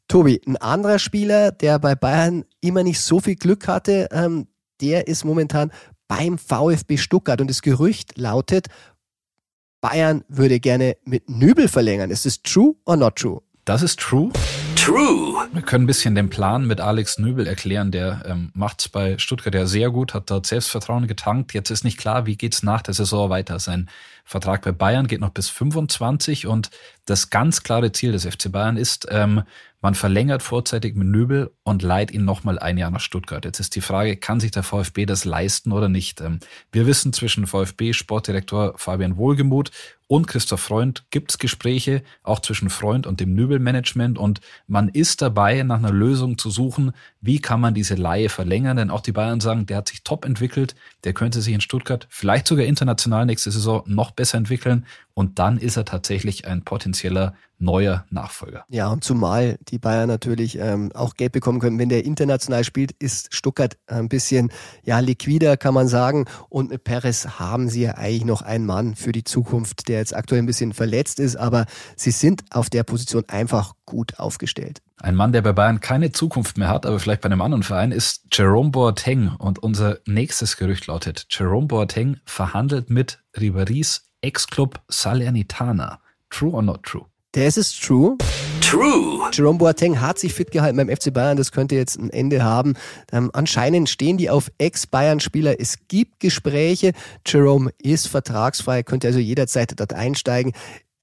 Tobi, 0.08 0.42
ein 0.46 0.58
anderer 0.58 1.00
Spieler, 1.00 1.52
der 1.52 1.80
bei 1.80 1.96
Bayern 1.96 2.44
immer 2.60 2.84
nicht 2.84 3.00
so 3.00 3.22
viel 3.22 3.36
Glück 3.36 3.68
hatte, 3.68 4.10
ähm, 4.12 4.48
der 4.82 5.08
ist 5.08 5.24
momentan 5.24 5.72
beim 6.12 6.38
VfB 6.38 6.97
Stuttgart 6.97 7.39
und 7.39 7.50
das 7.50 7.62
Gerücht 7.62 8.17
lautet, 8.17 8.67
Bayern 9.80 10.26
würde 10.28 10.60
gerne 10.60 10.97
mit 11.06 11.30
Nübel 11.30 11.69
verlängern. 11.69 12.12
Ist 12.12 12.26
es 12.26 12.41
true 12.41 12.76
or 12.84 12.97
not 12.97 13.15
true? 13.15 13.41
Das 13.63 13.82
ist 13.82 13.97
true. 13.97 14.30
True. 14.84 15.48
Wir 15.54 15.62
können 15.62 15.84
ein 15.84 15.88
bisschen 15.88 16.15
den 16.15 16.32
Plan 16.32 16.65
mit 16.65 16.82
Alex 16.82 17.20
Nübel 17.20 17.46
erklären. 17.46 17.91
Der 17.91 18.24
ähm, 18.26 18.50
macht 18.56 18.80
es 18.80 18.89
bei 18.89 19.20
Stuttgart 19.20 19.54
ja 19.54 19.67
sehr 19.67 19.91
gut, 19.91 20.15
hat 20.15 20.32
dort 20.32 20.48
Selbstvertrauen 20.48 21.06
getankt. 21.06 21.54
Jetzt 21.54 21.70
ist 21.70 21.84
nicht 21.84 22.00
klar, 22.00 22.26
wie 22.26 22.36
geht's 22.36 22.63
nach 22.63 22.82
der 22.82 22.96
Saison 22.96 23.30
weiter. 23.30 23.60
Sein 23.60 23.91
Vertrag 24.26 24.63
bei 24.63 24.72
Bayern 24.72 25.06
geht 25.06 25.22
noch 25.22 25.30
bis 25.30 25.50
25 25.50 26.48
und 26.48 26.72
das 27.06 27.30
ganz 27.30 27.62
klare 27.62 27.91
Ziel 27.91 28.12
des 28.12 28.26
FC 28.26 28.52
Bayern 28.52 28.78
ist, 28.78 29.08
ähm, 29.12 29.44
man 29.82 29.96
verlängert 29.96 30.44
vorzeitig 30.44 30.96
mit 30.96 31.08
Nöbel 31.08 31.52
und 31.63 31.82
leiht 31.82 32.12
ihn 32.12 32.24
nochmal 32.24 32.60
ein 32.60 32.78
Jahr 32.78 32.91
nach 32.91 33.00
Stuttgart. 33.00 33.44
Jetzt 33.46 33.60
ist 33.60 33.76
die 33.76 33.82
Frage, 33.82 34.15
kann 34.15 34.39
sich 34.39 34.52
der 34.52 34.62
VfB 34.62 35.08
das 35.08 35.26
leisten 35.26 35.72
oder 35.72 35.89
nicht? 35.89 36.22
Ähm, 36.22 36.39
wir 36.72 36.86
wissen, 36.86 37.13
zwischen 37.13 37.48
VfB-Sportdirektor 37.48 38.76
Fabian 38.78 39.17
Wohlgemuth 39.17 39.72
und 40.08 40.28
Christoph 40.28 40.60
Freund 40.60 41.06
gibt 41.10 41.32
es 41.32 41.39
Gespräche, 41.39 42.04
auch 42.22 42.41
zwischen 42.41 42.70
Freund 42.70 43.08
und 43.08 43.20
dem 43.20 43.34
Nöbel-Management. 43.34 44.20
Und 44.20 44.41
man 44.72 44.88
ist 44.88 45.22
dabei, 45.22 45.64
nach 45.64 45.80
einer 45.80 45.92
Lösung 45.92 46.38
zu 46.38 46.50
suchen, 46.50 46.94
wie 47.20 47.40
kann 47.40 47.60
man 47.60 47.74
diese 47.74 47.96
Laie 47.96 48.30
verlängern. 48.30 48.78
Denn 48.78 48.90
auch 48.90 49.02
die 49.02 49.12
Bayern 49.12 49.42
sagen, 49.42 49.66
der 49.66 49.76
hat 49.76 49.90
sich 49.90 50.04
top 50.04 50.24
entwickelt, 50.24 50.76
der 51.04 51.12
könnte 51.12 51.42
sich 51.42 51.54
in 51.54 51.60
Stuttgart 51.60 52.08
vielleicht 52.10 52.48
sogar 52.48 52.66
international 52.66 53.26
nächste 53.26 53.52
Saison 53.52 53.84
noch 53.86 54.12
besser 54.12 54.38
entwickeln. 54.38 54.86
Und 55.14 55.40
dann 55.40 55.58
ist 55.58 55.76
er 55.76 55.84
tatsächlich 55.84 56.48
ein 56.48 56.64
potenzieller 56.64 57.36
neuer 57.62 58.06
Nachfolger. 58.10 58.65
Ja, 58.69 58.88
und 58.89 59.04
zumal 59.04 59.58
die 59.69 59.78
Bayern 59.78 60.08
natürlich 60.08 60.58
ähm, 60.58 60.91
auch 60.93 61.13
Geld 61.13 61.32
bekommen 61.32 61.60
können, 61.60 61.80
wenn 61.80 61.89
der 61.89 62.04
international 62.04 62.63
spielt, 62.63 62.91
ist 62.93 63.34
Stuttgart 63.34 63.78
ein 63.88 64.10
bisschen 64.10 64.52
ja 64.84 65.00
liquider, 65.00 65.58
kann 65.58 65.74
man 65.74 65.88
sagen. 65.88 66.26
Und 66.50 66.71
mit 66.71 66.84
Perez 66.84 67.39
haben 67.39 67.69
sie 67.69 67.84
ja 67.84 67.95
eigentlich 67.95 68.26
noch 68.26 68.41
einen 68.41 68.65
Mann 68.65 68.95
für 68.95 69.12
die 69.12 69.24
Zukunft, 69.24 69.88
der 69.88 70.00
jetzt 70.00 70.15
aktuell 70.15 70.41
ein 70.41 70.47
bisschen 70.47 70.74
verletzt 70.74 71.19
ist, 71.19 71.36
aber 71.36 71.65
sie 71.95 72.12
sind 72.12 72.43
auf 72.50 72.69
der 72.69 72.84
Position 72.84 73.24
einfach 73.28 73.74
gut 73.86 74.19
aufgestellt. 74.19 74.82
Ein 74.97 75.15
Mann, 75.15 75.32
der 75.32 75.41
bei 75.41 75.52
Bayern 75.52 75.80
keine 75.80 76.12
Zukunft 76.12 76.58
mehr 76.58 76.69
hat, 76.69 76.86
aber 76.86 77.00
vielleicht 77.00 77.21
bei 77.21 77.28
einem 77.28 77.41
anderen 77.41 77.63
Verein, 77.63 77.91
ist 77.91 78.26
Jerome 78.32 78.69
Boateng. 78.69 79.36
Und 79.38 79.60
unser 79.60 79.97
nächstes 80.06 80.58
Gerücht 80.58 80.88
lautet, 80.88 81.26
Jerome 81.30 81.67
Boateng 81.67 82.17
verhandelt 82.26 82.89
mit 82.89 83.19
Riberis 83.39 84.12
Ex-Club 84.21 84.80
Salernitana. 84.88 86.00
True 86.30 86.54
or 86.54 86.62
not 86.62 86.84
true? 86.84 87.11
Das 87.34 87.56
ist 87.56 87.82
true. 87.82 88.17
True. 88.60 89.30
Jerome 89.32 89.58
Boateng 89.58 90.02
hat 90.02 90.20
sich 90.20 90.34
fit 90.34 90.52
gehalten 90.52 90.76
beim 90.76 90.89
FC 90.89 91.13
Bayern. 91.13 91.38
Das 91.38 91.54
könnte 91.54 91.76
jetzt 91.76 91.98
ein 91.98 92.10
Ende 92.10 92.44
haben. 92.44 92.74
Ähm, 93.13 93.30
anscheinend 93.32 93.89
stehen 93.89 94.17
die 94.17 94.30
auf 94.30 94.52
Ex-Bayern-Spieler. 94.58 95.58
Es 95.58 95.88
gibt 95.88 96.20
Gespräche. 96.20 96.91
Jerome 97.26 97.72
ist 97.82 98.10
vertragsfrei, 98.10 98.84
könnte 98.84 99.08
also 99.08 99.20
jederzeit 99.20 99.80
dort 99.80 99.94
einsteigen. 99.94 100.52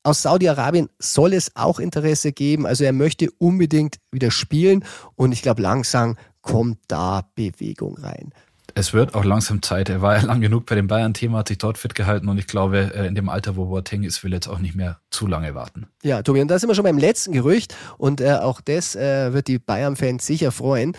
Aus 0.03 0.21
Saudi-Arabien 0.21 0.91
soll 0.99 1.33
es 1.33 1.57
auch 1.57 1.79
Interesse 1.79 2.33
geben. 2.33 2.67
Also 2.67 2.85
er 2.85 2.93
möchte 2.93 3.31
unbedingt 3.39 3.97
wieder 4.13 4.31
spielen. 4.31 4.85
Und 5.15 5.33
ich 5.33 5.41
glaube, 5.41 5.63
langsam 5.63 6.17
kommt 6.43 6.79
da 6.89 7.31
Bewegung 7.35 7.97
rein 7.97 8.33
es 8.75 8.93
wird 8.93 9.15
auch 9.15 9.25
langsam 9.25 9.63
Zeit. 9.63 9.89
Er 9.89 10.03
war 10.03 10.17
ja 10.17 10.23
lang 10.27 10.41
genug 10.41 10.67
bei 10.67 10.75
dem 10.75 10.87
Bayern-Thema, 10.87 11.39
hat 11.39 11.49
sich 11.49 11.59
dort 11.59 11.79
fit 11.79 11.95
gehalten 11.95 12.29
und 12.29 12.39
ich 12.39 12.47
glaube, 12.47 12.93
äh, 12.95 13.07
in 13.07 13.15
dem 13.15 13.29
Alter, 13.29 13.57
wo 13.57 13.67
Boateng 13.67 14.03
ist, 14.03 14.23
will 14.25 14.33
jetzt 14.33 14.49
auch 14.49 14.59
nicht 14.59 14.75
mehr 14.75 15.01
zu 15.11 15.27
lange 15.27 15.55
warten. 15.55 15.87
Ja, 16.03 16.23
Tobi, 16.23 16.41
und 16.41 16.49
da 16.49 16.59
sind 16.59 16.69
wir 16.69 16.75
schon 16.75 16.85
beim 16.85 16.99
letzten 16.99 17.33
Gerücht 17.33 17.75
und 17.97 18.21
äh, 18.21 18.35
auch 18.35 18.61
das 18.61 18.97
äh, 18.97 19.33
wird 19.33 19.49
die 19.49 19.59
Bayern-Fans 19.59 20.25
sicher 20.25 20.53
freuen, 20.53 20.97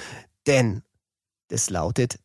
denn 0.48 0.84
das 1.50 1.70
lautet, 1.70 2.20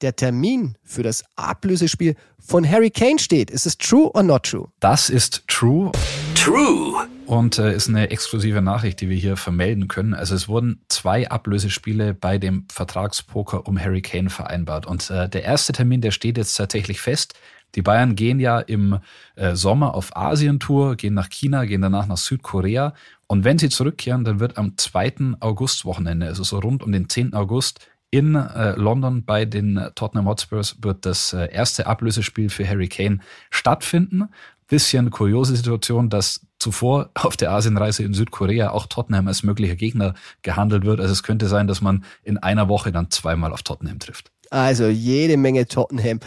der 0.00 0.16
Termin 0.16 0.76
für 0.82 1.02
das 1.02 1.24
Ablösespiel 1.36 2.14
von 2.38 2.68
Harry 2.68 2.90
Kane 2.90 3.18
steht. 3.18 3.50
Ist 3.50 3.66
es 3.66 3.76
true 3.78 4.10
or 4.14 4.22
not 4.22 4.44
true? 4.44 4.68
Das 4.80 5.10
ist 5.10 5.46
true. 5.48 5.92
True. 6.34 7.06
Und 7.26 7.58
äh, 7.58 7.74
ist 7.74 7.88
eine 7.88 8.10
exklusive 8.10 8.62
Nachricht, 8.62 9.00
die 9.00 9.08
wir 9.10 9.16
hier 9.16 9.36
vermelden 9.36 9.88
können. 9.88 10.14
Also 10.14 10.34
es 10.34 10.48
wurden 10.48 10.80
zwei 10.88 11.28
Ablösespiele 11.28 12.14
bei 12.14 12.38
dem 12.38 12.64
Vertragspoker 12.72 13.66
um 13.66 13.78
Harry 13.78 14.00
Kane 14.00 14.30
vereinbart. 14.30 14.86
Und 14.86 15.10
äh, 15.10 15.28
der 15.28 15.44
erste 15.44 15.72
Termin, 15.72 16.00
der 16.00 16.10
steht 16.10 16.38
jetzt 16.38 16.54
tatsächlich 16.54 17.00
fest. 17.00 17.34
Die 17.74 17.82
Bayern 17.82 18.16
gehen 18.16 18.40
ja 18.40 18.60
im 18.60 19.00
äh, 19.36 19.54
Sommer 19.54 19.94
auf 19.94 20.16
Asientour, 20.16 20.96
gehen 20.96 21.12
nach 21.12 21.28
China, 21.28 21.66
gehen 21.66 21.82
danach 21.82 22.06
nach 22.06 22.16
Südkorea. 22.16 22.94
Und 23.26 23.44
wenn 23.44 23.58
sie 23.58 23.68
zurückkehren, 23.68 24.24
dann 24.24 24.40
wird 24.40 24.56
am 24.56 24.78
2. 24.78 25.36
August-Wochenende, 25.40 26.26
also 26.26 26.44
so 26.44 26.58
rund 26.58 26.82
um 26.82 26.92
den 26.92 27.10
10. 27.10 27.34
August, 27.34 27.80
in 28.10 28.34
äh, 28.34 28.72
London 28.72 29.24
bei 29.24 29.44
den 29.44 29.80
Tottenham 29.94 30.26
Hotspurs 30.26 30.76
wird 30.80 31.04
das 31.04 31.32
äh, 31.32 31.52
erste 31.52 31.86
Ablösespiel 31.86 32.48
für 32.48 32.66
Harry 32.66 32.88
Kane 32.88 33.20
stattfinden. 33.50 34.28
Bisschen 34.66 35.10
kuriose 35.10 35.56
Situation, 35.56 36.10
dass 36.10 36.46
zuvor 36.58 37.10
auf 37.14 37.36
der 37.36 37.52
Asienreise 37.52 38.02
in 38.02 38.14
Südkorea 38.14 38.70
auch 38.70 38.86
Tottenham 38.86 39.28
als 39.28 39.42
möglicher 39.42 39.76
Gegner 39.76 40.14
gehandelt 40.42 40.84
wird. 40.84 41.00
Also 41.00 41.12
es 41.12 41.22
könnte 41.22 41.48
sein, 41.48 41.66
dass 41.66 41.80
man 41.80 42.04
in 42.22 42.38
einer 42.38 42.68
Woche 42.68 42.92
dann 42.92 43.10
zweimal 43.10 43.52
auf 43.52 43.62
Tottenham 43.62 43.98
trifft. 43.98 44.30
Also 44.50 44.86
jede 44.86 45.36
Menge 45.36 45.66
Tottenham 45.66 46.20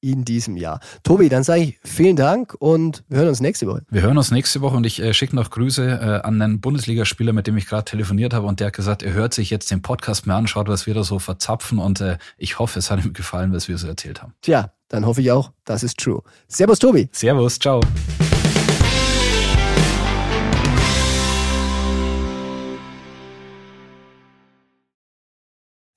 in 0.00 0.24
diesem 0.24 0.56
Jahr. 0.56 0.80
Tobi, 1.02 1.28
dann 1.28 1.42
sage 1.42 1.62
ich 1.62 1.78
vielen 1.82 2.16
Dank 2.16 2.54
und 2.58 3.04
wir 3.08 3.18
hören 3.18 3.28
uns 3.28 3.40
nächste 3.40 3.66
Woche. 3.66 3.82
Wir 3.90 4.02
hören 4.02 4.16
uns 4.16 4.30
nächste 4.30 4.60
Woche 4.60 4.76
und 4.76 4.84
ich 4.84 5.00
äh, 5.02 5.12
schicke 5.12 5.34
noch 5.34 5.50
Grüße 5.50 5.86
äh, 6.22 6.26
an 6.26 6.40
einen 6.40 6.60
Bundesligaspieler, 6.60 7.32
mit 7.32 7.46
dem 7.46 7.56
ich 7.56 7.66
gerade 7.66 7.84
telefoniert 7.84 8.34
habe 8.34 8.46
und 8.46 8.60
der 8.60 8.68
hat 8.68 8.74
gesagt, 8.74 9.02
er 9.02 9.12
hört 9.12 9.34
sich 9.34 9.50
jetzt 9.50 9.70
den 9.70 9.82
Podcast 9.82 10.26
mehr 10.26 10.36
an, 10.36 10.46
schaut, 10.46 10.68
was 10.68 10.86
wir 10.86 10.94
da 10.94 11.02
so 11.02 11.18
verzapfen 11.18 11.78
und 11.78 12.00
äh, 12.00 12.18
ich 12.36 12.58
hoffe, 12.58 12.78
es 12.78 12.90
hat 12.90 13.04
ihm 13.04 13.12
gefallen, 13.12 13.52
was 13.52 13.68
wir 13.68 13.78
so 13.78 13.88
erzählt 13.88 14.22
haben. 14.22 14.34
Tja, 14.42 14.72
dann 14.88 15.06
hoffe 15.06 15.20
ich 15.20 15.30
auch, 15.30 15.52
das 15.64 15.82
ist 15.82 15.98
true. 15.98 16.22
Servus, 16.46 16.78
Tobi. 16.78 17.08
Servus, 17.12 17.58
ciao. 17.58 17.80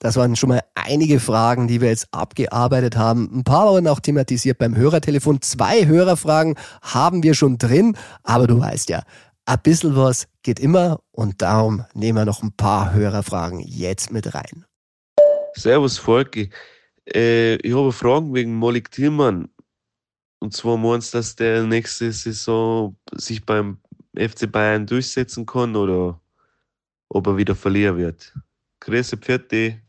Das 0.02 0.16
waren 0.16 0.36
schon 0.36 0.50
mal 0.50 0.64
einige 0.74 1.20
Fragen, 1.20 1.68
die 1.68 1.80
wir 1.80 1.90
jetzt 1.90 2.08
abgearbeitet 2.12 2.98
haben. 2.98 3.30
Ein 3.32 3.44
paar 3.44 3.70
wurden 3.70 3.88
auch 3.88 4.00
thematisiert 4.00 4.58
beim 4.58 4.76
Hörertelefon. 4.76 5.44
Zwei 5.44 5.86
Hörerfragen 5.86 6.56
haben 6.82 7.22
wir 7.22 7.36
schon 7.36 7.60
drin, 7.60 7.96
aber 8.24 8.48
du 8.48 8.60
weißt 8.60 8.90
ja, 8.90 9.04
ein 9.46 9.60
bisschen 9.62 9.96
was 9.96 10.28
geht 10.42 10.60
immer 10.60 11.02
und 11.12 11.44
darum 11.44 11.86
nehmen 11.94 12.18
wir 12.18 12.26
noch 12.26 12.42
ein 12.42 12.52
paar 12.52 12.94
Hörerfragen 12.94 13.60
jetzt 13.60 14.12
mit 14.12 14.34
rein. 14.34 14.66
Servus 15.54 16.00
Volki. 16.00 16.50
Äh, 17.06 17.58
ich 17.58 17.76
habe 17.76 17.92
Fragen 17.92 18.34
wegen 18.34 18.56
Molik 18.56 18.90
Tillmann. 18.90 19.50
Und 20.40 20.56
zwar 20.56 20.78
meinst 20.78 21.14
du, 21.14 21.20
dass 21.20 21.36
der 21.36 21.62
nächste 21.62 22.12
Saison 22.12 22.98
sich 23.14 23.46
beim 23.46 23.78
FC 24.16 24.52
Bayern 24.52 24.88
durchsetzen 24.88 25.46
kann 25.46 25.76
oder 25.76 26.20
ob 27.08 27.28
er 27.28 27.38
wieder 27.38 27.54
verlieren 27.54 27.98
wird? 27.98 28.34
Grüße, 28.80 29.18
Pferde. 29.18 29.81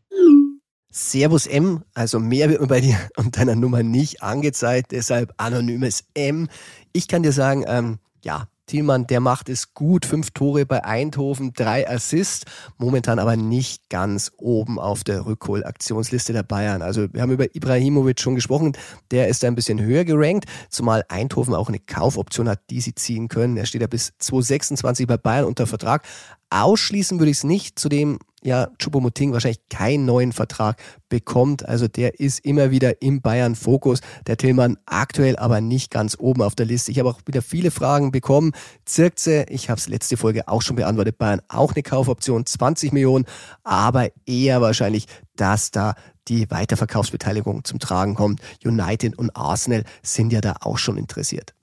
Servus 0.95 1.47
M, 1.47 1.83
also 1.95 2.19
mehr 2.19 2.49
wird 2.49 2.61
mir 2.61 2.67
bei 2.67 2.79
dir 2.79 2.97
und 3.17 3.35
deiner 3.35 3.55
Nummer 3.55 3.81
nicht 3.81 4.21
angezeigt, 4.21 4.91
deshalb 4.91 5.33
anonymes 5.37 6.05
M. 6.13 6.47
Ich 6.93 7.07
kann 7.07 7.23
dir 7.23 7.31
sagen, 7.31 7.65
ähm, 7.67 7.97
ja, 8.23 8.47
Thielmann, 8.67 9.07
der 9.07 9.19
macht 9.19 9.49
es 9.49 9.73
gut. 9.73 10.05
Fünf 10.05 10.31
Tore 10.31 10.65
bei 10.65 10.85
Eindhoven, 10.85 11.53
drei 11.53 11.89
Assists. 11.89 12.45
Momentan 12.77 13.19
aber 13.19 13.35
nicht 13.35 13.89
ganz 13.89 14.31
oben 14.37 14.79
auf 14.79 15.03
der 15.03 15.25
Rückholaktionsliste 15.25 16.31
der 16.31 16.43
Bayern. 16.43 16.81
Also 16.81 17.11
wir 17.11 17.21
haben 17.21 17.31
über 17.31 17.53
Ibrahimovic 17.55 18.21
schon 18.21 18.35
gesprochen. 18.35 18.77
Der 19.11 19.27
ist 19.27 19.43
ein 19.43 19.55
bisschen 19.55 19.81
höher 19.81 20.05
gerankt, 20.05 20.45
zumal 20.69 21.03
Eindhoven 21.09 21.55
auch 21.55 21.67
eine 21.67 21.79
Kaufoption 21.79 22.47
hat, 22.47 22.61
die 22.69 22.79
sie 22.79 22.95
ziehen 22.95 23.27
können. 23.27 23.57
Er 23.57 23.65
steht 23.65 23.81
ja 23.81 23.87
bis 23.87 24.13
2026 24.19 25.07
bei 25.07 25.17
Bayern 25.17 25.45
unter 25.45 25.67
Vertrag. 25.67 26.03
Ausschließen 26.49 27.19
würde 27.19 27.31
ich 27.31 27.37
es 27.37 27.43
nicht. 27.43 27.77
Zudem 27.77 28.19
ja 28.43 28.67
Choupo-Moting 28.79 29.33
wahrscheinlich 29.33 29.67
keinen 29.69 30.05
neuen 30.05 30.31
Vertrag 30.31 30.77
bekommt. 31.09 31.67
Also 31.67 31.87
der 31.87 32.19
ist 32.19 32.39
immer 32.45 32.71
wieder 32.71 33.01
im 33.01 33.21
Bayern-Fokus. 33.21 34.01
Der 34.27 34.37
Tillmann 34.37 34.77
aktuell 34.85 35.37
aber 35.37 35.61
nicht 35.61 35.91
ganz 35.91 36.17
oben 36.19 36.41
auf 36.41 36.55
der 36.55 36.65
Liste. 36.65 36.91
Ich 36.91 36.99
habe 36.99 37.09
auch 37.09 37.19
wieder 37.25 37.41
viele 37.41 37.71
Fragen 37.71 38.11
bekommen. 38.11 38.51
Zirkze, 38.85 39.45
ich 39.49 39.69
habe 39.69 39.79
es 39.79 39.87
letzte 39.87 40.17
Folge 40.17 40.47
auch 40.47 40.61
schon 40.61 40.75
beantwortet, 40.75 41.17
Bayern 41.17 41.41
auch 41.47 41.73
eine 41.73 41.83
Kaufoption, 41.83 42.45
20 42.45 42.91
Millionen, 42.91 43.25
aber 43.63 44.09
eher 44.25 44.61
wahrscheinlich, 44.61 45.07
dass 45.35 45.71
da 45.71 45.95
die 46.27 46.49
Weiterverkaufsbeteiligung 46.49 47.63
zum 47.63 47.79
Tragen 47.79 48.15
kommt. 48.15 48.41
United 48.63 49.17
und 49.17 49.35
Arsenal 49.35 49.83
sind 50.01 50.31
ja 50.31 50.41
da 50.41 50.55
auch 50.61 50.77
schon 50.77 50.97
interessiert. 50.97 51.53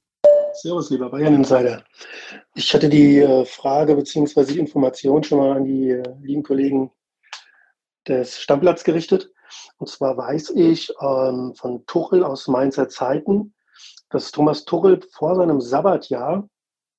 Servus, 0.55 0.91
lieber 0.91 1.11
Bayern 1.11 1.35
Insider. 1.35 1.85
Ich 2.55 2.75
hatte 2.75 2.89
die 2.89 3.19
äh, 3.19 3.45
Frage 3.45 3.95
bzw. 3.95 4.45
die 4.45 4.59
Information 4.59 5.23
schon 5.23 5.39
mal 5.39 5.57
an 5.57 5.65
die 5.65 5.91
äh, 5.91 6.03
lieben 6.23 6.43
Kollegen 6.43 6.91
des 8.07 8.41
Stammplatz 8.41 8.85
gerichtet. 8.85 9.33
Und 9.79 9.89
zwar 9.89 10.17
weiß 10.17 10.51
ich 10.51 10.93
ähm, 11.01 11.55
von 11.55 11.85
Tuchel 11.87 12.25
aus 12.25 12.49
Mainzer 12.49 12.89
Zeiten, 12.89 13.55
dass 14.11 14.33
Thomas 14.33 14.65
Tuchel 14.65 15.01
vor 15.13 15.37
seinem 15.37 15.61
Sabbatjahr 15.61 16.49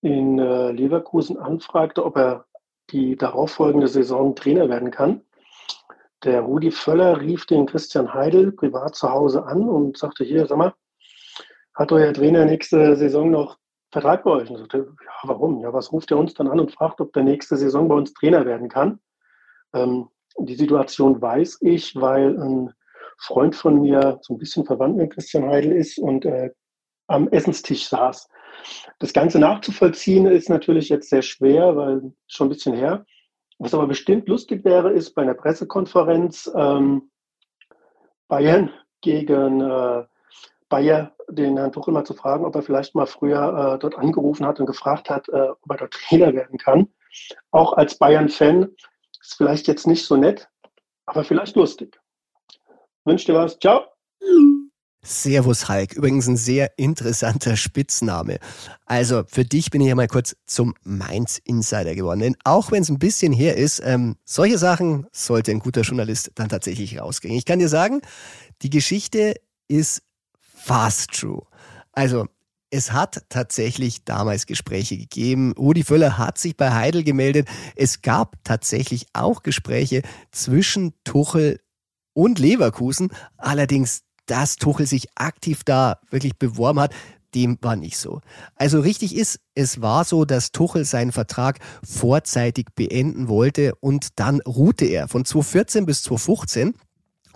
in 0.01 0.39
äh, 0.39 0.71
Leverkusen 0.71 1.37
anfragte, 1.37 2.05
ob 2.05 2.17
er 2.17 2.45
die 2.89 3.15
darauffolgende 3.15 3.87
Saison 3.87 4.35
Trainer 4.35 4.69
werden 4.69 4.91
kann. 4.91 5.21
Der 6.23 6.41
Rudi 6.41 6.71
Völler 6.71 7.19
rief 7.19 7.45
den 7.45 7.65
Christian 7.65 8.13
Heidel 8.13 8.51
privat 8.51 8.95
zu 8.95 9.09
Hause 9.09 9.45
an 9.45 9.67
und 9.67 9.97
sagte, 9.97 10.23
hier, 10.23 10.45
sag 10.45 10.57
mal, 10.57 10.73
hat 11.75 11.91
euer 11.91 12.13
Trainer 12.13 12.45
nächste 12.45 12.95
Saison 12.95 13.31
noch 13.31 13.57
Vertrag 13.91 14.23
bei 14.23 14.31
euch? 14.31 14.49
Und 14.49 14.57
sagte, 14.57 14.93
ja, 15.03 15.11
warum? 15.23 15.61
Ja, 15.61 15.73
was 15.73 15.91
ruft 15.91 16.11
er 16.11 16.17
uns 16.17 16.33
dann 16.33 16.47
an 16.47 16.59
und 16.59 16.71
fragt, 16.71 17.01
ob 17.01 17.13
der 17.13 17.23
nächste 17.23 17.57
Saison 17.57 17.87
bei 17.87 17.95
uns 17.95 18.13
Trainer 18.13 18.45
werden 18.45 18.69
kann? 18.69 18.99
Ähm, 19.73 20.09
die 20.37 20.55
Situation 20.55 21.21
weiß 21.21 21.59
ich, 21.61 21.95
weil 21.95 22.39
ein 22.39 22.73
Freund 23.17 23.55
von 23.55 23.81
mir 23.81 24.19
so 24.21 24.33
ein 24.33 24.37
bisschen 24.37 24.65
verwandt 24.65 24.97
mit 24.97 25.13
Christian 25.13 25.47
Heidel 25.47 25.73
ist 25.73 25.99
und 25.99 26.25
äh, 26.25 26.51
am 27.07 27.27
Essenstisch 27.29 27.87
saß. 27.87 28.27
Das 28.99 29.13
Ganze 29.13 29.39
nachzuvollziehen 29.39 30.25
ist 30.25 30.49
natürlich 30.49 30.89
jetzt 30.89 31.09
sehr 31.09 31.21
schwer, 31.21 31.75
weil 31.75 32.13
schon 32.27 32.47
ein 32.47 32.51
bisschen 32.51 32.75
her. 32.75 33.05
Was 33.59 33.73
aber 33.73 33.87
bestimmt 33.87 34.27
lustig 34.27 34.65
wäre, 34.65 34.91
ist 34.91 35.13
bei 35.13 35.21
einer 35.21 35.33
Pressekonferenz 35.33 36.51
ähm, 36.55 37.11
Bayern 38.27 38.71
gegen 39.01 39.61
äh, 39.61 40.03
Bayer 40.71 41.11
den 41.29 41.57
Herrn 41.57 41.71
Tuchel 41.71 41.93
mal 41.93 42.05
zu 42.05 42.15
fragen, 42.15 42.45
ob 42.45 42.55
er 42.55 42.63
vielleicht 42.63 42.95
mal 42.95 43.05
früher 43.05 43.75
äh, 43.75 43.79
dort 43.79 43.97
angerufen 43.97 44.45
hat 44.45 44.59
und 44.59 44.65
gefragt 44.65 45.09
hat, 45.11 45.29
äh, 45.29 45.49
ob 45.49 45.69
er 45.69 45.77
dort 45.77 45.93
Trainer 46.09 46.33
werden 46.33 46.57
kann. 46.57 46.87
Auch 47.51 47.73
als 47.73 47.95
Bayern-Fan 47.95 48.69
ist 49.21 49.35
vielleicht 49.35 49.67
jetzt 49.67 49.85
nicht 49.85 50.05
so 50.05 50.15
nett, 50.15 50.49
aber 51.05 51.23
vielleicht 51.23 51.55
lustig. 51.55 51.99
Wünsche 53.05 53.27
dir 53.27 53.35
was. 53.35 53.59
Ciao. 53.59 53.83
Servus 55.03 55.67
Hulk, 55.67 55.93
übrigens 55.93 56.27
ein 56.27 56.37
sehr 56.37 56.77
interessanter 56.77 57.57
Spitzname. 57.57 58.37
Also 58.85 59.23
für 59.27 59.43
dich 59.43 59.71
bin 59.71 59.81
ich 59.81 59.87
ja 59.87 59.95
mal 59.95 60.07
kurz 60.07 60.35
zum 60.45 60.75
Mainz 60.83 61.41
Insider 61.43 61.95
geworden. 61.95 62.19
Denn 62.19 62.35
auch 62.43 62.71
wenn 62.71 62.83
es 62.83 62.89
ein 62.89 62.99
bisschen 62.99 63.33
her 63.33 63.57
ist, 63.57 63.81
ähm, 63.83 64.15
solche 64.25 64.59
Sachen 64.59 65.07
sollte 65.11 65.51
ein 65.51 65.59
guter 65.59 65.81
Journalist 65.81 66.31
dann 66.35 66.49
tatsächlich 66.49 67.01
rausgehen. 67.01 67.33
Ich 67.33 67.45
kann 67.45 67.57
dir 67.57 67.67
sagen, 67.67 68.01
die 68.61 68.69
Geschichte 68.69 69.33
ist 69.67 70.03
fast 70.63 71.11
true. 71.11 71.43
Also 71.91 72.27
es 72.69 72.93
hat 72.93 73.25
tatsächlich 73.29 74.05
damals 74.05 74.45
Gespräche 74.45 74.97
gegeben. 74.97 75.53
Rudi 75.57 75.83
Völler 75.83 76.17
hat 76.17 76.37
sich 76.37 76.55
bei 76.55 76.71
Heidel 76.71 77.03
gemeldet. 77.03 77.49
Es 77.75 78.01
gab 78.01 78.37
tatsächlich 78.43 79.07
auch 79.13 79.43
Gespräche 79.43 80.03
zwischen 80.31 80.93
Tuchel 81.03 81.59
und 82.13 82.39
Leverkusen. 82.39 83.09
Allerdings 83.37 84.03
dass 84.31 84.55
Tuchel 84.55 84.85
sich 84.87 85.09
aktiv 85.15 85.63
da 85.65 85.99
wirklich 86.09 86.37
beworben 86.37 86.79
hat, 86.79 86.93
dem 87.35 87.57
war 87.61 87.75
nicht 87.75 87.97
so. 87.97 88.21
Also 88.55 88.79
richtig 88.79 89.15
ist, 89.15 89.39
es 89.55 89.81
war 89.81 90.05
so, 90.05 90.25
dass 90.25 90.51
Tuchel 90.51 90.85
seinen 90.85 91.11
Vertrag 91.11 91.59
vorzeitig 91.83 92.67
beenden 92.75 93.27
wollte 93.27 93.75
und 93.75 94.19
dann 94.19 94.41
ruhte 94.41 94.85
er 94.85 95.07
von 95.07 95.25
2014 95.25 95.85
bis 95.85 96.03
2015. 96.03 96.75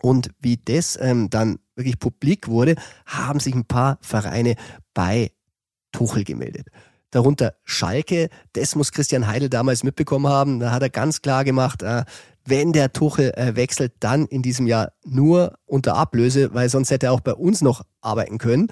Und 0.06 0.30
wie 0.39 0.58
das 0.58 0.99
ähm, 1.01 1.32
dann 1.32 1.58
wirklich 1.76 1.97
publik 1.97 2.47
wurde, 2.47 2.76
haben 3.08 3.39
sich 3.39 3.56
ein 3.56 3.66
paar 3.66 3.97
Vereine 4.01 4.53
bei 4.93 5.32
Tuchel 5.91 6.24
gemeldet. 6.24 6.68
Darunter 7.10 7.56
Schalke, 7.64 8.30
das 8.53 8.76
muss 8.76 8.91
Christian 8.91 9.26
Heidel 9.26 9.49
damals 9.49 9.84
mitbekommen 9.84 10.28
haben. 10.28 10.60
Da 10.60 10.70
hat 10.70 10.84
er 10.84 10.91
ganz 10.91 11.24
klar 11.24 11.43
gemacht, 11.43 11.82
äh, 11.82 12.06
wenn 12.46 12.74
der 12.74 12.93
Tuchel 12.93 13.32
äh, 13.36 13.56
wechselt, 13.56 13.93
dann 14.00 14.26
in 14.28 14.41
diesem 14.41 14.68
Jahr 14.68 14.91
nur 15.04 15.58
unter 15.66 15.96
Ablöse, 15.96 16.54
weil 16.54 16.70
sonst 16.70 16.91
hätte 16.91 17.08
er 17.08 17.14
auch 17.14 17.20
bei 17.20 17.34
uns 17.34 17.62
noch 17.62 17.84
arbeiten 18.02 18.38
können. 18.38 18.68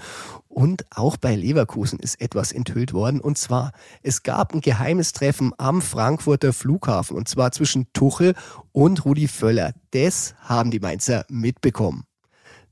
Und 0.48 0.86
auch 0.96 1.18
bei 1.18 1.36
Leverkusen 1.36 1.98
ist 2.00 2.22
etwas 2.22 2.52
enthüllt 2.52 2.94
worden. 2.94 3.20
Und 3.20 3.40
zwar, 3.40 3.72
es 4.04 4.22
gab 4.22 4.54
ein 4.54 4.62
geheimes 4.62 5.12
Treffen 5.12 5.52
am 5.58 5.82
Frankfurter 5.82 6.54
Flughafen. 6.54 7.18
Und 7.18 7.28
zwar 7.28 7.52
zwischen 7.52 7.92
Tuchel 7.94 8.36
und 8.72 9.04
Rudi 9.06 9.28
Völler. 9.28 9.74
Das 9.92 10.36
haben 10.42 10.70
die 10.70 10.80
Mainzer 10.80 11.26
mitbekommen. 11.28 12.06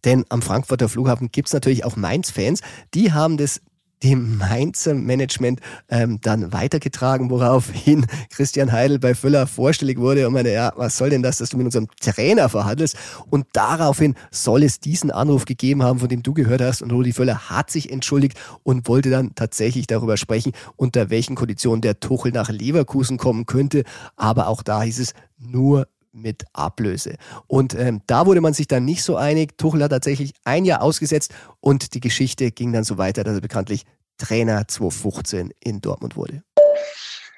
Denn 0.05 0.25
am 0.29 0.41
Frankfurter 0.41 0.89
Flughafen 0.89 1.31
gibt's 1.31 1.53
natürlich 1.53 1.83
auch 1.85 1.95
Mainz-Fans. 1.95 2.61
Die 2.93 3.11
haben 3.11 3.37
das 3.37 3.61
dem 4.03 4.37
Mainzer 4.37 4.93
Management 4.93 5.59
ähm, 5.89 6.19
dann 6.21 6.51
weitergetragen, 6.53 7.29
woraufhin 7.29 8.05
Christian 8.29 8.71
Heidel 8.71 8.99
bei 8.99 9.15
Füller 9.15 9.47
vorstellig 9.47 9.99
wurde 9.99 10.27
und 10.27 10.33
meine, 10.33 10.51
ja, 10.51 10.73
was 10.75 10.97
soll 10.97 11.09
denn 11.09 11.23
das, 11.23 11.37
dass 11.37 11.49
du 11.49 11.57
mit 11.57 11.65
unserem 11.65 11.87
Trainer 11.99 12.49
verhandelst? 12.49 12.97
Und 13.29 13.45
daraufhin 13.53 14.15
soll 14.31 14.63
es 14.63 14.79
diesen 14.79 15.11
Anruf 15.11 15.45
gegeben 15.45 15.83
haben, 15.83 15.99
von 15.99 16.09
dem 16.09 16.23
du 16.23 16.33
gehört 16.33 16.61
hast. 16.61 16.81
Und 16.81 16.91
Rudi 16.91 17.13
Völler 17.13 17.49
hat 17.49 17.69
sich 17.69 17.91
entschuldigt 17.91 18.37
und 18.63 18.87
wollte 18.87 19.09
dann 19.09 19.35
tatsächlich 19.35 19.87
darüber 19.87 20.17
sprechen, 20.17 20.53
unter 20.75 21.09
welchen 21.09 21.35
Konditionen 21.35 21.81
der 21.81 21.99
Tuchel 21.99 22.31
nach 22.31 22.49
Leverkusen 22.49 23.17
kommen 23.17 23.45
könnte. 23.45 23.83
Aber 24.15 24.47
auch 24.47 24.63
da 24.63 24.81
hieß 24.81 24.99
es 24.99 25.13
nur 25.37 25.87
mit 26.11 26.43
Ablöse. 26.53 27.15
Und 27.47 27.73
ähm, 27.73 28.01
da 28.07 28.25
wurde 28.25 28.41
man 28.41 28.53
sich 28.53 28.67
dann 28.67 28.85
nicht 28.85 29.03
so 29.03 29.15
einig. 29.17 29.57
Tuchel 29.57 29.83
hat 29.83 29.91
tatsächlich 29.91 30.33
ein 30.43 30.65
Jahr 30.65 30.81
ausgesetzt 30.81 31.33
und 31.59 31.93
die 31.93 31.99
Geschichte 31.99 32.51
ging 32.51 32.73
dann 32.73 32.83
so 32.83 32.97
weiter, 32.97 33.23
dass 33.23 33.35
er 33.35 33.41
bekanntlich 33.41 33.85
Trainer 34.17 34.67
2015 34.67 35.51
in 35.59 35.81
Dortmund 35.81 36.15
wurde. 36.15 36.43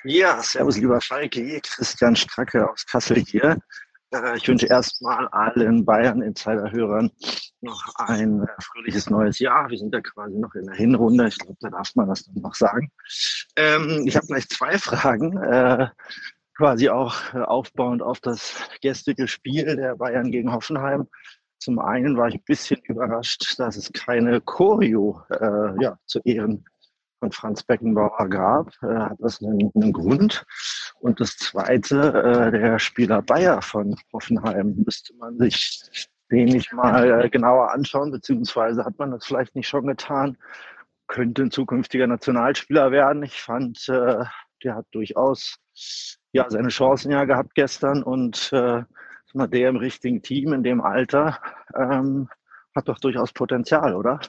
Ja, 0.03 0.43
servus 0.43 0.77
lieber 0.77 0.99
Schalke, 0.99 1.61
Christian 1.61 2.15
Stracke 2.15 2.69
aus 2.69 2.85
Kassel 2.85 3.23
hier. 3.25 3.57
Äh, 4.13 4.37
ich 4.37 4.47
wünsche 4.47 4.67
erstmal 4.67 5.27
allen 5.29 5.85
Bayern-Insider-Hörern 5.85 7.09
noch 7.61 7.81
ein 7.97 8.43
äh, 8.43 8.47
fröhliches 8.61 9.09
neues 9.09 9.39
Jahr. 9.39 9.69
Wir 9.69 9.77
sind 9.77 9.93
ja 9.93 10.01
quasi 10.01 10.37
noch 10.37 10.53
in 10.55 10.65
der 10.65 10.75
Hinrunde. 10.75 11.27
Ich 11.27 11.37
glaube, 11.37 11.57
da 11.61 11.69
darf 11.69 11.95
man 11.95 12.09
das 12.09 12.25
dann 12.25 12.41
noch 12.41 12.55
sagen. 12.55 12.91
Ähm, 13.55 14.03
ich 14.05 14.15
habe 14.15 14.27
gleich 14.27 14.47
zwei 14.49 14.77
Fragen. 14.77 15.37
Äh, 15.37 15.87
quasi 16.55 16.89
auch 16.89 17.33
äh, 17.33 17.39
aufbauend 17.39 18.01
auf 18.01 18.19
das 18.19 18.69
gestrige 18.81 19.27
Spiel 19.27 19.75
der 19.75 19.95
Bayern 19.95 20.31
gegen 20.31 20.51
Hoffenheim. 20.51 21.07
Zum 21.59 21.79
einen 21.79 22.17
war 22.17 22.27
ich 22.27 22.35
ein 22.35 22.43
bisschen 22.45 22.81
überrascht, 22.83 23.57
dass 23.57 23.77
es 23.77 23.91
keine 23.93 24.41
Choreo 24.41 25.21
äh, 25.29 25.81
ja, 25.81 25.97
zu 26.05 26.19
Ehren 26.25 26.65
von 27.19 27.31
Franz 27.31 27.63
Beckenbauer 27.63 28.27
gab. 28.27 28.71
Äh, 28.83 28.87
hat 28.87 29.17
das 29.19 29.41
einen, 29.41 29.71
einen, 29.73 29.93
Grund? 29.93 30.45
Und 30.99 31.21
das 31.21 31.37
zweite, 31.37 31.97
äh, 31.97 32.51
der 32.51 32.79
Spieler 32.79 33.21
Bayer 33.21 33.61
von 33.61 33.95
Hoffenheim, 34.11 34.75
müsste 34.85 35.15
man 35.15 35.37
sich 35.37 36.09
nicht 36.29 36.73
mal 36.73 37.23
äh, 37.23 37.29
genauer 37.29 37.71
anschauen, 37.71 38.11
beziehungsweise 38.11 38.83
hat 38.83 38.97
man 38.99 39.11
das 39.11 39.25
vielleicht 39.25 39.55
nicht 39.55 39.67
schon 39.67 39.87
getan. 39.87 40.37
Könnte 41.07 41.43
ein 41.43 41.51
zukünftiger 41.51 42.07
Nationalspieler 42.07 42.91
werden. 42.91 43.23
Ich 43.23 43.41
fand, 43.41 43.87
äh, 43.87 44.25
der 44.63 44.75
hat 44.75 44.85
durchaus 44.91 45.59
ja, 46.33 46.49
seine 46.49 46.69
Chancen 46.69 47.11
ja 47.11 47.23
gehabt 47.25 47.55
gestern 47.55 48.03
und 48.03 48.51
äh, 48.51 48.83
der 49.35 49.69
im 49.69 49.77
richtigen 49.77 50.21
Team 50.21 50.53
in 50.53 50.63
dem 50.63 50.81
Alter 50.81 51.39
ähm, 51.75 52.27
hat 52.75 52.87
doch 52.87 52.99
durchaus 52.99 53.31
Potenzial, 53.31 53.95
oder? 53.95 54.19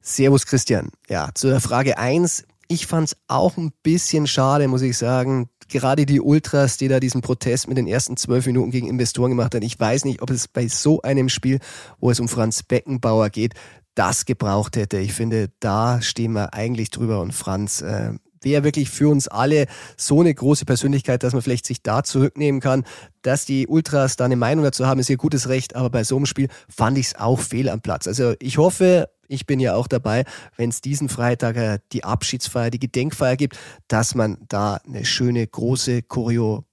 Servus 0.00 0.46
Christian. 0.46 0.90
Ja, 1.08 1.30
zu 1.34 1.48
der 1.48 1.60
Frage 1.60 1.98
eins. 1.98 2.44
Ich 2.68 2.86
fand 2.86 3.08
es 3.08 3.16
auch 3.26 3.56
ein 3.56 3.72
bisschen 3.82 4.26
schade, 4.26 4.68
muss 4.68 4.82
ich 4.82 4.96
sagen. 4.96 5.48
Gerade 5.68 6.06
die 6.06 6.20
Ultras, 6.20 6.76
die 6.76 6.88
da 6.88 7.00
diesen 7.00 7.20
Protest 7.20 7.68
mit 7.68 7.76
den 7.76 7.86
ersten 7.86 8.16
zwölf 8.16 8.46
Minuten 8.46 8.70
gegen 8.70 8.88
Investoren 8.88 9.30
gemacht 9.30 9.54
haben. 9.54 9.62
Ich 9.62 9.78
weiß 9.78 10.04
nicht, 10.04 10.22
ob 10.22 10.30
es 10.30 10.48
bei 10.48 10.68
so 10.68 11.02
einem 11.02 11.28
Spiel, 11.28 11.58
wo 11.98 12.10
es 12.10 12.20
um 12.20 12.28
Franz 12.28 12.62
Beckenbauer 12.62 13.30
geht, 13.30 13.54
das 13.94 14.24
gebraucht 14.24 14.76
hätte. 14.76 14.98
Ich 14.98 15.12
finde, 15.12 15.50
da 15.60 16.00
stehen 16.00 16.32
wir 16.32 16.54
eigentlich 16.54 16.90
drüber 16.90 17.20
und 17.20 17.34
Franz 17.34 17.82
äh, 17.82 18.12
wäre 18.42 18.64
wirklich 18.64 18.90
für 18.90 19.08
uns 19.08 19.28
alle 19.28 19.66
so 19.96 20.20
eine 20.20 20.34
große 20.34 20.64
Persönlichkeit, 20.64 21.22
dass 21.22 21.32
man 21.32 21.42
vielleicht 21.42 21.66
sich 21.66 21.82
da 21.82 22.02
zurücknehmen 22.02 22.60
kann. 22.60 22.84
Dass 23.22 23.44
die 23.44 23.66
Ultras 23.66 24.16
da 24.16 24.24
eine 24.24 24.36
Meinung 24.36 24.64
dazu 24.64 24.86
haben, 24.86 25.00
ist 25.00 25.10
ihr 25.10 25.16
gutes 25.16 25.48
Recht, 25.48 25.76
aber 25.76 25.90
bei 25.90 26.04
so 26.04 26.16
einem 26.16 26.26
Spiel 26.26 26.48
fand 26.68 26.98
ich 26.98 27.06
es 27.06 27.14
auch 27.16 27.38
fehl 27.38 27.68
am 27.68 27.80
Platz. 27.80 28.06
Also 28.06 28.34
ich 28.40 28.58
hoffe, 28.58 29.08
ich 29.28 29.46
bin 29.46 29.60
ja 29.60 29.74
auch 29.74 29.86
dabei, 29.86 30.24
wenn 30.56 30.70
es 30.70 30.80
diesen 30.80 31.08
Freitag 31.08 31.56
äh, 31.56 31.78
die 31.92 32.04
Abschiedsfeier, 32.04 32.70
die 32.70 32.80
Gedenkfeier 32.80 33.36
gibt, 33.36 33.58
dass 33.88 34.14
man 34.14 34.38
da 34.48 34.80
eine 34.86 35.04
schöne 35.04 35.46
große 35.46 36.02
Choreo 36.02 36.64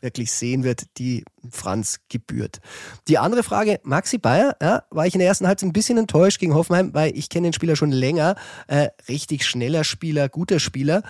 wirklich 0.00 0.30
sehen 0.30 0.62
wird, 0.62 0.98
die 0.98 1.24
Franz 1.50 2.00
gebührt. 2.08 2.58
Die 3.08 3.18
andere 3.18 3.42
Frage, 3.42 3.80
Maxi 3.82 4.18
Bayer, 4.18 4.56
ja, 4.60 4.82
war 4.90 5.06
ich 5.06 5.14
in 5.14 5.20
der 5.20 5.28
ersten 5.28 5.46
Halbzeit 5.46 5.68
ein 5.68 5.72
bisschen 5.72 5.98
enttäuscht 5.98 6.38
gegen 6.40 6.54
Hoffenheim, 6.54 6.94
weil 6.94 7.16
ich 7.16 7.28
kenne 7.28 7.48
den 7.48 7.52
Spieler 7.52 7.76
schon 7.76 7.92
länger. 7.92 8.36
Äh, 8.66 8.88
richtig 9.08 9.44
schneller 9.44 9.84
Spieler, 9.84 10.28
guter 10.28 10.60
Spieler. 10.60 11.02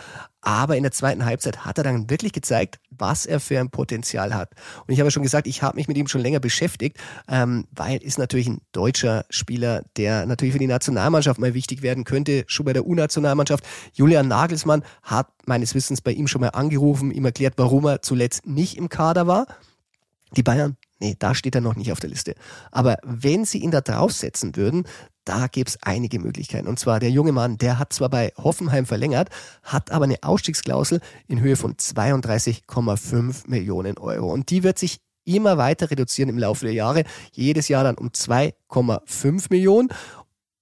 Aber 0.46 0.76
in 0.76 0.84
der 0.84 0.92
zweiten 0.92 1.24
Halbzeit 1.24 1.64
hat 1.64 1.76
er 1.76 1.82
dann 1.82 2.08
wirklich 2.08 2.32
gezeigt, 2.32 2.78
was 2.90 3.26
er 3.26 3.40
für 3.40 3.58
ein 3.58 3.70
Potenzial 3.70 4.32
hat. 4.32 4.52
Und 4.86 4.94
ich 4.94 5.00
habe 5.00 5.10
schon 5.10 5.24
gesagt, 5.24 5.48
ich 5.48 5.62
habe 5.62 5.74
mich 5.74 5.88
mit 5.88 5.98
ihm 5.98 6.06
schon 6.06 6.20
länger 6.20 6.38
beschäftigt, 6.38 6.98
ähm, 7.28 7.66
weil 7.72 7.96
ist 7.96 8.16
natürlich 8.16 8.46
ein 8.46 8.60
deutscher 8.70 9.24
Spieler, 9.28 9.82
der 9.96 10.24
natürlich 10.24 10.52
für 10.52 10.60
die 10.60 10.68
Nationalmannschaft 10.68 11.40
mal 11.40 11.54
wichtig 11.54 11.82
werden 11.82 12.04
könnte, 12.04 12.44
schon 12.46 12.64
bei 12.64 12.72
der 12.72 12.86
U-Nationalmannschaft. 12.86 13.64
Julian 13.92 14.28
Nagelsmann 14.28 14.84
hat 15.02 15.26
meines 15.46 15.74
Wissens 15.74 16.00
bei 16.00 16.12
ihm 16.12 16.28
schon 16.28 16.42
mal 16.42 16.50
angerufen, 16.50 17.10
ihm 17.10 17.24
erklärt, 17.24 17.54
warum 17.56 17.84
er 17.86 18.02
zuletzt 18.02 18.46
nicht 18.46 18.76
im 18.76 18.88
Kader 18.88 19.26
war. 19.26 19.48
Die 20.32 20.42
Bayern, 20.42 20.76
nee, 20.98 21.16
da 21.18 21.34
steht 21.34 21.54
er 21.54 21.60
noch 21.60 21.76
nicht 21.76 21.92
auf 21.92 22.00
der 22.00 22.10
Liste. 22.10 22.34
Aber 22.72 22.98
wenn 23.02 23.44
sie 23.44 23.58
ihn 23.58 23.70
da 23.70 23.80
draufsetzen 23.80 24.56
würden, 24.56 24.84
da 25.24 25.46
gäbe 25.46 25.68
es 25.68 25.78
einige 25.82 26.18
Möglichkeiten. 26.18 26.68
Und 26.68 26.78
zwar 26.78 27.00
der 27.00 27.10
junge 27.10 27.32
Mann, 27.32 27.58
der 27.58 27.78
hat 27.78 27.92
zwar 27.92 28.08
bei 28.08 28.32
Hoffenheim 28.36 28.86
verlängert, 28.86 29.28
hat 29.62 29.90
aber 29.90 30.04
eine 30.04 30.22
Ausstiegsklausel 30.22 31.00
in 31.26 31.40
Höhe 31.40 31.56
von 31.56 31.74
32,5 31.74 33.48
Millionen 33.48 33.98
Euro. 33.98 34.32
Und 34.32 34.50
die 34.50 34.62
wird 34.62 34.78
sich 34.78 35.00
immer 35.24 35.58
weiter 35.58 35.90
reduzieren 35.90 36.30
im 36.30 36.38
Laufe 36.38 36.64
der 36.64 36.74
Jahre. 36.74 37.04
Jedes 37.32 37.68
Jahr 37.68 37.84
dann 37.84 37.98
um 37.98 38.08
2,5 38.08 39.46
Millionen. 39.50 39.88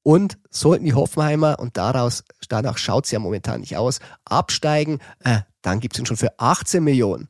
Und 0.03 0.37
sollten 0.51 0.85
die 0.85 0.93
Hoffenheimer, 0.93 1.59
und 1.59 1.79
daraus, 1.79 2.25
danach 2.51 2.77
schaut 2.77 3.07
es 3.07 3.11
ja 3.11 3.19
momentan 3.19 3.61
nicht 3.61 3.79
aus, 3.79 4.01
absteigen, 4.27 4.99
äh, 5.21 5.41
dann 5.63 5.81
gibt 5.81 5.95
es 5.95 6.01
ihn 6.01 6.05
schon 6.05 6.19
für 6.19 6.39
18 6.39 6.85
Millionen. 6.85 7.29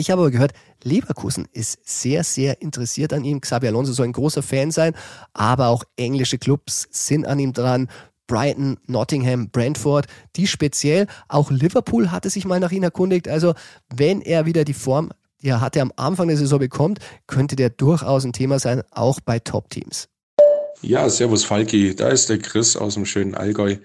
Ich 0.00 0.10
habe 0.10 0.22
aber 0.22 0.30
gehört, 0.30 0.54
Leverkusen 0.82 1.46
ist 1.52 1.78
sehr, 1.84 2.24
sehr 2.24 2.62
interessiert 2.62 3.12
an 3.12 3.22
ihm. 3.22 3.42
Xabi 3.42 3.66
Alonso 3.66 3.92
soll 3.92 4.06
ein 4.06 4.12
großer 4.12 4.42
Fan 4.42 4.70
sein, 4.70 4.94
aber 5.34 5.68
auch 5.68 5.84
englische 5.96 6.38
Clubs 6.38 6.88
sind 6.90 7.26
an 7.26 7.38
ihm 7.38 7.52
dran. 7.52 7.86
Brighton, 8.26 8.78
Nottingham, 8.86 9.50
Brentford, 9.50 10.06
die 10.36 10.46
speziell. 10.46 11.06
Auch 11.28 11.50
Liverpool 11.50 12.10
hatte 12.10 12.30
sich 12.30 12.46
mal 12.46 12.60
nach 12.60 12.72
ihm 12.72 12.82
erkundigt. 12.82 13.28
Also 13.28 13.52
wenn 13.94 14.22
er 14.22 14.46
wieder 14.46 14.64
die 14.64 14.72
Form, 14.72 15.10
die 15.42 15.48
er 15.48 15.60
hatte 15.60 15.82
am 15.82 15.92
Anfang 15.96 16.28
der 16.28 16.38
Saison 16.38 16.60
bekommt, 16.60 17.00
könnte 17.26 17.54
der 17.54 17.68
durchaus 17.68 18.24
ein 18.24 18.32
Thema 18.32 18.58
sein, 18.58 18.80
auch 18.92 19.20
bei 19.20 19.38
Top-Teams. 19.38 20.08
Ja, 20.82 21.08
servus 21.10 21.44
Falki, 21.44 21.94
da 21.94 22.08
ist 22.08 22.30
der 22.30 22.38
Chris 22.38 22.74
aus 22.76 22.94
dem 22.94 23.04
schönen 23.04 23.34
Allgäu. 23.34 23.76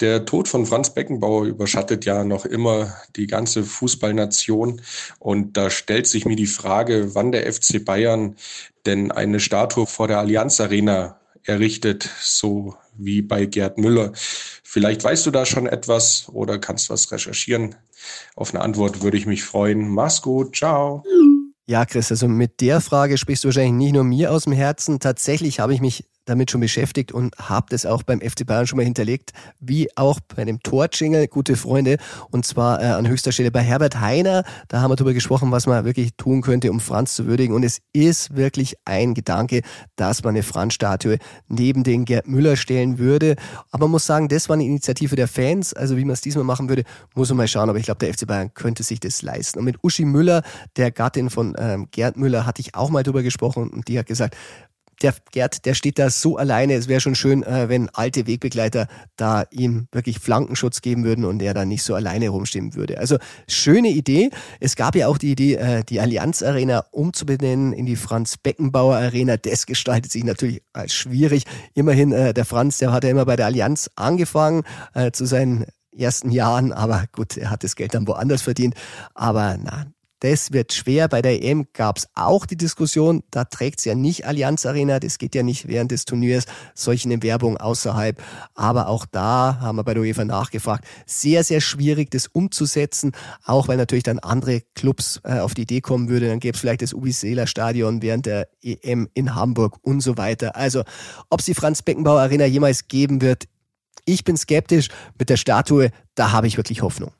Der 0.00 0.24
Tod 0.24 0.46
von 0.46 0.66
Franz 0.66 0.94
Beckenbauer 0.94 1.46
überschattet 1.46 2.04
ja 2.04 2.22
noch 2.22 2.44
immer 2.44 2.94
die 3.16 3.26
ganze 3.26 3.64
Fußballnation 3.64 4.80
und 5.18 5.56
da 5.56 5.68
stellt 5.68 6.06
sich 6.06 6.24
mir 6.26 6.36
die 6.36 6.46
Frage, 6.46 7.14
wann 7.14 7.32
der 7.32 7.52
FC 7.52 7.84
Bayern 7.84 8.36
denn 8.86 9.10
eine 9.10 9.40
Statue 9.40 9.86
vor 9.86 10.06
der 10.06 10.18
Allianz 10.18 10.60
Arena 10.60 11.18
errichtet, 11.42 12.08
so 12.20 12.76
wie 12.96 13.22
bei 13.22 13.46
Gerd 13.46 13.78
Müller. 13.78 14.12
Vielleicht 14.62 15.02
weißt 15.02 15.26
du 15.26 15.30
da 15.30 15.44
schon 15.46 15.66
etwas 15.66 16.28
oder 16.28 16.58
kannst 16.58 16.90
was 16.90 17.10
recherchieren. 17.10 17.74
Auf 18.36 18.54
eine 18.54 18.62
Antwort 18.62 19.02
würde 19.02 19.16
ich 19.16 19.26
mich 19.26 19.42
freuen. 19.42 19.88
Mach's 19.88 20.22
gut, 20.22 20.56
ciao. 20.56 21.02
Ja, 21.66 21.84
Chris, 21.84 22.10
also 22.10 22.28
mit 22.28 22.60
der 22.60 22.80
Frage 22.80 23.18
sprichst 23.18 23.44
du 23.44 23.48
wahrscheinlich 23.48 23.74
nicht 23.74 23.92
nur 23.92 24.04
mir 24.04 24.32
aus 24.32 24.44
dem 24.44 24.52
Herzen. 24.52 25.00
Tatsächlich 25.00 25.60
habe 25.60 25.74
ich 25.74 25.80
mich 25.80 26.04
damit 26.28 26.50
schon 26.50 26.60
beschäftigt 26.60 27.12
und 27.12 27.36
habe 27.38 27.66
das 27.70 27.86
auch 27.86 28.02
beim 28.02 28.20
FC 28.20 28.46
Bayern 28.46 28.66
schon 28.66 28.76
mal 28.76 28.84
hinterlegt, 28.84 29.32
wie 29.60 29.88
auch 29.96 30.20
bei 30.20 30.42
einem 30.42 30.62
Torjingle, 30.62 31.28
gute 31.28 31.56
Freunde, 31.56 31.98
und 32.30 32.44
zwar 32.46 32.82
äh, 32.82 32.86
an 32.86 33.08
höchster 33.08 33.32
Stelle 33.32 33.50
bei 33.50 33.60
Herbert 33.60 34.00
Heiner. 34.00 34.44
Da 34.68 34.80
haben 34.80 34.90
wir 34.90 34.96
darüber 34.96 35.14
gesprochen, 35.14 35.50
was 35.50 35.66
man 35.66 35.84
wirklich 35.84 36.10
tun 36.16 36.42
könnte, 36.42 36.70
um 36.70 36.80
Franz 36.80 37.14
zu 37.14 37.26
würdigen. 37.26 37.54
Und 37.54 37.62
es 37.62 37.78
ist 37.92 38.36
wirklich 38.36 38.76
ein 38.84 39.14
Gedanke, 39.14 39.62
dass 39.96 40.22
man 40.22 40.34
eine 40.34 40.42
Franz-Statue 40.42 41.18
neben 41.48 41.84
den 41.84 42.04
Gerd 42.04 42.28
Müller 42.28 42.56
stellen 42.56 42.98
würde. 42.98 43.36
Aber 43.70 43.86
man 43.86 43.92
muss 43.92 44.06
sagen, 44.06 44.28
das 44.28 44.48
war 44.48 44.54
eine 44.54 44.64
Initiative 44.64 45.16
der 45.16 45.28
Fans. 45.28 45.72
Also 45.72 45.96
wie 45.96 46.04
man 46.04 46.12
es 46.12 46.20
diesmal 46.20 46.44
machen 46.44 46.68
würde, 46.68 46.84
muss 47.14 47.28
man 47.30 47.38
mal 47.38 47.48
schauen. 47.48 47.70
Aber 47.70 47.78
ich 47.78 47.86
glaube, 47.86 47.98
der 47.98 48.12
FC 48.12 48.26
Bayern 48.26 48.52
könnte 48.54 48.82
sich 48.82 49.00
das 49.00 49.22
leisten. 49.22 49.58
Und 49.58 49.64
mit 49.64 49.82
Uschi 49.82 50.04
Müller, 50.04 50.42
der 50.76 50.90
Gattin 50.90 51.30
von 51.30 51.54
ähm, 51.58 51.88
Gerd 51.90 52.16
Müller, 52.16 52.46
hatte 52.46 52.60
ich 52.60 52.74
auch 52.74 52.90
mal 52.90 53.02
drüber 53.02 53.22
gesprochen 53.22 53.70
und 53.70 53.88
die 53.88 53.98
hat 53.98 54.06
gesagt, 54.06 54.36
der 55.02 55.14
Gerd, 55.32 55.64
der 55.64 55.74
steht 55.74 55.98
da 55.98 56.10
so 56.10 56.36
alleine. 56.36 56.74
Es 56.74 56.88
wäre 56.88 57.00
schon 57.00 57.14
schön, 57.14 57.42
äh, 57.42 57.68
wenn 57.68 57.88
alte 57.90 58.26
Wegbegleiter 58.26 58.88
da 59.16 59.44
ihm 59.50 59.88
wirklich 59.92 60.18
Flankenschutz 60.18 60.80
geben 60.80 61.04
würden 61.04 61.24
und 61.24 61.40
er 61.42 61.54
da 61.54 61.64
nicht 61.64 61.82
so 61.82 61.94
alleine 61.94 62.28
rumstehen 62.28 62.74
würde. 62.74 62.98
Also 62.98 63.18
schöne 63.46 63.88
Idee. 63.88 64.30
Es 64.60 64.76
gab 64.76 64.94
ja 64.96 65.08
auch 65.08 65.18
die 65.18 65.32
Idee, 65.32 65.54
äh, 65.54 65.84
die 65.84 66.00
Allianz 66.00 66.42
Arena 66.42 66.84
umzubenennen 66.90 67.72
in 67.72 67.86
die 67.86 67.96
Franz 67.96 68.36
Beckenbauer 68.36 68.96
Arena. 68.96 69.36
Das 69.36 69.66
gestaltet 69.66 70.12
sich 70.12 70.24
natürlich 70.24 70.62
als 70.72 70.94
schwierig. 70.94 71.44
Immerhin, 71.74 72.12
äh, 72.12 72.34
der 72.34 72.44
Franz, 72.44 72.78
der 72.78 72.92
hat 72.92 73.04
ja 73.04 73.10
immer 73.10 73.26
bei 73.26 73.36
der 73.36 73.46
Allianz 73.46 73.90
angefangen 73.96 74.62
äh, 74.94 75.12
zu 75.12 75.26
seinen 75.26 75.66
ersten 75.96 76.30
Jahren, 76.30 76.72
aber 76.72 77.04
gut, 77.12 77.36
er 77.36 77.50
hat 77.50 77.64
das 77.64 77.76
Geld 77.76 77.94
dann 77.94 78.06
woanders 78.06 78.42
verdient. 78.42 78.74
Aber 79.14 79.58
na, 79.60 79.86
das 80.20 80.52
wird 80.52 80.72
schwer. 80.72 81.08
Bei 81.08 81.22
der 81.22 81.42
EM 81.42 81.66
gab 81.72 81.98
es 81.98 82.08
auch 82.14 82.46
die 82.46 82.56
Diskussion, 82.56 83.22
da 83.30 83.44
trägt 83.44 83.78
es 83.80 83.84
ja 83.84 83.94
nicht 83.94 84.26
Allianz 84.26 84.66
Arena, 84.66 84.98
das 85.00 85.18
geht 85.18 85.34
ja 85.34 85.42
nicht 85.42 85.68
während 85.68 85.90
des 85.90 86.04
Turniers, 86.04 86.46
solche 86.74 87.08
Werbung 87.22 87.56
außerhalb. 87.56 88.20
Aber 88.54 88.88
auch 88.88 89.06
da 89.06 89.58
haben 89.60 89.76
wir 89.76 89.84
bei 89.84 89.94
der 89.94 90.02
UEFA 90.02 90.24
nachgefragt. 90.24 90.84
Sehr, 91.06 91.44
sehr 91.44 91.60
schwierig, 91.60 92.10
das 92.10 92.26
umzusetzen, 92.26 93.12
auch 93.44 93.68
weil 93.68 93.76
natürlich 93.76 94.04
dann 94.04 94.18
andere 94.18 94.62
Clubs 94.74 95.20
äh, 95.24 95.38
auf 95.38 95.54
die 95.54 95.62
Idee 95.62 95.80
kommen 95.80 96.08
würde. 96.08 96.28
Dann 96.28 96.40
gäbe 96.40 96.54
es 96.54 96.60
vielleicht 96.60 96.82
das 96.82 96.92
Ubisela 96.92 97.46
Stadion 97.46 98.02
während 98.02 98.26
der 98.26 98.48
EM 98.62 99.08
in 99.14 99.34
Hamburg 99.34 99.78
und 99.82 100.00
so 100.00 100.16
weiter. 100.16 100.56
Also, 100.56 100.82
ob 101.30 101.40
es 101.40 101.46
die 101.46 101.54
Franz 101.54 101.82
Beckenbauer 101.82 102.20
Arena 102.20 102.44
jemals 102.44 102.88
geben 102.88 103.20
wird, 103.20 103.44
ich 104.04 104.24
bin 104.24 104.36
skeptisch. 104.36 104.88
Mit 105.18 105.28
der 105.28 105.36
Statue, 105.36 105.90
da 106.14 106.32
habe 106.32 106.46
ich 106.46 106.56
wirklich 106.56 106.82
Hoffnung. 106.82 107.12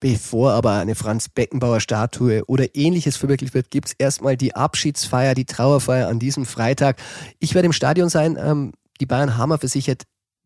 Bevor 0.00 0.52
aber 0.52 0.74
eine 0.74 0.94
Franz 0.94 1.28
Beckenbauer 1.28 1.80
Statue 1.80 2.44
oder 2.46 2.76
ähnliches 2.76 3.16
verwirklicht 3.16 3.54
wird, 3.54 3.70
gibt's 3.70 3.94
erstmal 3.98 4.36
die 4.36 4.54
Abschiedsfeier, 4.54 5.34
die 5.34 5.44
Trauerfeier 5.44 6.08
an 6.08 6.20
diesem 6.20 6.46
Freitag. 6.46 7.00
Ich 7.40 7.54
werde 7.54 7.66
im 7.66 7.72
Stadion 7.72 8.08
sein. 8.08 8.38
Ähm, 8.40 8.72
die 9.00 9.06
Bayern 9.06 9.36
haben 9.36 9.58
versichert, 9.58 10.04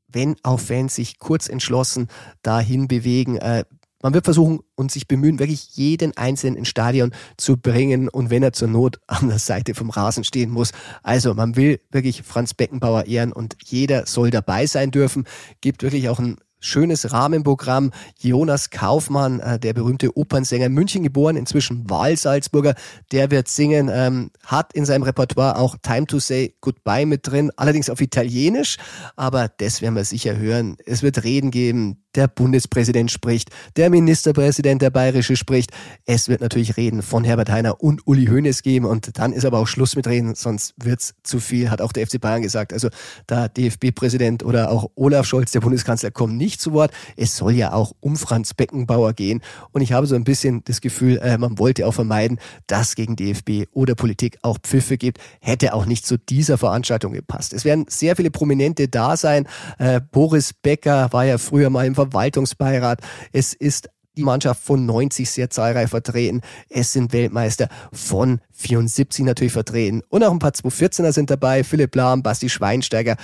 wenn 0.08 0.36
auch 0.42 0.60
Fans 0.60 0.94
sich 0.94 1.18
kurz 1.18 1.48
entschlossen 1.48 2.08
dahin 2.42 2.88
bewegen. 2.88 3.36
Äh, 3.36 3.64
man 4.02 4.14
wird 4.14 4.24
versuchen 4.24 4.60
und 4.74 4.90
sich 4.90 5.06
bemühen, 5.06 5.38
wirklich 5.38 5.76
jeden 5.76 6.16
Einzelnen 6.16 6.56
ins 6.56 6.68
Stadion 6.68 7.12
zu 7.36 7.56
bringen 7.56 8.08
und 8.08 8.30
wenn 8.30 8.42
er 8.42 8.52
zur 8.52 8.68
Not 8.68 9.00
an 9.06 9.28
der 9.28 9.38
Seite 9.38 9.74
vom 9.74 9.90
Rasen 9.90 10.24
stehen 10.24 10.50
muss. 10.50 10.72
Also 11.02 11.34
man 11.34 11.56
will 11.56 11.80
wirklich 11.90 12.22
Franz 12.22 12.54
Beckenbauer 12.54 13.06
ehren 13.06 13.32
und 13.32 13.56
jeder 13.64 14.06
soll 14.06 14.30
dabei 14.30 14.66
sein 14.66 14.90
dürfen. 14.90 15.24
Gibt 15.60 15.82
wirklich 15.82 16.08
auch 16.08 16.18
ein 16.18 16.38
schönes 16.62 17.12
Rahmenprogramm. 17.12 17.90
Jonas 18.18 18.70
Kaufmann, 18.70 19.40
äh, 19.40 19.58
der 19.58 19.74
berühmte 19.74 20.16
Opernsänger, 20.16 20.66
in 20.66 20.72
München 20.72 21.02
geboren, 21.02 21.36
inzwischen 21.36 21.90
Wahlsalzburger, 21.90 22.74
der 23.10 23.30
wird 23.30 23.48
singen, 23.48 23.90
ähm, 23.92 24.30
hat 24.46 24.72
in 24.72 24.86
seinem 24.86 25.02
Repertoire 25.02 25.58
auch 25.58 25.76
Time 25.82 26.06
to 26.06 26.18
Say 26.18 26.54
Goodbye 26.60 27.04
mit 27.04 27.26
drin, 27.26 27.50
allerdings 27.56 27.90
auf 27.90 28.00
Italienisch, 28.00 28.76
aber 29.16 29.48
das 29.48 29.82
werden 29.82 29.96
wir 29.96 30.04
sicher 30.04 30.36
hören. 30.36 30.76
Es 30.86 31.02
wird 31.02 31.24
Reden 31.24 31.50
geben, 31.50 32.01
der 32.14 32.28
Bundespräsident 32.28 33.10
spricht, 33.10 33.50
der 33.76 33.90
Ministerpräsident, 33.90 34.82
der 34.82 34.90
Bayerische 34.90 35.36
spricht. 35.36 35.70
Es 36.04 36.28
wird 36.28 36.40
natürlich 36.40 36.76
Reden 36.76 37.02
von 37.02 37.24
Herbert 37.24 37.50
Heiner 37.50 37.82
und 37.82 38.06
Uli 38.06 38.26
Hoeneß 38.26 38.62
geben 38.62 38.86
und 38.86 39.18
dann 39.18 39.32
ist 39.32 39.44
aber 39.44 39.58
auch 39.58 39.66
Schluss 39.66 39.96
mit 39.96 40.06
Reden, 40.06 40.34
sonst 40.34 40.74
wird's 40.76 41.14
zu 41.22 41.40
viel, 41.40 41.70
hat 41.70 41.80
auch 41.80 41.92
der 41.92 42.06
FC 42.06 42.20
Bayern 42.20 42.42
gesagt. 42.42 42.72
Also 42.72 42.88
da 43.26 43.48
DFB-Präsident 43.48 44.44
oder 44.44 44.70
auch 44.70 44.90
Olaf 44.94 45.26
Scholz, 45.26 45.52
der 45.52 45.60
Bundeskanzler, 45.60 46.10
kommen 46.10 46.36
nicht 46.36 46.60
zu 46.60 46.72
Wort. 46.72 46.92
Es 47.16 47.36
soll 47.36 47.52
ja 47.52 47.72
auch 47.72 47.92
um 48.00 48.16
Franz 48.16 48.54
Beckenbauer 48.54 49.12
gehen 49.14 49.40
und 49.72 49.80
ich 49.80 49.92
habe 49.92 50.06
so 50.06 50.14
ein 50.14 50.24
bisschen 50.24 50.62
das 50.64 50.80
Gefühl, 50.80 51.18
äh, 51.18 51.38
man 51.38 51.58
wollte 51.58 51.86
auch 51.86 51.94
vermeiden, 51.94 52.38
dass 52.66 52.94
gegen 52.94 53.16
DFB 53.16 53.68
oder 53.72 53.94
Politik 53.94 54.38
auch 54.42 54.58
Pfiffe 54.58 54.98
gibt. 54.98 55.18
Hätte 55.40 55.74
auch 55.74 55.86
nicht 55.86 56.06
zu 56.06 56.18
dieser 56.18 56.58
Veranstaltung 56.58 57.12
gepasst. 57.12 57.52
Es 57.52 57.64
werden 57.64 57.86
sehr 57.88 58.16
viele 58.16 58.30
Prominente 58.30 58.88
da 58.88 59.16
sein. 59.16 59.46
Äh, 59.78 60.00
Boris 60.00 60.52
Becker 60.52 61.12
war 61.12 61.24
ja 61.24 61.38
früher 61.38 61.70
mal 61.70 61.86
im 61.86 61.94
Verwaltungsbeirat. 62.02 63.00
Es 63.32 63.52
ist 63.52 63.88
die 64.16 64.24
Mannschaft 64.24 64.62
von 64.62 64.84
90 64.84 65.30
sehr 65.30 65.50
zahlreich 65.50 65.88
vertreten. 65.88 66.42
Es 66.68 66.92
sind 66.92 67.12
Weltmeister 67.12 67.68
von 67.92 68.40
74 68.52 69.24
natürlich 69.24 69.52
vertreten. 69.52 70.02
Und 70.08 70.22
auch 70.22 70.30
ein 70.30 70.38
paar 70.38 70.50
214er 70.50 71.12
sind 71.12 71.30
dabei. 71.30 71.64
Philipp 71.64 71.94
Lahm, 71.94 72.22
Basti 72.22 72.48
Schweinsteiger, 72.48 73.16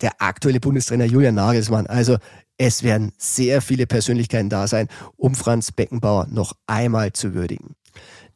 der 0.00 0.12
aktuelle 0.18 0.60
Bundestrainer 0.60 1.04
Julian 1.04 1.34
Nagelsmann. 1.34 1.86
Also 1.86 2.18
es 2.58 2.82
werden 2.82 3.12
sehr 3.18 3.60
viele 3.60 3.86
Persönlichkeiten 3.86 4.48
da 4.48 4.66
sein, 4.66 4.88
um 5.16 5.34
Franz 5.34 5.72
Beckenbauer 5.72 6.28
noch 6.30 6.52
einmal 6.66 7.12
zu 7.12 7.34
würdigen. 7.34 7.74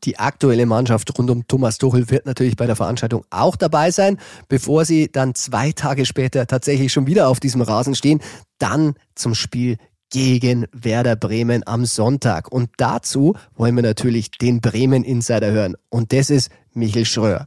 Die 0.05 0.18
aktuelle 0.18 0.64
Mannschaft 0.64 1.16
rund 1.18 1.30
um 1.30 1.46
Thomas 1.46 1.76
Tuchel 1.76 2.09
wird 2.09 2.24
natürlich 2.24 2.57
bei 2.57 2.66
der 2.66 2.76
Veranstaltung 2.76 3.24
auch 3.28 3.57
dabei 3.57 3.90
sein, 3.90 4.18
bevor 4.48 4.86
sie 4.86 5.12
dann 5.12 5.34
zwei 5.34 5.72
Tage 5.72 6.07
später 6.07 6.46
tatsächlich 6.46 6.90
schon 6.90 7.07
wieder 7.07 7.28
auf 7.28 7.38
diesem 7.38 7.61
Rasen 7.61 7.94
stehen, 7.94 8.20
dann 8.59 8.94
zum 9.14 9.34
Spiel 9.34 9.76
gegen 10.11 10.66
Werder 10.72 11.16
Bremen 11.16 11.62
am 11.66 11.86
Sonntag. 11.86 12.52
Und 12.52 12.70
dazu 12.76 13.36
wollen 13.56 13.76
wir 13.76 13.82
natürlich 13.82 14.32
den 14.32 14.61
Bremen 14.61 15.04
Insider 15.04 15.50
hören. 15.50 15.76
Und 15.88 16.12
das 16.12 16.30
ist 16.30 16.50
Michel 16.74 17.06
Schröer. 17.06 17.46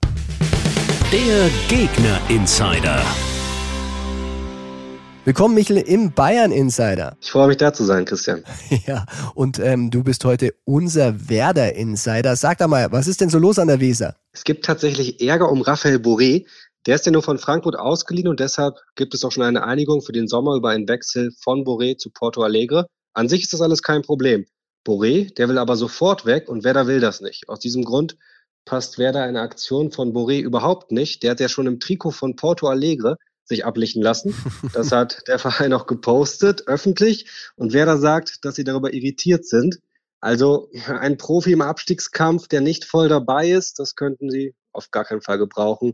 Der 1.12 1.50
Gegner 1.68 2.20
Insider. 2.30 3.04
Willkommen, 5.26 5.56
Michel, 5.56 5.78
im 5.78 6.12
Bayern 6.12 6.52
Insider. 6.52 7.16
Ich 7.22 7.32
freue 7.32 7.48
mich, 7.48 7.56
da 7.56 7.72
zu 7.72 7.86
sein, 7.86 8.04
Christian. 8.04 8.44
Ja, 8.86 9.06
und 9.36 9.58
ähm, 9.58 9.90
du 9.90 10.04
bist 10.04 10.26
heute 10.26 10.54
unser 10.66 11.30
Werder 11.30 11.76
Insider. 11.76 12.36
Sag 12.36 12.58
doch 12.58 12.68
mal, 12.68 12.92
was 12.92 13.08
ist 13.08 13.22
denn 13.22 13.30
so 13.30 13.40
los 13.40 13.58
an 13.58 13.70
der 13.70 13.80
Weser? 13.80 14.16
Es 14.34 14.44
gibt 14.44 14.66
tatsächlich 14.66 15.22
Ärger 15.22 15.50
um 15.50 15.62
Raphael 15.62 15.98
Boré. 15.98 16.46
Der 16.86 16.96
ist 16.96 17.06
ja 17.06 17.12
nur 17.12 17.24
von 17.24 17.38
Frankfurt 17.38 17.78
ausgeliehen 17.78 18.28
und 18.28 18.40
deshalb 18.40 18.76
gibt 18.96 19.14
es 19.14 19.24
auch 19.24 19.32
schon 19.32 19.44
eine 19.44 19.64
Einigung 19.64 20.02
für 20.02 20.12
den 20.12 20.28
Sommer 20.28 20.56
über 20.56 20.70
einen 20.70 20.88
Wechsel 20.88 21.32
von 21.42 21.64
Boré 21.64 21.98
zu 21.98 22.10
Porto 22.10 22.44
Alegre. 22.44 22.88
An 23.14 23.30
sich 23.30 23.44
ist 23.44 23.54
das 23.54 23.62
alles 23.62 23.82
kein 23.82 24.02
Problem. 24.02 24.46
Boré, 24.86 25.34
der 25.34 25.48
will 25.48 25.58
aber 25.58 25.78
sofort 25.78 26.26
weg 26.26 26.50
und 26.50 26.64
Werder 26.64 26.88
will 26.88 27.00
das 27.00 27.22
nicht. 27.22 27.48
Aus 27.48 27.60
diesem 27.60 27.86
Grund 27.86 28.18
passt 28.66 28.98
Werder 28.98 29.24
eine 29.24 29.42
Aktion 29.42 29.92
von 29.92 30.14
Boré 30.14 30.42
überhaupt 30.42 30.92
nicht. 30.92 31.24
Der 31.24 31.32
hat 31.32 31.40
ja 31.40 31.48
schon 31.48 31.68
im 31.68 31.80
Trikot 31.80 32.12
von 32.12 32.36
Porto 32.36 32.68
Alegre 32.68 33.18
sich 33.46 33.66
ablichten 33.66 34.02
lassen. 34.02 34.34
Das 34.74 34.92
hat 34.92 35.28
der 35.28 35.40
Verein 35.40 35.74
auch 35.74 35.86
gepostet, 35.86 36.68
öffentlich. 36.68 37.30
Und 37.56 37.74
wer 37.74 37.86
da 37.86 37.98
sagt, 37.98 38.44
dass 38.44 38.56
sie 38.56 38.64
darüber 38.64 38.94
irritiert 38.94 39.46
sind. 39.46 39.80
Also 40.20 40.70
ein 40.88 41.18
Profi 41.18 41.52
im 41.52 41.62
Abstiegskampf, 41.62 42.48
der 42.48 42.62
nicht 42.62 42.86
voll 42.86 43.10
dabei 43.10 43.50
ist, 43.50 43.80
das 43.80 43.96
könnten 43.96 44.30
sie 44.30 44.56
auf 44.72 44.90
gar 44.90 45.04
keinen 45.04 45.22
Fall 45.22 45.38
gebrauchen. 45.38 45.94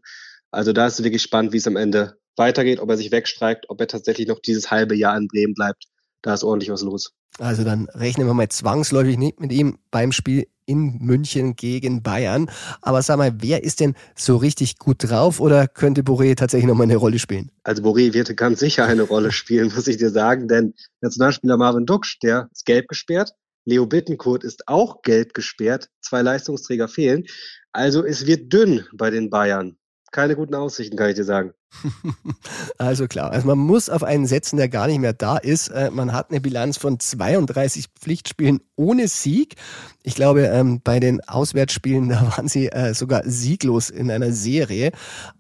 Also 0.52 0.74
da 0.74 0.88
ist 0.88 1.00
es 1.00 1.04
wirklich 1.04 1.22
spannend, 1.22 1.54
wie 1.54 1.58
es 1.58 1.68
am 1.68 1.76
Ende 1.76 2.18
weitergeht, 2.36 2.80
ob 2.80 2.90
er 2.90 2.98
sich 2.98 3.12
wegstreikt, 3.12 3.66
ob 3.70 3.80
er 3.82 3.88
tatsächlich 3.88 4.28
noch 4.28 4.40
dieses 4.40 4.72
halbe 4.72 4.96
Jahr 4.96 5.18
in 5.18 5.28
Bremen 5.28 5.54
bleibt. 5.54 5.86
Da 6.22 6.34
ist 6.34 6.44
ordentlich 6.44 6.70
was 6.70 6.82
los. 6.82 7.14
Also 7.38 7.64
dann 7.64 7.88
rechnen 7.94 8.28
wir 8.28 8.34
mal 8.34 8.50
zwangsläufig 8.50 9.18
nicht 9.18 9.40
mit 9.40 9.52
ihm 9.52 9.78
beim 9.92 10.12
Spiel 10.12 10.48
in 10.66 11.00
München 11.00 11.56
gegen 11.56 12.04
Bayern. 12.04 12.50
Aber 12.82 13.02
sag 13.02 13.18
mal, 13.18 13.34
wer 13.40 13.64
ist 13.64 13.80
denn 13.80 13.96
so 14.16 14.38
richtig 14.38 14.78
gut 14.78 14.98
drauf 15.10 15.40
oder 15.40 15.68
könnte 15.68 16.02
Boré 16.02 16.36
tatsächlich 16.36 16.68
nochmal 16.68 16.86
eine 16.86 16.98
Rolle 16.98 17.18
spielen? 17.18 17.52
Also 17.64 17.82
Boré 17.82 18.14
wird 18.14 18.36
ganz 18.38 18.60
sicher 18.60 18.86
eine 18.86 19.04
Rolle 19.04 19.32
spielen, 19.32 19.72
muss 19.74 19.88
ich 19.88 19.98
dir 19.98 20.12
sagen, 20.12 20.48
denn 20.48 20.74
Nationalspieler 21.02 21.58
Marvin 21.58 21.86
Duksch, 21.86 22.20
der 22.22 22.50
ist 22.52 22.66
gelb 22.66 22.88
gesperrt. 22.88 23.32
Leo 23.66 23.86
Bittencourt 23.86 24.44
ist 24.44 24.68
auch 24.68 25.02
gelb 25.02 25.34
gesperrt. 25.34 25.90
Zwei 26.02 26.22
Leistungsträger 26.22 26.88
fehlen. 26.88 27.26
Also 27.72 28.04
es 28.04 28.26
wird 28.26 28.52
dünn 28.52 28.86
bei 28.94 29.10
den 29.10 29.30
Bayern. 29.30 29.79
Keine 30.12 30.36
guten 30.36 30.54
Aussichten, 30.56 30.98
kann 30.98 31.10
ich 31.10 31.16
dir 31.16 31.24
sagen. 31.24 31.54
Also 32.78 33.08
klar, 33.08 33.32
also 33.32 33.48
man 33.48 33.58
muss 33.58 33.90
auf 33.90 34.04
einen 34.04 34.26
setzen, 34.26 34.58
der 34.58 34.70
gar 34.70 34.88
nicht 34.88 35.00
mehr 35.00 35.14
da 35.14 35.38
ist. 35.38 35.68
Äh, 35.70 35.92
man 35.92 36.14
hat 36.14 36.30
eine 36.30 36.40
Bilanz 36.40 36.78
von 36.78 37.00
32 37.00 37.88
Pflichtspielen 38.00 38.62
ohne 38.76 39.08
Sieg. 39.08 39.56
Ich 40.02 40.16
glaube, 40.16 40.44
ähm, 40.46 40.80
bei 40.82 41.00
den 41.00 41.22
Auswärtsspielen, 41.28 42.10
da 42.10 42.22
waren 42.36 42.48
sie 42.48 42.68
äh, 42.68 42.94
sogar 42.94 43.24
sieglos 43.26 43.90
in 43.90 44.10
einer 44.10 44.32
Serie. 44.32 44.92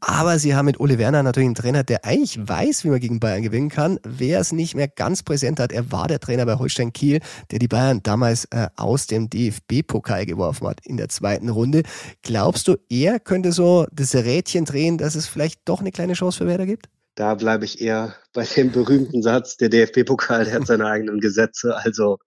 Aber 0.01 0.37
sie 0.37 0.53
haben 0.53 0.65
mit 0.65 0.79
Ole 0.79 0.97
Werner 0.97 1.23
natürlich 1.23 1.47
einen 1.47 1.55
Trainer, 1.55 1.83
der 1.83 2.05
eigentlich 2.05 2.39
weiß, 2.45 2.83
wie 2.83 2.89
man 2.89 2.99
gegen 2.99 3.19
Bayern 3.19 3.41
gewinnen 3.41 3.69
kann. 3.69 3.99
Wer 4.03 4.39
es 4.39 4.51
nicht 4.51 4.75
mehr 4.75 4.89
ganz 4.89 5.23
präsent 5.23 5.59
hat, 5.59 5.71
er 5.71 5.91
war 5.91 6.07
der 6.07 6.19
Trainer 6.19 6.45
bei 6.45 6.55
Holstein 6.55 6.91
Kiel, 6.91 7.21
der 7.51 7.59
die 7.59 7.67
Bayern 7.67 8.01
damals 8.03 8.45
äh, 8.45 8.67
aus 8.75 9.07
dem 9.07 9.29
DFB-Pokal 9.29 10.25
geworfen 10.25 10.67
hat 10.67 10.85
in 10.85 10.97
der 10.97 11.09
zweiten 11.09 11.49
Runde. 11.49 11.83
Glaubst 12.21 12.67
du, 12.67 12.75
er 12.89 13.19
könnte 13.19 13.53
so 13.53 13.87
das 13.91 14.13
Rädchen 14.13 14.65
drehen, 14.65 14.97
dass 14.97 15.15
es 15.15 15.27
vielleicht 15.27 15.61
doch 15.65 15.79
eine 15.79 15.91
kleine 15.91 16.15
Chance 16.19 16.39
für 16.39 16.47
Werder 16.47 16.65
gibt? 16.65 16.89
Da 17.15 17.35
bleibe 17.35 17.65
ich 17.65 17.81
eher 17.81 18.15
bei 18.33 18.45
dem 18.45 18.71
berühmten 18.71 19.21
Satz, 19.21 19.57
der 19.57 19.69
DFB-Pokal, 19.69 20.45
der 20.45 20.55
hat 20.55 20.67
seine 20.67 20.85
eigenen 20.85 21.19
Gesetze. 21.19 21.75
Also 21.75 22.17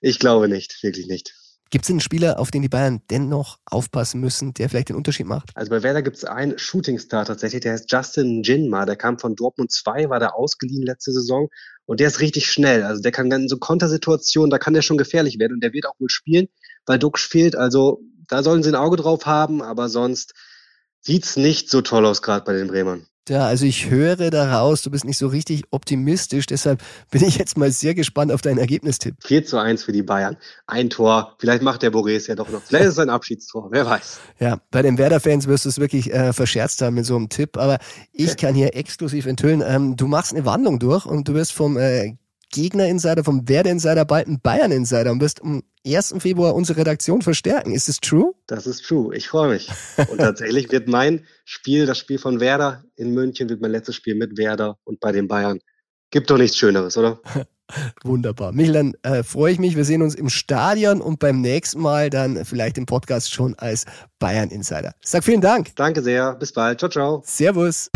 ich 0.00 0.18
glaube 0.18 0.48
nicht, 0.48 0.82
wirklich 0.82 1.06
nicht. 1.06 1.34
Gibt 1.70 1.84
es 1.84 1.90
einen 1.90 2.00
Spieler, 2.00 2.38
auf 2.38 2.50
den 2.50 2.62
die 2.62 2.70
Bayern 2.70 3.02
dennoch 3.10 3.58
aufpassen 3.66 4.20
müssen, 4.20 4.54
der 4.54 4.70
vielleicht 4.70 4.88
den 4.88 4.96
Unterschied 4.96 5.26
macht? 5.26 5.50
Also 5.54 5.68
bei 5.68 5.82
Werder 5.82 6.00
gibt 6.00 6.16
es 6.16 6.24
einen 6.24 6.58
Shootingstar 6.58 7.26
tatsächlich, 7.26 7.60
der 7.60 7.72
heißt 7.72 7.92
Justin 7.92 8.42
Jinma. 8.42 8.86
Der 8.86 8.96
kam 8.96 9.18
von 9.18 9.36
Dortmund 9.36 9.70
2, 9.70 10.08
war 10.08 10.18
da 10.18 10.28
ausgeliehen 10.28 10.82
letzte 10.82 11.12
Saison 11.12 11.48
und 11.84 12.00
der 12.00 12.08
ist 12.08 12.20
richtig 12.20 12.50
schnell. 12.50 12.84
Also 12.84 13.02
der 13.02 13.12
kann 13.12 13.30
in 13.30 13.48
so 13.48 13.58
Kontersituationen, 13.58 14.50
da 14.50 14.58
kann 14.58 14.72
der 14.72 14.80
schon 14.80 14.96
gefährlich 14.96 15.38
werden 15.38 15.54
und 15.54 15.60
der 15.62 15.74
wird 15.74 15.86
auch 15.86 15.98
wohl 15.98 16.08
spielen, 16.08 16.48
weil 16.86 16.98
Duxch 16.98 17.28
fehlt. 17.28 17.54
Also 17.54 18.00
da 18.28 18.42
sollen 18.42 18.62
sie 18.62 18.70
ein 18.70 18.74
Auge 18.74 18.96
drauf 18.96 19.26
haben, 19.26 19.60
aber 19.60 19.90
sonst 19.90 20.32
sieht's 21.02 21.36
nicht 21.36 21.68
so 21.70 21.82
toll 21.82 22.06
aus, 22.06 22.22
gerade 22.22 22.46
bei 22.46 22.54
den 22.54 22.68
Bremern. 22.68 23.06
Ja, 23.28 23.46
also 23.46 23.66
ich 23.66 23.90
höre 23.90 24.30
daraus, 24.30 24.82
du 24.82 24.90
bist 24.90 25.04
nicht 25.04 25.18
so 25.18 25.28
richtig 25.28 25.64
optimistisch, 25.70 26.46
deshalb 26.46 26.82
bin 27.10 27.24
ich 27.24 27.38
jetzt 27.38 27.56
mal 27.56 27.70
sehr 27.70 27.94
gespannt 27.94 28.32
auf 28.32 28.42
deinen 28.42 28.58
Ergebnistipp. 28.58 29.16
4 29.24 29.44
zu 29.44 29.58
1 29.58 29.84
für 29.84 29.92
die 29.92 30.02
Bayern. 30.02 30.36
Ein 30.66 30.90
Tor, 30.90 31.36
vielleicht 31.38 31.62
macht 31.62 31.82
der 31.82 31.92
Borés 31.92 32.28
ja 32.28 32.34
doch 32.34 32.48
noch. 32.48 32.62
Vielleicht 32.62 32.86
ist 32.86 32.92
es 32.92 32.98
ein 32.98 33.10
Abschiedstor, 33.10 33.68
wer 33.70 33.86
weiß. 33.86 34.20
Ja, 34.38 34.58
bei 34.70 34.82
den 34.82 34.98
Werder-Fans 34.98 35.46
wirst 35.46 35.64
du 35.64 35.68
es 35.68 35.78
wirklich 35.78 36.12
äh, 36.12 36.32
verscherzt 36.32 36.82
haben 36.82 36.94
mit 36.94 37.06
so 37.06 37.16
einem 37.16 37.28
Tipp, 37.28 37.56
aber 37.56 37.78
ich 38.12 38.36
kann 38.36 38.54
hier 38.54 38.74
exklusiv 38.74 39.26
enthüllen, 39.26 39.62
ähm, 39.66 39.96
du 39.96 40.06
machst 40.06 40.32
eine 40.34 40.44
Wandlung 40.44 40.78
durch 40.78 41.06
und 41.06 41.28
du 41.28 41.34
wirst 41.34 41.52
vom 41.52 41.76
äh, 41.76 42.16
Gegner-Insider, 42.50 43.24
vom 43.24 43.48
Werder-Insider 43.48 44.04
bald 44.04 44.28
ein 44.28 44.40
Bayern-Insider 44.40 45.10
und 45.12 45.20
wirst 45.20 45.42
am 45.42 45.62
1. 45.86 46.16
Februar 46.18 46.54
unsere 46.54 46.80
Redaktion 46.80 47.22
verstärken. 47.22 47.72
Ist 47.72 47.88
es 47.88 48.00
true? 48.00 48.34
Das 48.46 48.66
ist 48.66 48.84
true. 48.84 49.14
Ich 49.14 49.28
freue 49.28 49.50
mich. 49.50 49.70
Und 50.10 50.18
tatsächlich 50.18 50.70
wird 50.70 50.88
mein 50.88 51.24
Spiel, 51.44 51.86
das 51.86 51.98
Spiel 51.98 52.18
von 52.18 52.40
Werder 52.40 52.84
in 52.96 53.12
München, 53.12 53.48
wird 53.48 53.60
mein 53.60 53.70
letztes 53.70 53.96
Spiel 53.96 54.14
mit 54.14 54.36
Werder 54.36 54.78
und 54.84 55.00
bei 55.00 55.12
den 55.12 55.28
Bayern. 55.28 55.60
Gibt 56.10 56.30
doch 56.30 56.38
nichts 56.38 56.56
Schöneres, 56.56 56.96
oder? 56.96 57.20
Wunderbar. 58.02 58.52
Michel, 58.52 58.72
dann 58.72 58.94
äh, 59.02 59.22
freue 59.22 59.52
ich 59.52 59.58
mich. 59.58 59.76
Wir 59.76 59.84
sehen 59.84 60.00
uns 60.00 60.14
im 60.14 60.30
Stadion 60.30 61.02
und 61.02 61.18
beim 61.18 61.40
nächsten 61.40 61.80
Mal 61.80 62.08
dann 62.08 62.44
vielleicht 62.44 62.78
im 62.78 62.86
Podcast 62.86 63.32
schon 63.32 63.54
als 63.56 63.84
Bayern-Insider. 64.18 64.94
Sag 65.02 65.24
vielen 65.24 65.42
Dank. 65.42 65.76
Danke 65.76 66.02
sehr. 66.02 66.34
Bis 66.34 66.52
bald. 66.52 66.78
Ciao, 66.78 66.90
ciao. 66.90 67.22
Servus. 67.26 67.90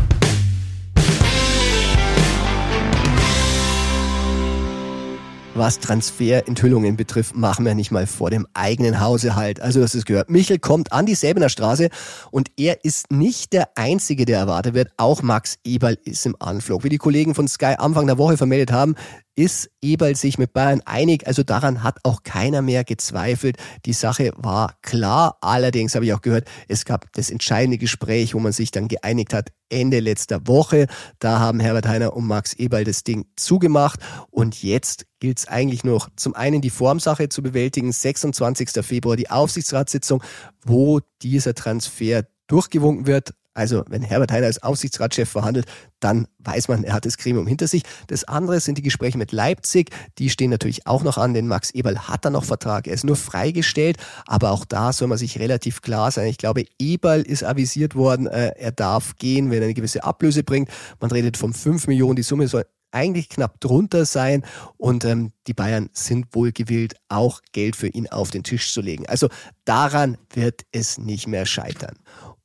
Was 5.55 5.79
Transferenthüllungen 5.81 6.97
betrifft, 6.97 7.37
machen 7.37 7.65
wir 7.65 7.75
nicht 7.75 7.91
mal 7.91 8.07
vor 8.07 8.31
dem 8.31 8.47
eigenen 8.55 9.01
Hause 9.01 9.37
halt. 9.37 9.61
Also 9.61 9.81
das 9.81 9.95
ist 9.95 10.07
gehört. 10.07 10.31
Michel 10.31 10.59
kommt 10.59 10.93
an 10.93 11.07
die 11.07 11.15
Säbener 11.15 11.49
Straße 11.49 11.91
und 12.31 12.51
er 12.57 12.85
ist 12.85 13.11
nicht 13.11 13.53
der 13.53 13.69
Einzige, 13.77 14.25
der 14.25 14.39
erwartet 14.39 14.75
wird. 14.75 14.91
Auch 14.97 15.23
Max 15.23 15.59
Eberl 15.65 15.99
ist 16.05 16.25
im 16.27 16.37
Anflug. 16.39 16.85
Wie 16.85 16.89
die 16.89 16.99
Kollegen 16.99 17.35
von 17.35 17.49
Sky 17.49 17.75
Anfang 17.79 18.07
der 18.07 18.19
Woche 18.19 18.37
vermeldet 18.37 18.73
haben, 18.73 18.95
ist 19.35 19.71
Eberl 19.81 20.15
sich 20.15 20.39
mit 20.39 20.53
Bayern 20.53 20.83
einig. 20.85 21.27
Also 21.27 21.43
daran 21.43 21.83
hat 21.83 21.99
auch 22.03 22.23
keiner 22.23 22.63
mehr 22.63 22.85
gezweifelt. 22.85 23.57
Die 23.87 23.93
Sache 23.93 24.33
war 24.37 24.77
klar. 24.83 25.39
Allerdings 25.41 25.95
habe 25.95 26.05
ich 26.05 26.13
auch 26.13 26.21
gehört, 26.21 26.49
es 26.69 26.85
gab 26.85 27.13
das 27.13 27.31
entscheidende 27.31 27.79
Gespräch, 27.79 28.35
wo 28.35 28.41
man 28.41 28.53
sich 28.53 28.71
dann 28.71 28.89
geeinigt 28.89 29.33
hat, 29.33 29.51
Ende 29.71 30.01
letzter 30.01 30.47
Woche. 30.47 30.87
Da 31.19 31.39
haben 31.39 31.61
Herbert 31.61 31.87
Heiner 31.89 32.15
und 32.15 32.27
Max 32.27 32.53
Eberl 32.53 32.85
das 32.85 33.05
Ding 33.05 33.27
zugemacht. 33.37 34.01
Und 34.31 34.63
jetzt 34.63 35.07
gilt 35.19 35.39
es 35.39 35.49
eigentlich 35.49 35.83
noch 35.83 36.11
zum 36.17 36.35
einen 36.35 36.61
die 36.61 36.71
Formsache 36.71 37.29
zu 37.29 37.43
bewältigen. 37.43 37.91
26. 37.91 38.85
Februar 38.85 39.17
die 39.17 39.31
Aufsichtsratssitzung, 39.31 40.23
wo 40.65 41.01
dieser 41.23 41.55
Transfer 41.55 42.27
durchgewunken 42.49 43.07
wird. 43.07 43.33
Also 43.55 43.85
wenn 43.89 44.03
Herbert 44.03 44.33
Heiner 44.33 44.47
als 44.47 44.63
Aufsichtsratschef 44.63 45.29
verhandelt, 45.29 45.67
dann 46.01 46.27
weiß 46.39 46.69
man, 46.69 46.85
er 46.85 46.95
hat 46.95 47.05
das 47.05 47.19
Gremium 47.19 47.47
hinter 47.47 47.69
sich. 47.69 47.83
Das 48.07 48.25
andere 48.25 48.61
sind 48.61 48.79
die 48.79 48.83
Gespräche 48.83 49.19
mit 49.19 49.33
Leipzig. 49.33 49.91
Die 50.19 50.31
stehen 50.31 50.51
natürlich 50.51 50.87
auch 50.87 51.03
noch 51.03 51.19
an, 51.19 51.35
denn 51.35 51.47
Max 51.47 51.71
Eberl 51.71 52.09
hat 52.09 52.25
da 52.25 52.31
noch 52.31 52.45
Vertrag. 52.45 52.87
Er 52.87 52.95
ist 52.95 53.05
nur 53.05 53.17
freigestellt, 53.17 53.99
aber 54.27 54.53
auch 54.53 54.65
da 54.65 54.93
soll 54.93 55.09
man 55.09 55.19
sich 55.19 55.39
relativ 55.39 55.83
klar 55.83 56.11
sein. 56.11 56.29
Ich 56.29 56.39
glaube, 56.39 56.65
Eberl 56.79 57.23
ist 57.23 57.45
avisiert 57.45 57.95
worden, 57.95 58.27
äh, 58.27 58.53
er 58.57 58.73
darf 58.73 59.17
gehen, 59.17 59.51
wenn 59.51 59.59
er 59.59 59.65
eine 59.65 59.75
gewisse 59.75 60.03
Ablöse 60.03 60.43
bringt. 60.43 60.71
Man 61.01 61.11
redet 61.11 61.37
von 61.37 61.53
5 61.53 61.87
Millionen. 61.89 62.17
Die 62.17 62.23
Summe 62.23 62.49
soll 62.49 62.65
eigentlich 62.93 63.29
knapp 63.29 63.59
drunter 63.61 64.05
sein 64.05 64.45
und 64.77 65.05
ähm, 65.05 65.33
die 65.47 65.55
Bayern 65.55 65.89
sind 65.93 66.35
wohl 66.35 66.53
gewillt, 66.53 66.95
auch 67.09 67.41
Geld 67.53 67.75
für 67.75 67.89
ihn 67.89 68.07
auf 68.09 68.31
den 68.31 68.45
Tisch 68.45 68.73
zu 68.73 68.81
legen. 68.81 69.07
Also 69.07 69.29
daran 69.65 70.19
wird 70.33 70.63
es 70.73 70.99
nicht 70.99 71.27
mehr 71.27 71.47
scheitern. 71.47 71.97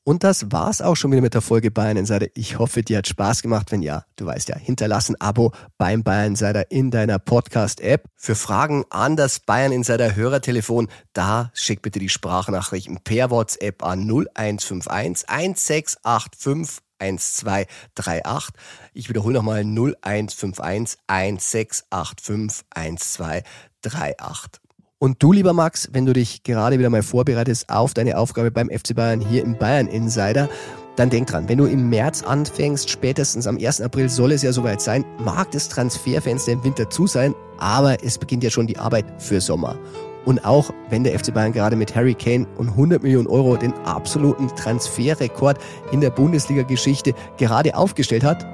Und 0.07 0.23
das 0.23 0.53
war's 0.53 0.81
auch 0.81 0.95
schon 0.95 1.11
wieder 1.11 1.21
mit 1.21 1.33
der 1.33 1.41
Folge 1.41 1.69
Bayern 1.69 1.97
Insider. 1.97 2.27
Ich 2.33 2.59
hoffe, 2.59 2.81
dir 2.81 2.99
hat 2.99 3.07
Spaß 3.07 3.41
gemacht. 3.41 3.73
Wenn 3.73 3.81
ja, 3.81 4.05
du 4.15 4.25
weißt 4.25 4.47
ja, 4.47 4.55
hinterlass 4.57 5.09
ein 5.09 5.19
Abo 5.19 5.51
beim 5.77 6.01
Bayern 6.01 6.27
Insider 6.27 6.71
in 6.71 6.91
deiner 6.91 7.19
Podcast-App. 7.19 8.05
Für 8.15 8.35
Fragen 8.35 8.85
an 8.89 9.17
das 9.17 9.41
Bayern 9.41 9.73
Insider 9.73 10.15
Hörertelefon, 10.15 10.87
da 11.11 11.51
schick 11.53 11.81
bitte 11.81 11.99
die 11.99 12.07
Sprachnachrichten 12.07 12.99
per 13.03 13.31
WhatsApp 13.31 13.83
an 13.83 14.09
0151 14.09 15.27
1685 15.27 16.83
1238. 16.99 18.53
Ich 18.93 19.09
wiederhole 19.09 19.33
nochmal 19.33 19.65
0151 19.65 20.99
1685 21.07 22.63
1238. 22.73 24.66
Und 24.99 25.21
du, 25.21 25.31
lieber 25.31 25.53
Max, 25.53 25.89
wenn 25.91 26.07
du 26.07 26.13
dich 26.13 26.41
gerade 26.41 26.79
wieder 26.79 26.89
mal 26.89 27.03
vorbereitest 27.03 27.69
auf 27.69 27.93
deine 27.93 28.17
Aufgabe 28.17 28.49
beim 28.49 28.67
FC 28.67 28.95
Bayern 28.95 29.21
hier 29.21 29.43
im 29.43 29.55
Bayern 29.55 29.85
Insider, 29.85 30.49
dann 30.95 31.11
denk 31.11 31.27
dran, 31.27 31.47
wenn 31.47 31.59
du 31.59 31.65
im 31.65 31.87
März 31.91 32.23
anfängst, 32.23 32.89
spätestens 32.89 33.45
am 33.45 33.57
1. 33.57 33.81
April 33.81 34.09
soll 34.09 34.31
es 34.31 34.41
ja 34.41 34.51
soweit 34.51 34.81
sein, 34.81 35.05
mag 35.19 35.51
das 35.51 35.69
Transferfenster 35.69 36.53
im 36.53 36.63
Winter 36.63 36.89
zu 36.89 37.05
sein, 37.05 37.35
aber 37.59 38.03
es 38.03 38.17
beginnt 38.17 38.43
ja 38.43 38.49
schon 38.49 38.65
die 38.65 38.79
Arbeit 38.79 39.05
für 39.21 39.39
Sommer. 39.39 39.77
Und 40.25 40.43
auch 40.43 40.71
wenn 40.89 41.03
der 41.03 41.17
FC 41.17 41.31
Bayern 41.31 41.53
gerade 41.53 41.75
mit 41.75 41.95
Harry 41.95 42.15
Kane 42.15 42.47
und 42.57 42.69
100 42.69 43.03
Millionen 43.03 43.27
Euro 43.27 43.55
den 43.55 43.73
absoluten 43.85 44.47
Transferrekord 44.47 45.59
in 45.91 46.01
der 46.01 46.09
Bundesliga-Geschichte 46.09 47.13
gerade 47.37 47.75
aufgestellt 47.75 48.23
hat, 48.23 48.47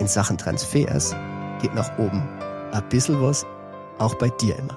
in 0.00 0.08
Sachen 0.08 0.38
Transfers 0.38 1.14
geht 1.62 1.74
nach 1.76 1.96
oben. 2.00 2.28
Ein 2.72 2.88
bisschen 2.88 3.22
was 3.22 3.46
auch 3.98 4.16
bei 4.16 4.28
dir 4.28 4.58
immer. 4.58 4.76